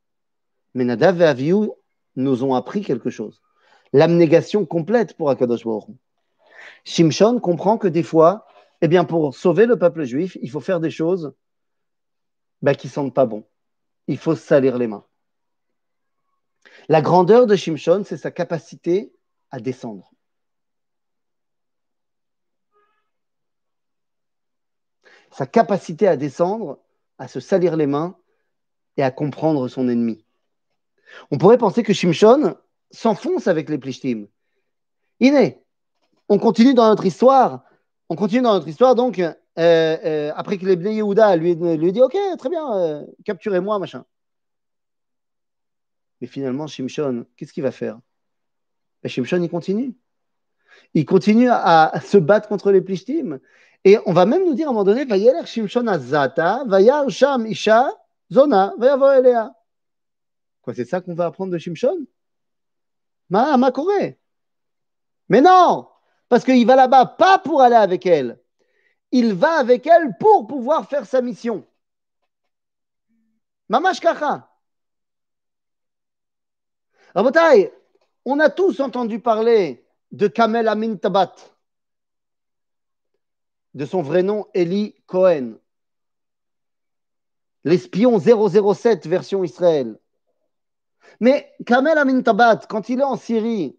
Mais 0.73 0.85
Nadav 0.85 1.21
et 1.21 1.25
Avihu 1.25 1.69
nous 2.15 2.45
ont 2.45 2.55
appris 2.55 2.83
quelque 2.83 3.09
chose. 3.09 3.41
L'abnégation 3.91 4.65
complète 4.65 5.17
pour 5.17 5.29
Akadosh 5.29 5.65
Baruch 5.65 5.89
Shimshon 6.85 7.41
comprend 7.41 7.77
que 7.77 7.89
des 7.89 8.03
fois, 8.03 8.47
eh 8.79 8.87
bien, 8.87 9.03
pour 9.03 9.35
sauver 9.35 9.65
le 9.65 9.77
peuple 9.77 10.05
juif, 10.05 10.37
il 10.41 10.49
faut 10.49 10.61
faire 10.61 10.79
des 10.79 10.91
choses 10.91 11.33
bah, 12.61 12.73
qui 12.73 12.87
ne 12.87 12.93
sentent 12.93 13.13
pas 13.13 13.25
bon. 13.25 13.43
Il 14.11 14.17
faut 14.17 14.35
salir 14.35 14.77
les 14.77 14.87
mains. 14.87 15.05
La 16.89 17.01
grandeur 17.01 17.47
de 17.47 17.55
Shimshon, 17.55 18.03
c'est 18.03 18.17
sa 18.17 18.29
capacité 18.29 19.13
à 19.51 19.61
descendre. 19.61 20.11
Sa 25.31 25.45
capacité 25.45 26.09
à 26.09 26.17
descendre, 26.17 26.79
à 27.19 27.29
se 27.29 27.39
salir 27.39 27.77
les 27.77 27.87
mains 27.87 28.17
et 28.97 29.01
à 29.01 29.11
comprendre 29.11 29.69
son 29.69 29.87
ennemi. 29.87 30.25
On 31.31 31.37
pourrait 31.37 31.57
penser 31.57 31.81
que 31.81 31.93
Shimshon 31.93 32.57
s'enfonce 32.89 33.47
avec 33.47 33.69
les 33.69 33.77
Plishtim. 33.77 34.27
Iné, 35.21 35.63
on 36.27 36.37
continue 36.37 36.73
dans 36.73 36.89
notre 36.89 37.05
histoire. 37.05 37.63
On 38.09 38.17
continue 38.17 38.41
dans 38.41 38.55
notre 38.55 38.67
histoire, 38.67 38.93
donc, 38.93 39.21
euh, 39.59 39.97
euh, 40.05 40.31
après 40.35 40.57
que 40.57 40.65
les 40.65 40.77
Bnei 40.77 40.95
Yehuda 40.95 41.35
lui, 41.35 41.55
lui 41.55 41.91
dit 41.91 42.01
Ok, 42.01 42.15
très 42.37 42.49
bien, 42.49 42.73
euh, 42.73 43.05
capturez-moi, 43.25 43.79
machin. 43.79 44.05
Mais 46.21 46.27
finalement, 46.27 46.67
Shimshon, 46.67 47.25
qu'est-ce 47.35 47.51
qu'il 47.51 47.63
va 47.63 47.71
faire? 47.71 47.99
Ben, 49.03 49.09
Shimshon, 49.09 49.41
il 49.41 49.49
continue. 49.49 49.93
Il 50.93 51.05
continue 51.05 51.49
à, 51.49 51.99
se 52.05 52.17
battre 52.17 52.47
contre 52.47 52.71
les 52.71 52.81
Plishtim. 52.81 53.39
Et 53.83 53.97
on 54.05 54.13
va 54.13 54.25
même 54.25 54.45
nous 54.45 54.53
dire 54.53 54.67
à 54.67 54.69
un 54.69 54.73
moment 54.73 54.83
donné 54.83 55.05
Shimshon 55.45 55.87
Azata, 55.87 56.63
Vayar 56.67 57.09
Sham 57.09 57.45
Isha, 57.47 57.91
Zona, 58.31 58.73
Vayavo 58.77 59.09
Elea. 59.11 59.51
Quoi, 60.61 60.75
c'est 60.75 60.85
ça 60.85 61.01
qu'on 61.01 61.15
va 61.15 61.25
apprendre 61.25 61.51
de 61.51 61.57
Shimshon? 61.57 62.05
Ma, 63.29 63.57
ma 63.57 63.71
Mais 65.29 65.41
non 65.41 65.87
Parce 66.29 66.43
qu'il 66.45 66.65
va 66.67 66.75
là-bas 66.75 67.05
pas 67.05 67.39
pour 67.39 67.61
aller 67.61 67.75
avec 67.75 68.05
elle. 68.05 68.39
Il 69.11 69.33
va 69.33 69.53
avec 69.57 69.87
elle 69.87 70.17
pour 70.17 70.47
pouvoir 70.47 70.87
faire 70.87 71.05
sa 71.05 71.21
mission. 71.21 71.65
Mamash 73.69 73.99
Kacha. 73.99 74.49
Rabotai, 77.13 77.73
on 78.25 78.39
a 78.39 78.49
tous 78.49 78.79
entendu 78.79 79.19
parler 79.19 79.85
de 80.11 80.27
Kamel 80.27 80.67
Amin 80.67 80.95
Tabat, 80.95 81.35
de 83.73 83.85
son 83.85 84.01
vrai 84.01 84.23
nom 84.23 84.47
Eli 84.53 84.95
Cohen, 85.07 85.53
l'espion 87.63 88.19
007 88.19 89.07
version 89.07 89.43
Israël. 89.43 89.99
Mais 91.19 91.53
Kamel 91.65 91.97
Amin 91.97 92.21
Tabat, 92.21 92.61
quand 92.69 92.89
il 92.89 93.01
est 93.01 93.03
en 93.03 93.17
Syrie, 93.17 93.77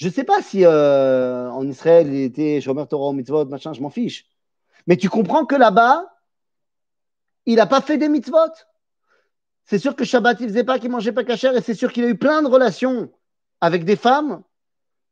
je 0.00 0.08
ne 0.08 0.12
sais 0.12 0.24
pas 0.24 0.40
si 0.40 0.64
euh, 0.64 1.50
en 1.50 1.68
Israël 1.68 2.08
il 2.08 2.22
était 2.22 2.62
Shomer 2.62 2.86
Torah 2.88 3.12
mitzvot, 3.12 3.44
machin, 3.44 3.74
je 3.74 3.82
m'en 3.82 3.90
fiche. 3.90 4.24
Mais 4.86 4.96
tu 4.96 5.10
comprends 5.10 5.44
que 5.44 5.54
là-bas, 5.54 6.06
il 7.44 7.56
n'a 7.56 7.66
pas 7.66 7.82
fait 7.82 7.98
des 7.98 8.08
mitzvot. 8.08 8.50
C'est 9.66 9.78
sûr 9.78 9.94
que 9.94 10.04
Shabbat, 10.06 10.40
il 10.40 10.48
faisait 10.48 10.64
pas, 10.64 10.78
qu'il 10.78 10.90
mangeait 10.90 11.12
pas 11.12 11.22
cachère, 11.22 11.54
et 11.54 11.60
c'est 11.60 11.74
sûr 11.74 11.92
qu'il 11.92 12.04
a 12.04 12.08
eu 12.08 12.16
plein 12.16 12.40
de 12.40 12.48
relations 12.48 13.12
avec 13.60 13.84
des 13.84 13.94
femmes, 13.94 14.42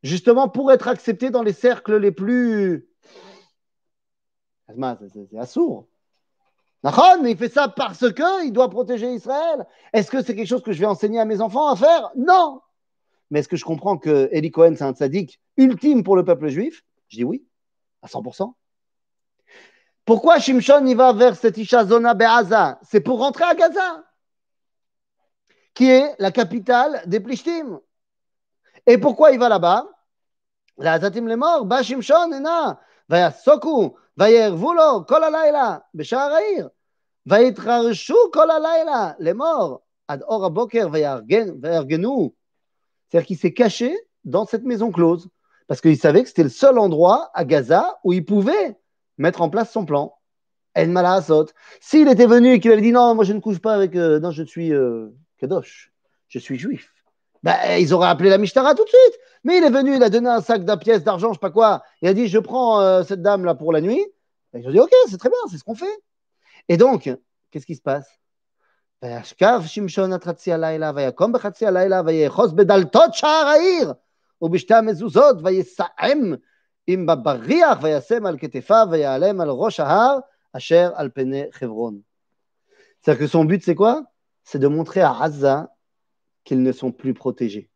justement 0.03 0.49
pour 0.49 0.73
être 0.73 0.89
accepté 0.89 1.29
dans 1.29 1.43
les 1.43 1.53
cercles 1.53 1.99
les 1.99 2.11
plus. 2.11 2.89
C'est 4.69 5.39
assourd. 5.39 5.87
Mais 6.83 7.33
il 7.33 7.37
fait 7.37 7.51
ça 7.51 7.69
parce 7.69 8.07
qu'il 8.15 8.53
doit 8.55 8.71
protéger 8.71 9.13
Israël. 9.13 9.67
Est-ce 9.93 10.11
que 10.11 10.23
c'est 10.23 10.35
quelque 10.35 10.49
chose 10.49 10.63
que 10.63 10.73
je 10.73 10.81
vais 10.81 10.87
enseigner 10.87 11.21
à 11.21 11.27
mes 11.27 11.43
enfants 11.43 11.69
à 11.69 11.77
faire? 11.77 12.11
Non. 12.17 12.63
Mais 13.31 13.41
est-ce 13.41 13.49
que 13.49 13.57
je 13.57 13.65
comprends 13.65 13.99
que 13.99 14.29
Eli 14.33 14.51
Cohen, 14.51 14.75
c'est 14.77 14.85
un 14.85 14.95
tzaddik 14.95 15.41
ultime 15.57 16.03
pour 16.03 16.17
le 16.17 16.25
peuple 16.25 16.49
juif? 16.49 16.85
Je 17.09 17.19
dis 17.19 17.25
oui, 17.25 17.47
à 18.03 18.07
100%. 18.07 18.55
Pourquoi 20.05 20.39
Shimshon 20.39 20.87
y 20.87 20.95
va 20.95 21.13
vers 21.13 21.37
cette 21.37 21.59
Isha 21.59 21.85
Zona 21.85 22.15
Be'aza? 22.15 22.79
C'est 22.83 23.01
pour 23.01 23.19
rentrer 23.19 23.45
à 23.45 23.55
Gaza 23.55 24.05
qui 25.79 25.89
est 25.89 26.17
la 26.19 26.33
capitale 26.33 27.03
des 27.07 27.21
Plishtim. 27.21 27.79
Et 28.85 28.99
pourquoi 28.99 29.31
il 29.31 29.39
va 29.39 29.49
là-bas? 29.49 29.87
La 30.77 30.95
Azatim 30.95 31.29
les 31.29 31.37
morts, 31.37 31.67
Bashim 31.67 32.01
Shon, 32.01 32.33
Ena, 32.33 32.81
Vaya 33.09 33.31
Soku, 33.31 33.95
Vayer 34.17 34.51
Vulo, 34.51 35.05
Kol 35.05 35.23
Alayla, 35.23 35.87
Beshar 35.95 36.33
Aïr, 36.33 36.69
Vayitrarshu 37.27 38.15
Kol 38.33 38.51
Alayla, 38.51 39.15
les 39.21 39.35
morts, 39.35 39.83
Ad 40.09 40.25
Or 40.27 40.51
Boker, 40.51 40.89
Vayargenu. 40.89 42.35
C'est-à-dire 43.09 43.27
qu'il 43.27 43.39
s'est 43.39 43.55
caché 43.55 43.97
dans 44.25 44.47
cette 44.47 44.65
maison 44.65 44.91
close 44.91 45.29
parce 45.67 45.81
qu'il 45.81 45.99
savait 45.99 46.23
que 46.23 46.29
c'était 46.29 46.43
le 46.43 46.49
seul 46.49 46.79
endroit 46.79 47.31
à 47.35 47.45
Gaza 47.45 47.99
où 48.05 48.13
il 48.13 48.25
pouvait 48.25 48.77
mettre 49.19 49.43
en 49.43 49.51
place 49.51 49.71
son 49.73 49.85
plan. 49.85 50.15
El 50.75 50.91
Malaasot. 50.91 51.47
S'il 51.81 52.09
était 52.09 52.27
venu 52.27 52.53
et 52.53 52.61
qu'il 52.61 52.73
avait 52.73 52.81
dit 52.81 52.93
non, 52.93 53.15
moi 53.15 53.25
je 53.25 53.33
ne 53.33 53.41
couche 53.41 53.59
pas 53.59 53.75
avec. 53.75 53.97
Euh, 53.97 54.21
non, 54.21 54.31
je 54.31 54.43
suis. 54.43 54.73
Euh, 54.73 55.09
Kadosh, 55.39 55.93
je 56.29 56.39
suis 56.39 56.59
juif. 56.59 56.93
Ben, 57.43 57.57
ils 57.79 57.93
auraient 57.95 58.09
appelé 58.09 58.31
la 58.31 58.39
Mishtara 58.39 58.75
tout 58.75 58.85
de 58.85 58.89
suite. 58.89 59.21
Mais 59.45 59.59
il 59.59 59.65
est 59.65 59.71
venu, 59.71 59.95
il 59.95 60.03
a 60.03 60.11
donné 60.11 60.29
un 60.29 60.41
sac 60.41 60.65
d'un 60.65 60.77
pièce 60.77 61.05
d'argent, 61.05 61.29
je 61.29 61.35
sais 61.35 61.41
pas 61.41 61.51
quoi. 61.51 61.83
Il 62.03 62.09
a 62.09 62.15
dit 62.15 62.29
Je 62.29 62.39
prends 62.39 62.81
euh, 62.81 63.03
cette 63.03 63.23
dame-là 63.23 63.55
pour 63.55 63.73
la 63.73 63.81
nuit. 63.81 64.05
Et 64.55 64.63
je 64.63 64.71
dis 64.71 64.81
Ok, 64.81 64.93
c'est 65.09 65.19
très 65.19 65.29
bien, 65.29 65.39
c'est 65.51 65.59
ce 65.59 65.65
qu'on 65.65 65.75
fait. 65.75 65.87
Et 66.69 66.77
donc, 66.77 67.11
qu'est-ce 67.51 67.67
qui 67.67 67.77
se 67.77 67.83
passe? 67.83 68.09
וישכב 69.04 69.62
שמשון 69.66 70.14
עד 70.14 70.24
חצי 70.24 70.54
הלילה, 70.54 70.92
ויקום 70.96 71.32
בחצי 71.32 71.66
הלילה, 71.66 72.02
ויאחוז 72.06 72.54
בדלתות 72.54 73.14
שער 73.14 73.46
העיר, 73.48 73.94
ובשתי 74.42 74.74
המזוזות, 74.74 75.38
ויסעם 75.44 76.34
עם 76.88 77.06
בבריח, 77.06 77.80
וישם 77.82 78.26
על 78.26 78.38
כתפיו, 78.40 78.88
ויעלם 78.92 79.42
על 79.42 79.50
ראש 79.50 79.80
ההר, 79.80 80.20
אשר 80.54 80.92
על 80.96 81.10
פני 81.14 81.44
חברון. 81.52 82.00
C'est-à-dire 83.02 83.20
que 83.20 83.28
son 83.28 83.44
but, 83.44 83.62
c'est 83.64 83.76
quoi 83.76 84.04
c'est 84.44 84.60
de 84.60 84.68
montrer 84.68 85.02
à 85.02 85.16
Gaza 85.20 85.74
qu'ils 86.44 86.62
ne 86.62 86.72
sont 86.72 86.92
plus 86.92 87.14
protégés. 87.14 87.70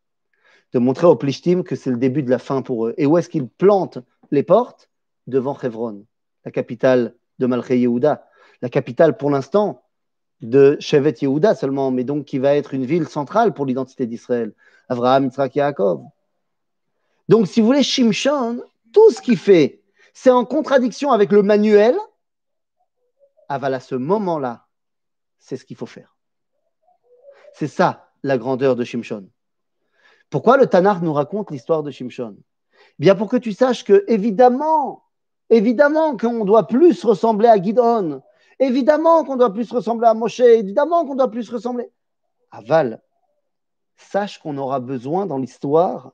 De 0.72 0.78
montrer 0.78 1.06
aux 1.06 1.16
Plishtim 1.16 1.62
que 1.62 1.76
c'est 1.76 1.90
le 1.90 1.96
début 1.96 2.22
de 2.22 2.30
la 2.30 2.38
fin 2.38 2.62
pour 2.62 2.86
eux. 2.86 2.94
Et 2.98 3.06
où 3.06 3.16
est-ce 3.16 3.28
qu'ils 3.28 3.48
plantent 3.48 3.98
les 4.30 4.42
portes 4.42 4.90
Devant 5.26 5.58
Hebron, 5.60 6.06
la 6.44 6.50
capitale 6.50 7.14
de 7.38 7.46
Malché 7.46 7.78
Yehuda, 7.78 8.26
la 8.62 8.68
capitale 8.68 9.16
pour 9.16 9.30
l'instant 9.30 9.81
de 10.43 10.77
Shevet 10.79 11.15
Yehuda 11.21 11.55
seulement, 11.55 11.91
mais 11.91 12.03
donc 12.03 12.25
qui 12.25 12.37
va 12.37 12.55
être 12.55 12.73
une 12.73 12.85
ville 12.85 13.07
centrale 13.07 13.53
pour 13.53 13.65
l'identité 13.65 14.05
d'Israël. 14.05 14.53
Avraham, 14.89 15.25
Yitzhak, 15.25 15.55
Yaakov. 15.55 16.01
Donc, 17.29 17.47
si 17.47 17.61
vous 17.61 17.67
voulez, 17.67 17.83
Shimshon, 17.83 18.61
tout 18.91 19.11
ce 19.11 19.21
qu'il 19.21 19.37
fait, 19.37 19.81
c'est 20.13 20.29
en 20.29 20.45
contradiction 20.45 21.11
avec 21.11 21.31
le 21.31 21.41
manuel 21.41 21.95
Aval 23.49 23.73
à 23.73 23.79
ce 23.79 23.95
moment-là, 23.95 24.65
c'est 25.39 25.57
ce 25.57 25.65
qu'il 25.65 25.77
faut 25.77 25.85
faire. 25.85 26.15
C'est 27.53 27.67
ça 27.67 28.09
la 28.23 28.37
grandeur 28.37 28.75
de 28.75 28.83
Shimshon. 28.83 29.29
Pourquoi 30.29 30.57
le 30.57 30.67
Tanakh 30.67 31.01
nous 31.01 31.13
raconte 31.13 31.51
l'histoire 31.51 31.83
de 31.83 31.91
Shimshon? 31.91 32.37
Bien 32.99 33.15
pour 33.15 33.29
que 33.29 33.37
tu 33.37 33.51
saches 33.51 33.83
que, 33.83 34.03
évidemment, 34.07 35.03
évidemment 35.49 36.17
qu'on 36.17 36.45
doit 36.45 36.67
plus 36.67 37.03
ressembler 37.03 37.47
à 37.47 37.61
Gidon, 37.61 38.21
évidemment 38.65 39.23
qu'on 39.23 39.35
doit 39.35 39.53
plus 39.53 39.71
ressembler 39.71 40.07
à 40.07 40.13
Moshe, 40.13 40.39
évidemment 40.39 41.05
qu'on 41.05 41.15
doit 41.15 41.31
plus 41.31 41.49
ressembler. 41.49 41.89
Aval, 42.51 43.01
sache 43.95 44.39
qu'on 44.39 44.57
aura 44.57 44.79
besoin 44.79 45.25
dans 45.25 45.37
l'histoire 45.37 46.13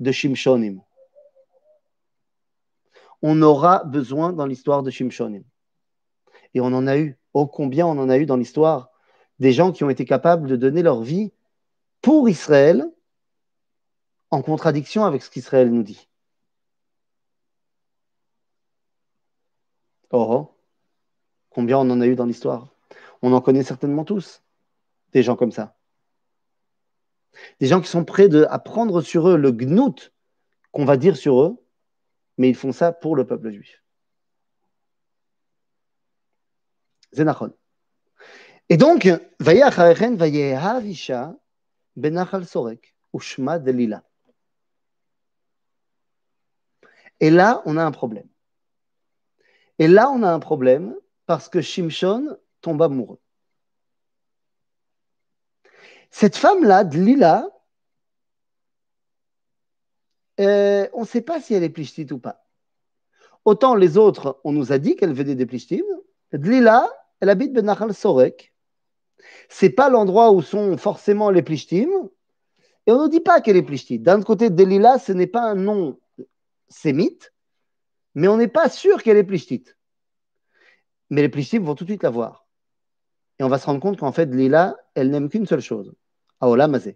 de 0.00 0.12
Shimshonim. 0.12 0.82
On 3.22 3.40
aura 3.42 3.84
besoin 3.84 4.32
dans 4.32 4.46
l'histoire 4.46 4.82
de 4.82 4.90
Shimshonim. 4.90 5.44
Et 6.54 6.60
on 6.60 6.66
en 6.66 6.86
a 6.86 6.98
eu. 6.98 7.18
Oh, 7.34 7.46
combien 7.46 7.86
on 7.86 7.98
en 7.98 8.08
a 8.08 8.18
eu 8.18 8.26
dans 8.26 8.36
l'histoire 8.36 8.90
des 9.38 9.52
gens 9.52 9.72
qui 9.72 9.84
ont 9.84 9.90
été 9.90 10.04
capables 10.04 10.48
de 10.48 10.56
donner 10.56 10.82
leur 10.82 11.02
vie 11.02 11.32
pour 12.00 12.28
Israël 12.28 12.86
en 14.30 14.42
contradiction 14.42 15.04
avec 15.04 15.22
ce 15.22 15.30
qu'Israël 15.30 15.70
nous 15.70 15.82
dit. 15.82 16.08
Oh, 20.10 20.26
oh, 20.30 20.55
combien 21.56 21.78
on 21.78 21.88
en 21.88 22.02
a 22.02 22.06
eu 22.06 22.14
dans 22.14 22.26
l'histoire? 22.26 22.68
On 23.22 23.32
en 23.32 23.40
connaît 23.40 23.62
certainement 23.62 24.04
tous, 24.04 24.42
des 25.12 25.22
gens 25.22 25.36
comme 25.36 25.52
ça. 25.52 25.74
Des 27.60 27.66
gens 27.66 27.80
qui 27.80 27.88
sont 27.88 28.04
prêts 28.04 28.28
à 28.44 28.58
prendre 28.58 29.00
sur 29.00 29.30
eux 29.30 29.38
le 29.38 29.52
gnout 29.52 30.12
qu'on 30.70 30.84
va 30.84 30.98
dire 30.98 31.16
sur 31.16 31.40
eux, 31.40 31.56
mais 32.36 32.50
ils 32.50 32.54
font 32.54 32.72
ça 32.72 32.92
pour 32.92 33.16
le 33.16 33.26
peuple 33.26 33.50
juif. 33.50 33.82
Zénachon. 37.12 37.54
Et 38.68 38.76
donc, 38.76 39.08
Sorek, 42.44 42.94
Ushma 43.14 43.58
Delila. 43.58 44.04
Et 47.20 47.30
là, 47.30 47.62
on 47.64 47.78
a 47.78 47.84
un 47.84 47.92
problème. 47.92 48.28
Et 49.78 49.88
là, 49.88 50.10
on 50.10 50.22
a 50.22 50.30
un 50.30 50.40
problème 50.40 50.94
parce 51.26 51.48
que 51.48 51.60
Shimshon 51.60 52.38
tombe 52.60 52.82
amoureux. 52.82 53.20
Cette 56.10 56.36
femme-là, 56.36 56.84
Delila, 56.84 57.46
euh, 60.40 60.88
on 60.92 61.02
ne 61.02 61.06
sait 61.06 61.20
pas 61.22 61.40
si 61.40 61.54
elle 61.54 61.64
est 61.64 61.68
plichtite 61.68 62.12
ou 62.12 62.18
pas. 62.18 62.46
Autant 63.44 63.74
les 63.74 63.96
autres, 63.96 64.40
on 64.44 64.52
nous 64.52 64.72
a 64.72 64.78
dit 64.78 64.96
qu'elle 64.96 65.12
venait 65.12 65.34
des 65.34 65.46
plichtim. 65.46 65.84
Delila, 66.32 66.90
elle 67.20 67.30
habite 67.30 67.52
Benachal 67.52 67.94
Sorek. 67.94 68.52
C'est 69.48 69.70
pas 69.70 69.88
l'endroit 69.88 70.32
où 70.32 70.42
sont 70.42 70.76
forcément 70.76 71.30
les 71.30 71.42
plichtim. 71.42 71.88
Et 72.86 72.92
on 72.92 73.04
ne 73.04 73.08
dit 73.08 73.20
pas 73.20 73.40
qu'elle 73.40 73.56
est 73.56 73.62
plichtite. 73.62 74.02
D'un 74.02 74.22
côté, 74.22 74.50
Delila, 74.50 74.98
ce 74.98 75.12
n'est 75.12 75.26
pas 75.26 75.42
un 75.42 75.54
nom 75.54 75.98
sémite, 76.68 77.32
mais 78.14 78.28
on 78.28 78.36
n'est 78.36 78.48
pas 78.48 78.68
sûr 78.68 79.02
qu'elle 79.02 79.16
est 79.16 79.24
plichtite. 79.24 79.76
Mais 81.09 81.21
les 81.21 81.29
plichtim 81.29 81.63
vont 81.63 81.75
tout 81.75 81.83
de 81.83 81.89
suite 81.89 82.03
la 82.03 82.09
voir. 82.09 82.45
Et 83.39 83.43
on 83.43 83.49
va 83.49 83.57
se 83.57 83.65
rendre 83.65 83.79
compte 83.79 83.99
qu'en 83.99 84.11
fait, 84.11 84.25
Delila, 84.25 84.75
elle 84.95 85.09
n'aime 85.09 85.29
qu'une 85.29 85.45
seule 85.45 85.61
chose. 85.61 85.93
Aola 86.39 86.67
Mazé. 86.67 86.95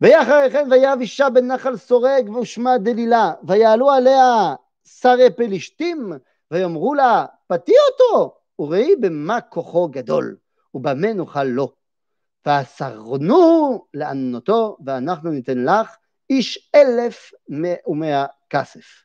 ויהב 0.00 1.00
אישה 1.00 1.30
בן 1.30 1.46
נחל 1.46 1.76
סורג 1.76 2.30
ושמה 2.30 2.78
דלילה, 2.78 3.32
ויעלו 3.46 3.90
עליה 3.90 4.54
שרי 4.84 5.30
פלישתים, 5.36 6.12
ויאמרו 6.50 6.94
לה, 6.94 7.26
פתי 7.46 7.72
אותו, 7.90 8.38
וראי 8.58 8.96
במה 9.00 9.40
כוחו 9.40 9.88
גדול, 9.88 10.36
ובמה 10.74 11.12
נאכל 11.12 11.44
לו. 11.44 11.74
ואסרנו 12.46 13.84
לענותו, 13.94 14.76
ואנחנו 14.86 15.30
ניתן 15.30 15.64
לך 15.64 15.96
איש 16.30 16.70
אלף 16.74 17.32
ומאה 17.86 18.26
כסף. 18.50 19.04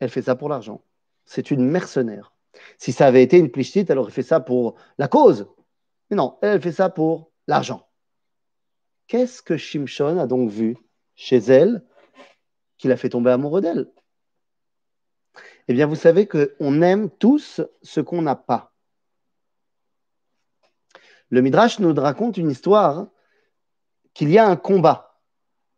Elle 0.00 0.08
fait 0.08 0.22
ça 0.22 0.34
pour 0.34 0.48
l'argent. 0.48 0.82
C'est 1.27 1.51
une 1.51 1.69
mercenaire. 1.69 2.33
Si 2.77 2.91
ça 2.91 3.05
avait 3.05 3.21
été 3.21 3.37
une 3.37 3.51
plichtite, 3.51 3.89
elle 3.89 3.99
aurait 3.99 4.11
fait 4.11 4.23
ça 4.23 4.39
pour 4.39 4.75
la 4.97 5.07
cause. 5.07 5.47
Mais 6.09 6.15
non, 6.15 6.39
elle 6.41 6.61
fait 6.61 6.71
ça 6.71 6.89
pour 6.89 7.31
l'argent. 7.47 7.87
Qu'est-ce 9.07 9.41
que 9.41 9.57
Shimshon 9.57 10.17
a 10.17 10.25
donc 10.25 10.49
vu 10.49 10.77
chez 11.15 11.37
elle 11.37 11.83
qui 12.77 12.87
l'a 12.87 12.97
fait 12.97 13.09
tomber 13.09 13.31
amoureux 13.31 13.61
d'elle? 13.61 13.91
Eh 15.67 15.73
bien, 15.73 15.85
vous 15.85 15.95
savez 15.95 16.27
qu'on 16.27 16.81
aime 16.81 17.09
tous 17.09 17.61
ce 17.83 17.99
qu'on 17.99 18.21
n'a 18.21 18.35
pas. 18.35 18.73
Le 21.29 21.41
Midrash 21.41 21.79
nous 21.79 21.93
raconte 21.93 22.37
une 22.37 22.49
histoire 22.49 23.07
qu'il 24.13 24.29
y 24.29 24.37
a 24.37 24.47
un 24.47 24.55
combat 24.55 25.19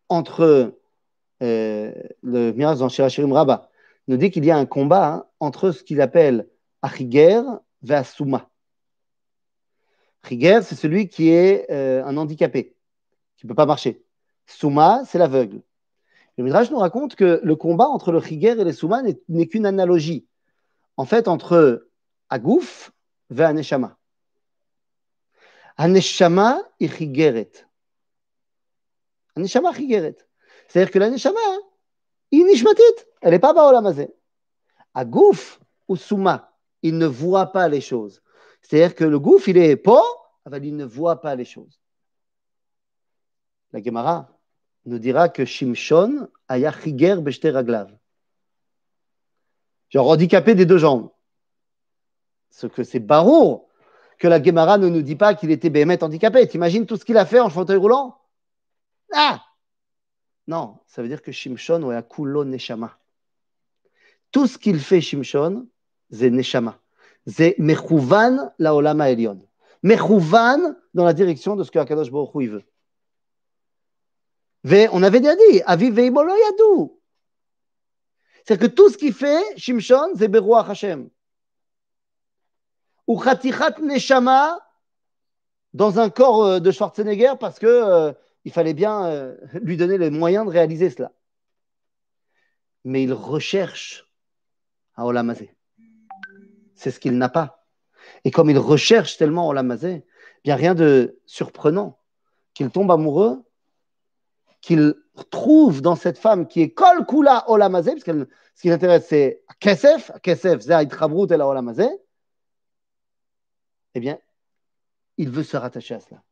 entre 0.10 0.76
euh, 1.42 1.94
le 2.22 2.52
Midrash 2.52 2.78
dans 2.78 2.90
Shirachirim 2.90 3.34
Rabba 3.34 3.69
nous 4.10 4.18
dit 4.18 4.32
qu'il 4.32 4.44
y 4.44 4.52
a 4.52 4.58
un 4.58 4.66
combat 4.66 5.14
hein, 5.14 5.26
entre 5.40 5.72
ce 5.72 5.84
qu'il 5.84 6.02
appelle 6.02 6.50
Achiger 6.82 7.44
et 7.88 7.94
Asuma. 7.94 8.50
Achiger, 10.24 10.62
c'est 10.64 10.76
celui 10.76 11.08
qui 11.08 11.30
est 11.30 11.70
euh, 11.70 12.04
un 12.04 12.18
handicapé 12.18 12.76
qui 13.38 13.46
ne 13.46 13.50
peut 13.50 13.56
pas 13.56 13.68
marcher. 13.68 14.04
Souma, 14.48 15.04
c'est 15.06 15.20
l'aveugle. 15.20 15.62
Le 16.38 16.44
Midrash 16.44 16.72
nous 16.72 16.80
raconte 16.80 17.16
que 17.16 17.40
le 17.44 17.56
combat 17.56 17.88
entre 17.88 18.12
le 18.12 18.20
Chiger 18.20 18.60
et 18.60 18.64
les 18.64 18.74
Souma 18.74 19.04
n'est 19.04 19.48
qu'une 19.48 19.68
analogie. 19.68 20.26
En 20.98 21.06
fait, 21.06 21.28
entre 21.28 21.88
Agouf 22.30 22.92
et 23.30 23.42
Aneshama. 23.42 23.98
Aneshama 25.78 26.64
et 26.80 26.88
Chigeret. 26.88 27.52
Aneshama 29.36 29.72
Chigeret. 29.74 30.18
C'est-à-dire 30.68 30.92
que 30.92 31.00
l'Aneshama, 31.00 31.40
il. 32.32 32.48
Elle 33.22 33.32
n'est 33.32 33.40
pas 33.40 33.54
baolamazé. 33.54 34.14
Agouf 34.94 35.60
ou 35.88 35.96
Souma, 35.96 36.54
il 36.82 36.98
ne 36.98 37.06
voit 37.06 37.52
pas 37.52 37.68
les 37.68 37.82
choses. 37.82 38.22
C'est-à-dire 38.62 38.96
que 38.96 39.04
le 39.04 39.20
gouf, 39.20 39.48
il 39.48 39.58
est 39.58 39.76
pas, 39.76 40.04
il 40.62 40.76
ne 40.76 40.86
voit 40.86 41.22
pas 41.22 41.36
les 41.36 41.46
choses 41.46 41.80
la 43.72 43.82
Gemara 43.82 44.30
nous 44.86 45.00
dira 45.00 45.30
que 45.30 45.46
Shimshon 45.46 46.28
aya 46.48 46.72
chiger 46.72 47.16
raglav. 47.52 47.92
Genre 49.90 50.10
handicapé 50.10 50.56
des 50.56 50.66
deux 50.66 50.78
jambes. 50.78 51.10
Ce 52.50 52.68
que 52.68 52.84
c'est 52.84 53.00
barour 53.00 53.68
que 54.18 54.28
la 54.28 54.42
Gemara 54.42 54.78
ne 54.78 54.90
nous 54.90 55.02
dit 55.02 55.16
pas 55.16 55.34
qu'il 55.34 55.52
était 55.52 55.70
béhémet 55.70 56.04
handicapé. 56.04 56.48
T'imagines 56.48 56.86
tout 56.86 56.98
ce 56.98 57.06
qu'il 57.06 57.18
a 57.18 57.26
fait 57.26 57.40
en 57.40 57.50
fauteuil 57.50 57.78
roulant? 57.78 58.18
Ah 59.14 59.44
Non, 60.50 60.80
ça 60.88 61.04
veut 61.04 61.08
dire 61.08 61.22
que 61.22 61.32
Shimshon 61.32 61.84
ou 61.84 62.02
kulo 62.02 62.44
neshama. 62.44 62.98
Tout 64.32 64.48
ce 64.48 64.58
qu'il 64.58 64.80
fait 64.80 65.00
Shimshon, 65.00 65.68
c'est 66.10 66.32
neshama. 66.32 66.80
C'est 67.28 67.54
mechouvan 67.60 68.52
la 68.58 68.74
olama 68.74 69.12
elion. 69.12 69.48
Mechouvan 69.84 70.76
dans 70.96 71.06
la 71.06 71.14
direction 71.14 71.56
de 71.56 71.64
ce 71.64 71.70
que 71.70 71.78
Akadosh 71.78 72.10
Baruch 72.10 72.50
veut 74.64 74.90
on 74.92 75.04
avait 75.04 75.20
déjà 75.20 75.36
dit, 75.36 75.62
Aviv 75.68 75.94
Veibolo 75.94 76.34
Yadou. 76.36 77.00
C'est-à-dire 78.44 78.70
que 78.70 78.74
tout 78.74 78.90
ce 78.90 78.98
qu'il 78.98 79.14
fait, 79.14 79.44
Shimshon, 79.56 80.14
c'est 80.18 80.30
Beruach 80.30 80.68
Hashem. 80.68 81.12
Ou 83.06 83.20
Khatichat 83.20 83.80
Neshama 83.84 84.58
dans 85.76 86.00
un 86.00 86.10
corps 86.10 86.44
euh, 86.44 86.60
de 86.60 86.72
Schwarzenegger 86.72 87.34
parce 87.40 87.60
que 87.60 87.68
euh, 87.68 88.14
il 88.46 88.52
fallait 88.52 88.74
bien 88.74 89.06
euh, 89.06 89.36
lui 89.62 89.78
donner 89.78 89.98
les 89.98 90.10
moyens 90.10 90.46
de 90.46 90.52
réaliser 90.52 90.90
cela. 90.90 91.12
Mais 92.84 93.04
il 93.04 93.14
recherche 93.14 94.10
à 94.96 95.06
Olamazé. 95.06 95.56
C'est 96.76 96.92
ce 96.92 97.00
qu'il 97.00 97.18
n'a 97.18 97.30
pas. 97.30 97.68
Et 98.24 98.32
comme 98.32 98.50
il 98.50 98.58
recherche 98.58 99.18
tellement 99.18 99.48
Olamazé, 99.48 100.06
bien 100.44 100.56
rien 100.56 100.76
de 100.76 101.20
surprenant 101.26 102.00
qu'il 102.54 102.70
tombe 102.70 102.92
amoureux 102.92 103.44
qu'il 104.62 104.96
trouve 105.30 105.82
dans 105.82 105.96
cette 105.96 106.18
femme 106.18 106.48
qui 106.48 106.62
est 106.62 106.72
Kol 106.72 107.06
Kula 107.06 107.50
Olamazé, 107.50 107.92
parce 107.92 108.04
que 108.04 108.28
ce 108.56 108.62
qui 108.62 108.70
l'intéresse, 108.70 109.08
c'est 109.08 109.44
Kesef, 109.60 110.12
Kesef, 110.22 110.66
Chabrut 110.66 111.32
et 111.32 111.38
la 111.38 111.48
Olamazé, 111.48 111.88
eh 113.96 114.00
bien, 114.00 114.20
il 115.18 115.30
veut 115.30 115.44
se 115.44 115.58
rattacher 115.58 115.96
à 115.96 116.00
cela. 116.00 116.24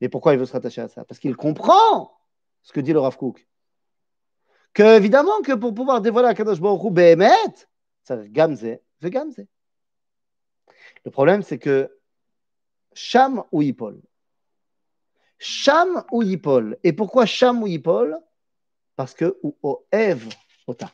Mais 0.00 0.08
pourquoi 0.08 0.32
il 0.32 0.38
veut 0.38 0.46
se 0.46 0.52
rattacher 0.52 0.80
à 0.80 0.88
ça? 0.88 1.04
Parce 1.04 1.18
qu'il 1.18 1.36
comprend 1.36 2.18
ce 2.62 2.72
que 2.72 2.80
dit 2.80 2.92
le 2.92 3.00
Rav 3.00 3.16
Kook. 3.16 3.46
Que, 4.72 4.96
évidemment, 4.96 5.42
que 5.42 5.52
pour 5.52 5.74
pouvoir 5.74 6.00
dévoiler 6.00 6.28
à 6.28 6.34
Kadosh 6.34 6.60
Baruch 6.60 6.84
Hu 6.84 6.90
Behemet, 6.90 7.28
ça 8.04 8.16
veut 8.16 8.28
Gamze, 8.28 8.78
veut 9.00 9.08
Gamze. 9.08 9.44
Le 11.04 11.10
problème, 11.10 11.42
c'est 11.42 11.58
que 11.58 11.90
Sham 12.92 13.42
ou 13.52 13.62
Yipol, 13.62 14.00
Cham 15.38 16.04
ou 16.12 16.22
Yipol? 16.22 16.78
Et 16.84 16.92
pourquoi 16.92 17.26
Cham 17.26 17.62
ou 17.62 17.66
Yipol? 17.66 18.16
Parce 18.94 19.14
que 19.14 19.38
ou 19.42 19.56
Oev 19.62 20.28
Ota. 20.66 20.92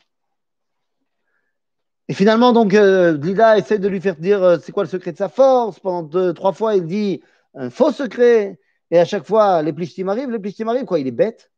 Et 2.07 2.13
finalement, 2.13 2.53
donc, 2.53 2.73
euh, 2.73 3.17
Lila 3.17 3.57
essaie 3.57 3.79
de 3.79 3.87
lui 3.89 3.99
faire 3.99 4.15
dire 4.15 4.41
euh, 4.41 4.57
c'est 4.59 4.71
quoi 4.71 4.83
le 4.83 4.89
secret 4.89 5.11
de 5.11 5.17
sa 5.17 5.27
force? 5.27 5.79
Pendant 5.79 6.03
deux, 6.03 6.33
trois 6.33 6.53
fois, 6.53 6.75
il 6.75 6.85
dit 6.85 7.21
un 7.53 7.69
faux 7.69 7.91
secret. 7.91 8.57
Et 8.91 8.99
à 8.99 9.05
chaque 9.05 9.25
fois, 9.25 9.61
les 9.61 9.73
plishtim 9.73 10.07
arrivent, 10.07 10.31
les 10.31 10.39
plishtim 10.39 10.67
arrivent, 10.67 10.85
quoi. 10.85 10.99
Il 10.99 11.07
est 11.07 11.11
bête. 11.11 11.51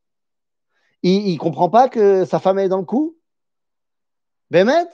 Il 1.04 1.34
ne 1.34 1.38
comprend 1.38 1.70
pas 1.70 1.88
que 1.88 2.26
sa 2.26 2.40
femme 2.40 2.60
est 2.60 2.70
dans 2.70 2.80
le 2.80 2.86
coup. 2.86 3.18
Bémet? 4.50 4.88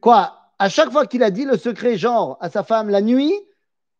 Quoi? 0.00 0.36
À 0.58 0.68
chaque 0.68 0.90
fois 0.90 1.06
qu'il 1.06 1.22
a 1.22 1.30
dit 1.30 1.44
le 1.44 1.56
secret, 1.56 1.96
genre, 1.96 2.38
à 2.40 2.48
sa 2.50 2.62
femme 2.62 2.88
la 2.88 3.00
nuit, 3.00 3.34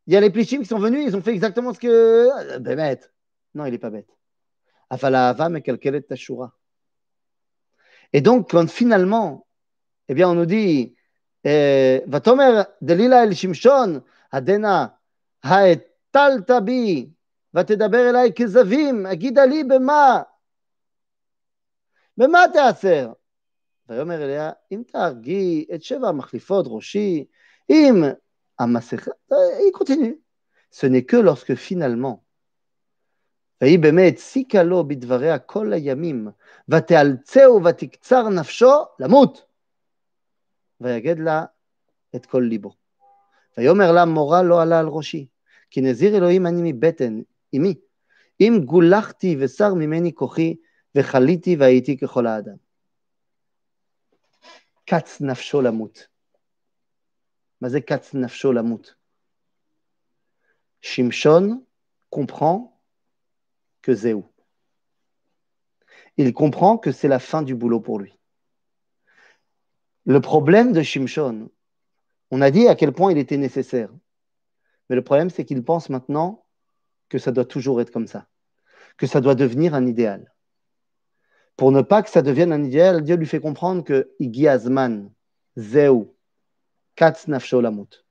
il 0.07 0.15
y 0.15 0.17
a 0.17 0.21
les 0.21 0.31
plishtim 0.31 0.61
qui 0.61 0.67
sont 0.67 0.79
venus, 0.79 1.05
ils 1.07 1.17
ont 1.17 1.23
fait 1.23 1.33
exactement 1.33 1.75
ce 1.75 1.81
que. 1.81 1.89
Euh, 1.89 2.59
Bémet 2.59 3.01
Non, 3.55 3.67
il 3.67 3.73
n'est 3.73 3.79
pas 3.79 3.91
bête. 3.91 4.09
Et 8.13 8.21
donc, 8.21 8.51
quand 8.51 8.71
finalement, 8.71 9.47
eh 10.09 10.15
bien, 10.15 10.29
on 10.29 10.35
nous 10.35 10.47
dit, 10.47 10.97
eh, 11.45 12.03
Vatomer, 12.07 12.65
Delila 12.81 13.25
el 13.25 13.37
Shimshon, 13.37 14.03
Adena, 14.33 15.00
האטלת 15.43 16.51
בי, 16.65 17.11
ותדבר 17.55 18.11
אליי 18.11 18.33
כזבים, 18.39 19.07
אגידה 19.07 19.45
לי 19.45 19.65
במה? 19.65 20.23
במה 22.17 22.41
תעשר? 22.53 23.13
ויאמר 23.89 24.25
אליה, 24.25 24.51
אם 24.73 24.83
תהרגי 24.87 25.67
את 25.75 25.83
שבע 25.83 26.13
מחליפות 26.13 26.67
ראשי, 26.69 27.25
אם 27.71 27.95
המסכה. 28.59 29.11
Ce 30.71 30.87
n'est 30.87 31.05
que 31.05 31.17
lorsque 31.17 31.55
finalement, 31.55 32.23
ויהי 33.61 33.79
באמת 33.79 34.19
סיקה 34.19 34.63
לו 34.63 34.89
בדבריה 34.89 35.39
כל 35.39 35.73
הימים, 35.73 36.29
ותאלצהו 36.69 37.65
ותקצר 37.65 38.29
נפשו 38.29 38.73
למות. 38.99 39.45
ויגד 40.81 41.19
לה 41.19 41.45
את 42.17 42.27
כל 42.27 42.43
ליבו. 42.49 42.80
ויאמר 43.60 43.92
לה 43.92 44.06
מורה 44.06 44.44
לא 44.44 44.62
עלה 44.62 44.80
על 44.80 44.88
ראשי, 44.88 45.28
כי 45.70 45.82
נזיר 45.82 46.18
אלוהים 46.18 46.48
אני 46.48 46.72
מבטן, 46.72 47.22
אמי, 47.56 47.74
אם 48.42 48.62
גולחתי 48.66 49.38
ושר 49.40 49.74
ממני 49.74 50.16
כוחי, 50.16 50.56
וחליתי 50.96 51.56
והייתי 51.56 51.98
ככל 51.98 52.28
האדם. 52.28 52.56
קץ 54.86 55.22
נפשו 55.22 55.62
למות. 55.62 56.08
מה 57.62 57.70
זה 57.70 57.82
קץ 57.82 58.14
נפשו 58.14 58.54
למות? 58.54 58.94
שמשון 60.82 61.64
comprend 62.16 62.80
que 63.82 63.94
Zéou. 63.94 64.26
Il 66.18 66.34
comprend 66.34 66.78
que 66.78 66.92
c'est 66.92 67.10
la 67.10 67.20
fin 67.20 67.42
du 67.42 67.56
boulot 67.56 67.82
pour 67.82 68.00
lui. 68.00 68.18
Le 70.06 70.22
problème 70.22 70.72
de 70.72 70.82
Shimshon, 70.82 71.50
on 72.31 72.41
a 72.41 72.51
dit 72.51 72.69
à 72.69 72.75
quel 72.75 72.93
point 72.93 73.13
il 73.13 73.19
était 73.19 73.37
nécessaire. 73.37 73.91
Mais 74.89 74.97
le 74.97 75.03
problème, 75.03 75.31
c'est 75.31 75.45
qu'il 75.45 75.63
pense 75.63 75.89
maintenant 75.89 76.45
que 77.09 77.19
ça 77.19 77.33
doit 77.33 77.45
toujours 77.45 77.81
être 77.81 77.91
comme 77.91 78.07
ça, 78.07 78.27
que 78.97 79.07
ça 79.07 79.21
doit 79.21 79.35
devenir 79.35 79.75
un 79.75 79.87
idéal. 79.87 80.33
Pour 81.57 81.73
ne 81.73 81.83
pas 81.83 82.03
que 82.03 82.11
ça 82.11 82.23
devienne 82.23 82.53
un 82.53 82.65
idéal, 82.65 83.03
Dieu 83.03 83.17
lui 83.17 83.27
fait 83.27 83.41
comprendre 83.41 83.85
que 83.85 84.11
Igi 84.19 84.49
Azman, 84.49 85.11
Zéou, 85.57 86.15
Katz 86.97 87.29
Nafsholamut. 87.29 88.05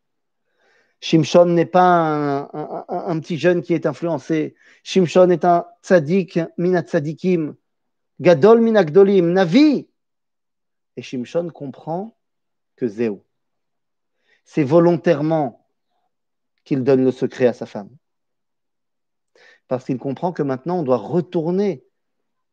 Shimshon 1.02 1.46
n'est 1.46 1.66
pas 1.66 2.50
un, 2.90 3.20
petit 3.22 3.38
jeune 3.38 3.62
qui 3.62 3.74
est 3.74 3.86
influencé. 3.86 4.56
Shimshon 4.84 5.30
est 5.30 5.46
un 5.46 5.66
tzaddik, 5.82 6.40
minat 6.58 6.84
tzaddikim, 6.84 7.56
gadol 8.20 8.60
minagdolim, 8.60 9.32
navi. 9.32 9.88
Et 10.98 11.02
Shimshon 11.02 11.50
comprend 11.50 12.18
que 12.76 12.88
Zéo, 12.88 13.24
c'est 14.52 14.64
volontairement 14.64 15.68
qu'il 16.64 16.84
donne 16.84 17.04
le 17.04 17.12
secret 17.12 17.46
à 17.46 17.54
sa 17.54 17.68
femme. 17.68 17.92
Parce 19.68 19.86
qu'il 19.86 20.00
comprend 20.00 20.34
que 20.34 20.42
maintenant 20.42 20.80
on 20.80 20.84
doit 20.84 20.98
retourner 20.98 21.86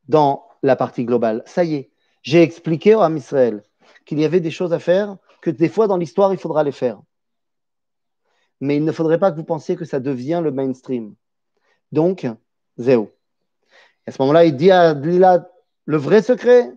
dans 0.06 0.46
la 0.62 0.76
partie 0.76 1.06
globale. 1.06 1.42
Ça 1.46 1.64
y 1.64 1.74
est, 1.76 1.90
j'ai 2.20 2.42
expliqué 2.42 2.92
Ham 2.92 3.16
Israël 3.16 3.62
qu'il 4.04 4.20
y 4.20 4.26
avait 4.26 4.40
des 4.40 4.50
choses 4.50 4.74
à 4.74 4.78
faire, 4.78 5.16
que 5.40 5.48
des 5.48 5.70
fois 5.70 5.86
dans 5.86 5.96
l'histoire 5.96 6.34
il 6.34 6.38
faudra 6.38 6.64
les 6.64 6.72
faire 6.72 7.00
mais 8.60 8.76
il 8.76 8.84
ne 8.84 8.92
faudrait 8.92 9.18
pas 9.18 9.30
que 9.30 9.36
vous 9.36 9.44
pensiez 9.44 9.76
que 9.76 9.86
ça 9.86 10.00
devient 10.00 10.40
le 10.42 10.50
mainstream. 10.50 11.14
Donc, 11.92 12.26
zéro. 12.78 13.10
À 14.06 14.12
ce 14.12 14.20
moment-là, 14.22 14.44
il 14.44 14.56
dit 14.56 14.70
à 14.70 14.94
Lila 14.94 15.50
le 15.86 15.96
vrai 15.96 16.22
secret, 16.22 16.72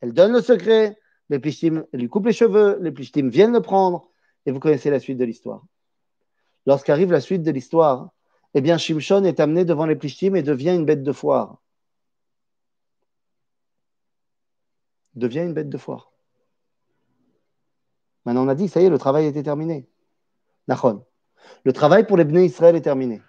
elle 0.00 0.12
donne 0.12 0.32
le 0.32 0.42
secret, 0.42 0.98
les 1.30 1.38
plichtim 1.38 1.84
lui 1.92 2.08
coupent 2.08 2.26
les 2.26 2.32
cheveux, 2.32 2.78
les 2.80 2.90
plichtim 2.90 3.28
viennent 3.28 3.52
le 3.52 3.62
prendre, 3.62 4.11
et 4.46 4.52
vous 4.52 4.60
connaissez 4.60 4.90
la 4.90 5.00
suite 5.00 5.18
de 5.18 5.24
l'histoire. 5.24 5.64
Lorsqu'arrive 6.66 7.10
la 7.10 7.20
suite 7.20 7.42
de 7.42 7.50
l'histoire, 7.50 8.10
eh 8.54 8.60
bien, 8.60 8.78
Shimshon 8.78 9.24
est 9.24 9.40
amené 9.40 9.64
devant 9.64 9.86
les 9.86 9.96
plichtim 9.96 10.34
et 10.34 10.42
devient 10.42 10.74
une 10.74 10.84
bête 10.84 11.02
de 11.02 11.12
foire. 11.12 11.58
Devient 15.14 15.40
une 15.40 15.54
bête 15.54 15.68
de 15.68 15.78
foire. 15.78 16.12
Maintenant, 18.24 18.44
on 18.44 18.48
a 18.48 18.54
dit, 18.54 18.68
ça 18.68 18.80
y 18.80 18.84
est, 18.84 18.90
le 18.90 18.98
travail 18.98 19.26
était 19.26 19.42
terminé. 19.42 19.88
Nachon. 20.68 21.04
Le 21.64 21.72
travail 21.72 22.06
pour 22.06 22.16
les 22.16 22.24
Bnei 22.24 22.46
Israël 22.46 22.76
est 22.76 22.82
terminé. 22.82 23.20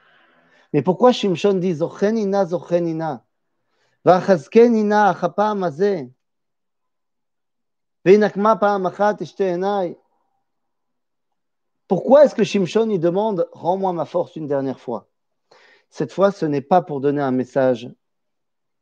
Mais 0.72 0.82
pourquoi 0.82 1.12
Shimshon 1.12 1.54
dit 1.54 1.76
Zochenina, 1.76 2.46
Zochenina? 2.46 3.26
Vachazkenina, 4.06 5.10
Achapam 5.10 5.64
Azeh 5.64 6.12
Veinakma 8.06 8.60
Pourquoi 11.88 12.26
est-ce 12.26 12.36
que 12.36 12.44
Shimshon 12.44 12.90
il 12.90 13.00
demande 13.00 13.48
Rends-moi 13.52 13.94
ma 13.94 14.06
force 14.06 14.36
une 14.36 14.48
dernière 14.48 14.80
fois? 14.80 15.10
Cette 15.90 16.12
fois, 16.12 16.32
ce 16.32 16.46
n'est 16.46 16.62
pas 16.62 16.82
pour 16.82 17.02
donner 17.02 17.22
un 17.22 17.32
message 17.32 17.90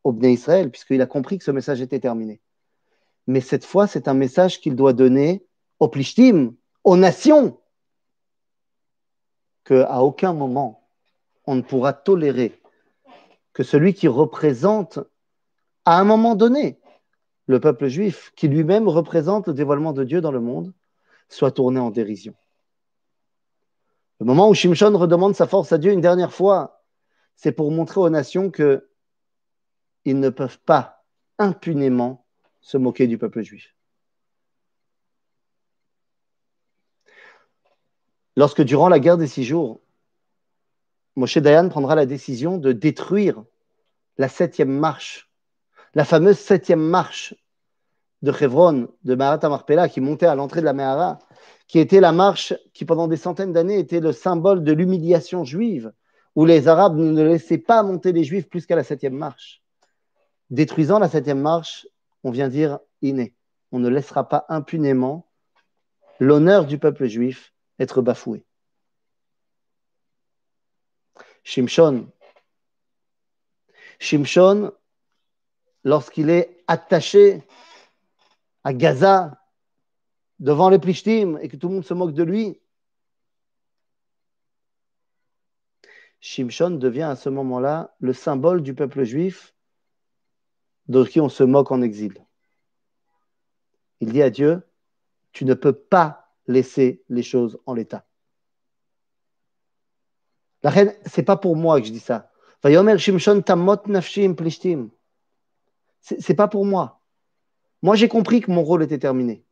au 0.04 0.12
Bnei 0.12 0.34
Israël, 0.34 0.72
puisqu'il 0.72 1.02
a 1.02 1.06
compris 1.06 1.38
que 1.38 1.44
ce 1.44 1.52
message 1.52 1.82
était 1.82 2.00
terminé. 2.00 2.42
Mais 3.28 3.42
cette 3.42 3.66
fois, 3.66 3.88
c'est 3.88 4.08
un 4.08 4.14
message 4.14 4.62
qu'il 4.62 4.76
doit 4.76 4.94
donner 4.94 5.46
aux 5.80 5.90
Plishtim, 5.90 6.54
aux 6.84 6.98
nations 6.98 7.60
qu'à 9.64 10.02
aucun 10.02 10.34
moment 10.34 10.82
on 11.46 11.56
ne 11.56 11.62
pourra 11.62 11.94
tolérer 11.94 12.62
que 13.54 13.64
celui 13.64 13.94
qui 13.94 14.08
représente 14.08 15.00
à 15.86 16.00
un 16.00 16.04
moment 16.04 16.36
donné 16.36 16.80
le 17.48 17.60
peuple 17.60 17.88
juif, 17.88 18.32
qui 18.36 18.48
lui-même 18.48 18.88
représente 18.88 19.48
le 19.48 19.54
dévoilement 19.54 19.94
de 19.94 20.04
Dieu 20.04 20.22
dans 20.22 20.32
le 20.32 20.40
monde, 20.40 20.74
soit 21.28 21.52
tourné 21.52 21.80
en 21.80 21.90
dérision. 21.90 22.34
Le 24.22 24.26
moment 24.26 24.48
où 24.48 24.54
Shimshon 24.54 24.98
redemande 24.98 25.36
sa 25.36 25.48
force 25.48 25.74
à 25.74 25.78
Dieu 25.78 25.92
une 25.92 26.00
dernière 26.00 26.32
fois, 26.32 26.86
c'est 27.36 27.52
pour 27.52 27.72
montrer 27.72 28.00
aux 28.00 28.10
nations 28.10 28.50
que 28.50 28.88
ils 30.06 30.20
ne 30.20 30.30
peuvent 30.30 30.60
pas 30.60 31.04
impunément 31.38 32.26
se 32.62 32.78
moquer 32.78 33.08
du 33.08 33.18
peuple 33.18 33.42
juif. 33.42 33.76
lorsque 38.36 38.62
durant 38.62 38.90
la 38.90 39.00
guerre 39.00 39.18
des 39.18 39.28
six 39.28 39.44
jours, 39.44 39.82
Moshe 41.16 41.38
Dayan 41.38 41.70
prendra 41.70 41.96
la 41.96 42.06
décision 42.06 42.58
de 42.58 42.72
détruire 42.72 43.44
la 44.18 44.30
septième 44.30 44.72
marche, 44.72 45.30
la 45.94 46.06
fameuse 46.06 46.40
septième 46.40 46.82
marche 46.82 47.36
de 48.22 48.32
Hebron, 48.32 48.88
de 49.04 49.16
Mahat 49.16 49.40
Marpella, 49.50 49.90
qui 49.90 50.00
montait 50.00 50.28
à 50.28 50.36
l'entrée 50.36 50.62
de 50.62 50.66
la 50.66 50.74
Mehara, 50.74 51.20
qui 51.72 51.80
était 51.80 52.02
la 52.02 52.12
marche 52.12 52.54
qui, 52.74 52.84
pendant 52.84 53.08
des 53.08 53.16
centaines 53.16 53.54
d'années, 53.54 53.80
était 53.80 54.02
le 54.02 54.12
symbole 54.12 54.66
de 54.66 54.74
l'humiliation 54.74 55.46
juive, 55.46 55.94
où 56.36 56.44
les 56.44 56.68
Arabes 56.68 56.98
ne 56.98 57.24
laissaient 57.24 57.58
pas 57.58 57.82
monter 57.82 58.12
les 58.12 58.26
Juifs 58.26 58.50
plus 58.50 58.66
qu'à 58.66 58.76
la 58.76 58.84
septième 58.84 59.16
marche. 59.16 59.64
Détruisant 60.50 61.00
la 61.00 61.08
septième 61.08 61.40
marche, 61.40 61.88
on 62.26 62.32
vient 62.32 62.50
dire 62.50 62.80
inné. 63.02 63.38
On 63.72 63.80
ne 63.80 63.88
laissera 63.88 64.28
pas 64.28 64.46
impunément 64.50 65.32
l'honneur 66.20 66.66
du 66.66 66.78
peuple 66.78 67.08
juif 67.08 67.54
être 67.80 68.02
bafoué. 68.02 68.44
Shimshon, 71.46 72.12
Shimshon, 73.98 74.74
lorsqu'il 75.86 76.30
est 76.32 76.66
attaché 76.68 77.42
à 78.66 78.74
Gaza 78.74 79.41
devant 80.42 80.70
les 80.70 80.80
Plishtim 80.80 81.38
et 81.42 81.48
que 81.48 81.56
tout 81.56 81.70
le 81.70 81.76
monde 81.76 81.86
se 81.86 81.94
moque 81.94 82.14
de 82.14 82.24
lui, 82.24 82.60
Shimshon 86.20 86.72
devient 86.72 87.04
à 87.04 87.16
ce 87.16 87.30
moment-là 87.30 87.96
le 88.00 88.12
symbole 88.12 88.62
du 88.62 88.74
peuple 88.74 89.04
juif 89.04 89.56
de 90.88 91.04
qui 91.06 91.22
on 91.22 91.30
se 91.30 91.44
moque 91.44 91.72
en 91.72 91.82
exil. 91.82 92.14
Il 94.02 94.12
dit 94.12 94.22
à 94.22 94.30
Dieu, 94.30 94.62
tu 95.32 95.46
ne 95.46 95.54
peux 95.54 95.74
pas 95.74 96.34
laisser 96.48 97.04
les 97.08 97.24
choses 97.24 97.60
en 97.66 97.74
l'état. 97.74 98.06
La 100.64 100.70
reine, 100.70 100.94
c'est 101.06 101.24
pas 101.24 101.38
pour 101.38 101.56
moi 101.56 101.80
que 101.80 101.88
je 101.88 101.92
dis 101.92 102.00
ça. 102.00 102.32
C'est 106.02 106.36
pas 106.36 106.48
pour 106.48 106.66
moi. 106.66 107.00
Moi, 107.82 107.96
j'ai 107.96 108.08
compris 108.08 108.42
que 108.42 108.52
mon 108.52 108.64
rôle 108.64 108.84
était 108.84 109.00
terminé. 109.00 109.44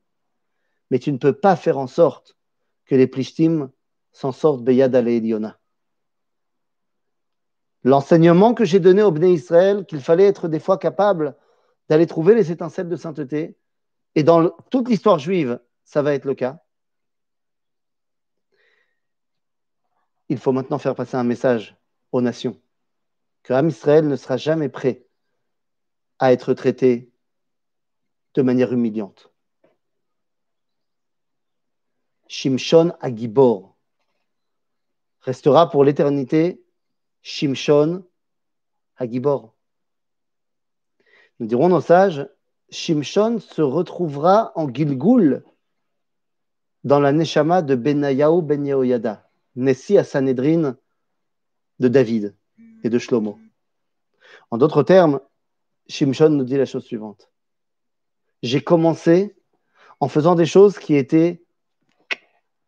Mais 0.90 1.00
tu 1.00 1.12
ne 1.12 1.18
peux 1.18 1.34
pas 1.34 1.56
faire 1.56 1.78
en 1.78 1.88
sorte 1.88 2.38
que 2.86 2.96
les 2.96 3.08
Plishtim 3.08 3.72
s'en 4.12 4.32
sortent 4.32 4.64
Beyad 4.64 4.96
Eliona. 4.96 5.60
L'enseignement 7.84 8.54
que 8.54 8.66
j'ai 8.66 8.80
donné 8.80 9.04
au 9.04 9.12
Bnei 9.12 9.34
Israël, 9.34 9.86
qu'il 9.86 10.02
fallait 10.02 10.26
être 10.26 10.48
des 10.48 10.60
fois 10.60 10.78
capable 10.78 11.36
d'aller 11.88 12.08
trouver 12.08 12.36
les 12.36 12.52
étincelles 12.52 12.90
de 12.90 12.96
sainteté, 12.96 13.58
et 14.16 14.24
dans 14.24 14.50
toute 14.70 14.90
l'histoire 14.90 15.20
juive, 15.20 15.60
ça 15.84 16.02
va 16.02 16.14
être 16.14 16.26
le 16.26 16.36
cas. 16.36 16.62
Il 20.28 20.38
faut 20.38 20.52
maintenant 20.52 20.78
faire 20.78 20.96
passer 20.96 21.16
un 21.16 21.24
message 21.24 21.78
aux 22.12 22.22
nations 22.22 22.60
que 23.44 23.54
Am 23.54 23.70
Israël 23.70 24.08
ne 24.08 24.16
sera 24.16 24.38
jamais 24.38 24.70
prêt 24.70 25.08
à 26.20 26.34
être 26.34 26.54
traité 26.54 27.12
de 28.36 28.42
manière 28.42 28.74
humiliante. 28.74 29.32
Shimshon 32.30 32.94
Agibor 33.02 33.76
restera 35.22 35.68
pour 35.70 35.84
l'éternité 35.84 36.64
Shimshon 37.24 38.06
Agibor. 38.98 39.56
Nous 41.40 41.48
dirons 41.48 41.70
nos 41.70 41.82
sages, 41.82 42.30
Shimshon 42.70 43.40
se 43.40 43.64
retrouvera 43.64 44.52
en 44.56 44.72
Gilgul 44.72 45.44
dans 46.84 47.00
la 47.00 47.12
Neshama 47.12 47.64
de 47.64 47.74
Benayahu 47.74 48.44
Ben 48.44 48.64
Yehoyada, 48.64 49.28
Nessi 49.56 49.98
à 49.98 50.04
Sanhedrin 50.04 50.78
de 51.80 51.88
David 51.88 52.36
et 52.84 52.90
de 52.90 53.00
Shlomo. 53.00 53.40
En 54.52 54.60
d'autres 54.60 54.84
termes, 54.84 55.20
Shimshon 55.88 56.30
nous 56.30 56.44
dit 56.44 56.58
la 56.58 56.66
chose 56.66 56.86
suivante. 56.86 57.32
J'ai 58.44 58.62
commencé 58.62 59.36
en 60.00 60.08
faisant 60.08 60.36
des 60.36 60.46
choses 60.46 60.78
qui 60.78 60.96
étaient 60.96 61.44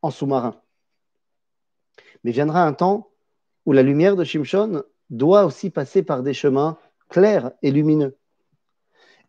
sous-marin. 0.10 0.56
Mais 2.24 2.32
viendra 2.32 2.66
un 2.66 2.74
temps 2.74 3.10
où 3.66 3.74
la 3.74 3.84
lumière 3.84 4.16
de 4.16 4.24
Shimshon 4.24 4.84
doit 5.10 5.46
aussi 5.46 5.70
passer 5.70 6.02
par 6.02 6.24
des 6.24 6.34
chemins 6.34 6.78
clairs 7.10 7.52
et 7.62 7.72
lumineux. 7.72 8.18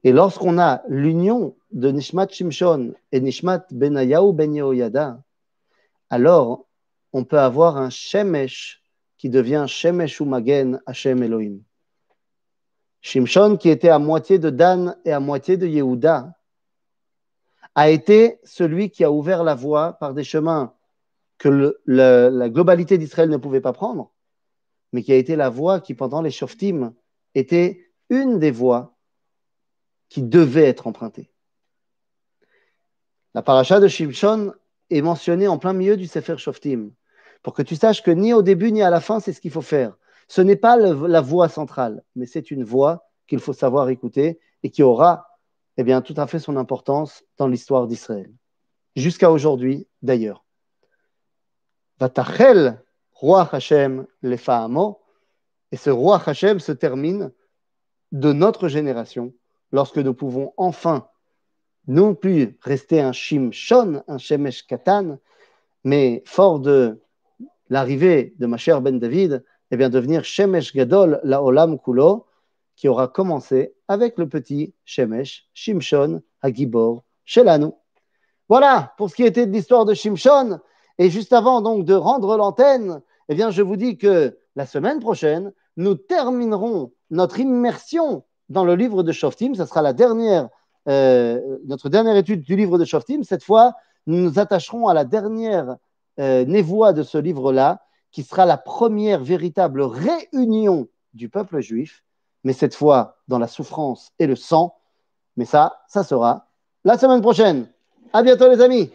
Et 0.05 0.13
lorsqu'on 0.13 0.59
a 0.59 0.83
l'union 0.89 1.57
de 1.71 1.91
Nishmat 1.91 2.29
Shimshon 2.29 2.95
et 3.13 3.21
Nishmat 3.21 3.67
Benayahu 3.71 4.33
Ben 4.33 4.55
Yehoyada, 4.55 5.23
alors 6.11 6.67
on 7.13 7.25
peut 7.25 7.39
avoir 7.39 7.77
un 7.77 7.91
Shemesh 7.91 8.83
qui 9.19 9.29
devient 9.29 9.67
Shemesh 9.69 10.21
Umagen 10.21 10.81
Hashem 10.87 11.23
Elohim. 11.23 11.61
Shimshon, 13.01 13.57
qui 13.57 13.69
était 13.69 13.89
à 13.89 13.99
moitié 13.99 14.39
de 14.39 14.51
Dan 14.51 14.97
et 15.05 15.13
à 15.13 15.21
moitié 15.21 15.57
de 15.57 15.67
Yehuda, 15.67 16.33
a 17.75 17.91
été 17.91 18.39
celui 18.45 18.91
qui 18.91 19.05
a 19.05 19.11
ouvert 19.11 19.45
la 19.45 19.55
voie 19.55 19.95
par 19.95 20.15
des 20.15 20.25
chemins 20.25 20.75
que 21.39 21.77
la 21.87 22.49
globalité 22.49 22.99
d'Israël 22.99 23.29
ne 23.29 23.37
pouvait 23.37 23.61
pas 23.61 23.73
prendre, 23.73 24.13
mais 24.93 25.03
qui 25.03 25.13
a 25.13 25.17
été 25.17 25.37
la 25.37 25.49
voie 25.49 25.81
qui, 25.81 25.95
pendant 25.95 26.23
les 26.23 26.31
Shoftim, 26.31 26.95
était 27.35 27.91
une 28.11 28.39
des 28.39 28.51
voies 28.51 28.95
qui 30.09 30.23
devait 30.23 30.67
être 30.67 30.87
empruntée. 30.87 31.31
La 33.35 33.43
paracha 33.43 33.81
de 33.81 33.89
Shimshon 33.89 34.53
est 34.91 35.01
mentionnée 35.01 35.49
en 35.49 35.59
plein 35.59 35.73
milieu 35.73 35.97
du 35.97 36.07
Sefer 36.07 36.37
Shoftim, 36.37 36.91
pour 37.43 37.55
que 37.55 37.63
tu 37.63 37.75
saches 37.75 38.03
que 38.03 38.11
ni 38.11 38.35
au 38.35 38.43
début 38.43 38.71
ni 38.71 38.83
à 38.83 38.91
la 38.91 39.01
fin, 39.01 39.19
c'est 39.19 39.33
ce 39.33 39.41
qu'il 39.41 39.51
faut 39.51 39.63
faire. 39.63 39.97
Ce 40.29 40.43
n'est 40.43 40.57
pas 40.57 40.77
la 40.77 41.21
voie 41.21 41.49
centrale, 41.49 42.05
mais 42.15 42.27
c'est 42.27 42.51
une 42.51 42.63
voie 42.63 43.09
qu'il 43.27 43.41
faut 43.41 43.53
savoir 43.53 43.89
écouter 43.89 44.39
et 44.63 44.71
qui 44.71 44.83
aura 44.83 45.32
eh 45.77 45.85
bien, 45.85 46.03
tout 46.03 46.15
à 46.17 46.27
fait 46.27 46.39
son 46.39 46.57
importance 46.57 47.25
dans 47.39 47.49
l'histoire 47.49 47.87
d'Israël. 47.87 48.31
Jusqu'à 48.97 49.31
aujourd'hui, 49.31 49.87
d'ailleurs. 50.03 50.45
Vatachel, 51.99 52.83
roi 53.13 53.49
Hashem, 53.53 54.07
les 54.23 54.37
et 55.73 55.77
ce 55.77 55.91
roi 55.91 56.21
Hashem 56.25 56.61
se 56.61 56.73
termine 56.73 57.33
de 58.13 58.33
notre 58.33 58.69
génération, 58.69 59.33
lorsque 59.71 59.99
nous 59.99 60.13
pouvons 60.13 60.53
enfin 60.57 61.09
non 61.89 62.15
plus 62.15 62.59
rester 62.61 63.01
un 63.01 63.13
Shimshon, 63.13 64.03
un 64.07 64.19
Shemesh 64.19 64.67
Katan, 64.67 65.19
mais 65.85 66.23
fort 66.27 66.61
de 66.61 67.01
l'arrivée 67.71 68.35
de 68.39 68.47
ma 68.47 68.59
chère 68.59 68.83
Ben 68.83 68.99
David, 68.99 69.45
eh 69.71 69.77
bien 69.77 69.89
devenir 69.89 70.25
Shemesh 70.25 70.75
Gadol, 70.75 71.21
la 71.25 71.43
Olam 71.43 71.79
Kulo, 71.79 72.27
qui 72.83 72.89
aura 72.89 73.07
commencé 73.07 73.77
avec 73.87 74.19
le 74.19 74.29
petit 74.29 74.75
Shemesh, 74.85 75.49
Shimshon, 75.55 76.21
Hagibor, 76.41 77.05
Shelanu. 77.25 77.69
Voilà 78.49 78.93
pour 78.99 79.09
ce 79.09 79.15
qui 79.15 79.23
était 79.23 79.47
de 79.47 79.53
l'histoire 79.53 79.85
de 79.85 79.95
Shimshon. 79.95 80.59
Et 80.99 81.09
juste 81.09 81.33
avant 81.33 81.61
donc 81.61 81.85
de 81.85 81.95
rendre 81.95 82.37
l'antenne, 82.37 83.01
eh 83.29 83.37
bien, 83.37 83.53
je 83.53 83.63
vous 83.63 83.77
dis 83.77 83.99
que 83.99 84.37
la 84.57 84.67
semaine 84.67 84.99
prochaine, 84.99 85.53
nous 85.77 85.95
terminerons 85.95 86.91
notre 87.11 87.39
immersion 87.39 88.25
dans 88.49 88.65
le 88.65 88.75
livre 88.75 89.05
de 89.05 89.13
Shoftim. 89.13 89.55
Ce 89.55 89.65
sera 89.65 89.85
euh, 90.89 91.41
notre 91.65 91.89
dernière 91.89 92.17
étude 92.17 92.43
du 92.43 92.57
livre 92.57 92.79
de 92.79 92.85
Shoftim. 92.85 93.23
Cette 93.23 93.45
fois, 93.45 93.75
nous 94.09 94.19
nous 94.19 94.41
attacherons 94.41 94.89
à 94.89 94.95
la 94.95 95.05
dernière 95.05 95.77
euh, 96.19 96.45
névoie 96.47 96.93
de 96.93 97.05
ce 97.05 97.17
livre-là, 97.17 97.85
qui 98.11 98.25
sera 98.25 98.45
la 98.45 98.57
première 98.57 99.23
véritable 99.23 99.83
réunion 99.83 100.89
du 101.15 101.29
peuple 101.29 101.61
juif, 101.61 102.03
mais 102.45 102.53
cette 102.53 102.75
fois 102.75 103.17
dans 103.29 103.39
la 103.39 103.49
souffrance 103.49 104.13
et 104.19 104.27
le 104.27 104.37
sang. 104.37 104.75
Mais 105.37 105.45
ça, 105.45 105.81
ça 105.89 106.05
sera 106.05 106.47
la 106.85 106.99
semaine 106.99 107.21
prochaine. 107.21 107.69
À 108.13 108.23
bientôt, 108.23 108.49
les 108.49 108.61
amis. 108.61 108.91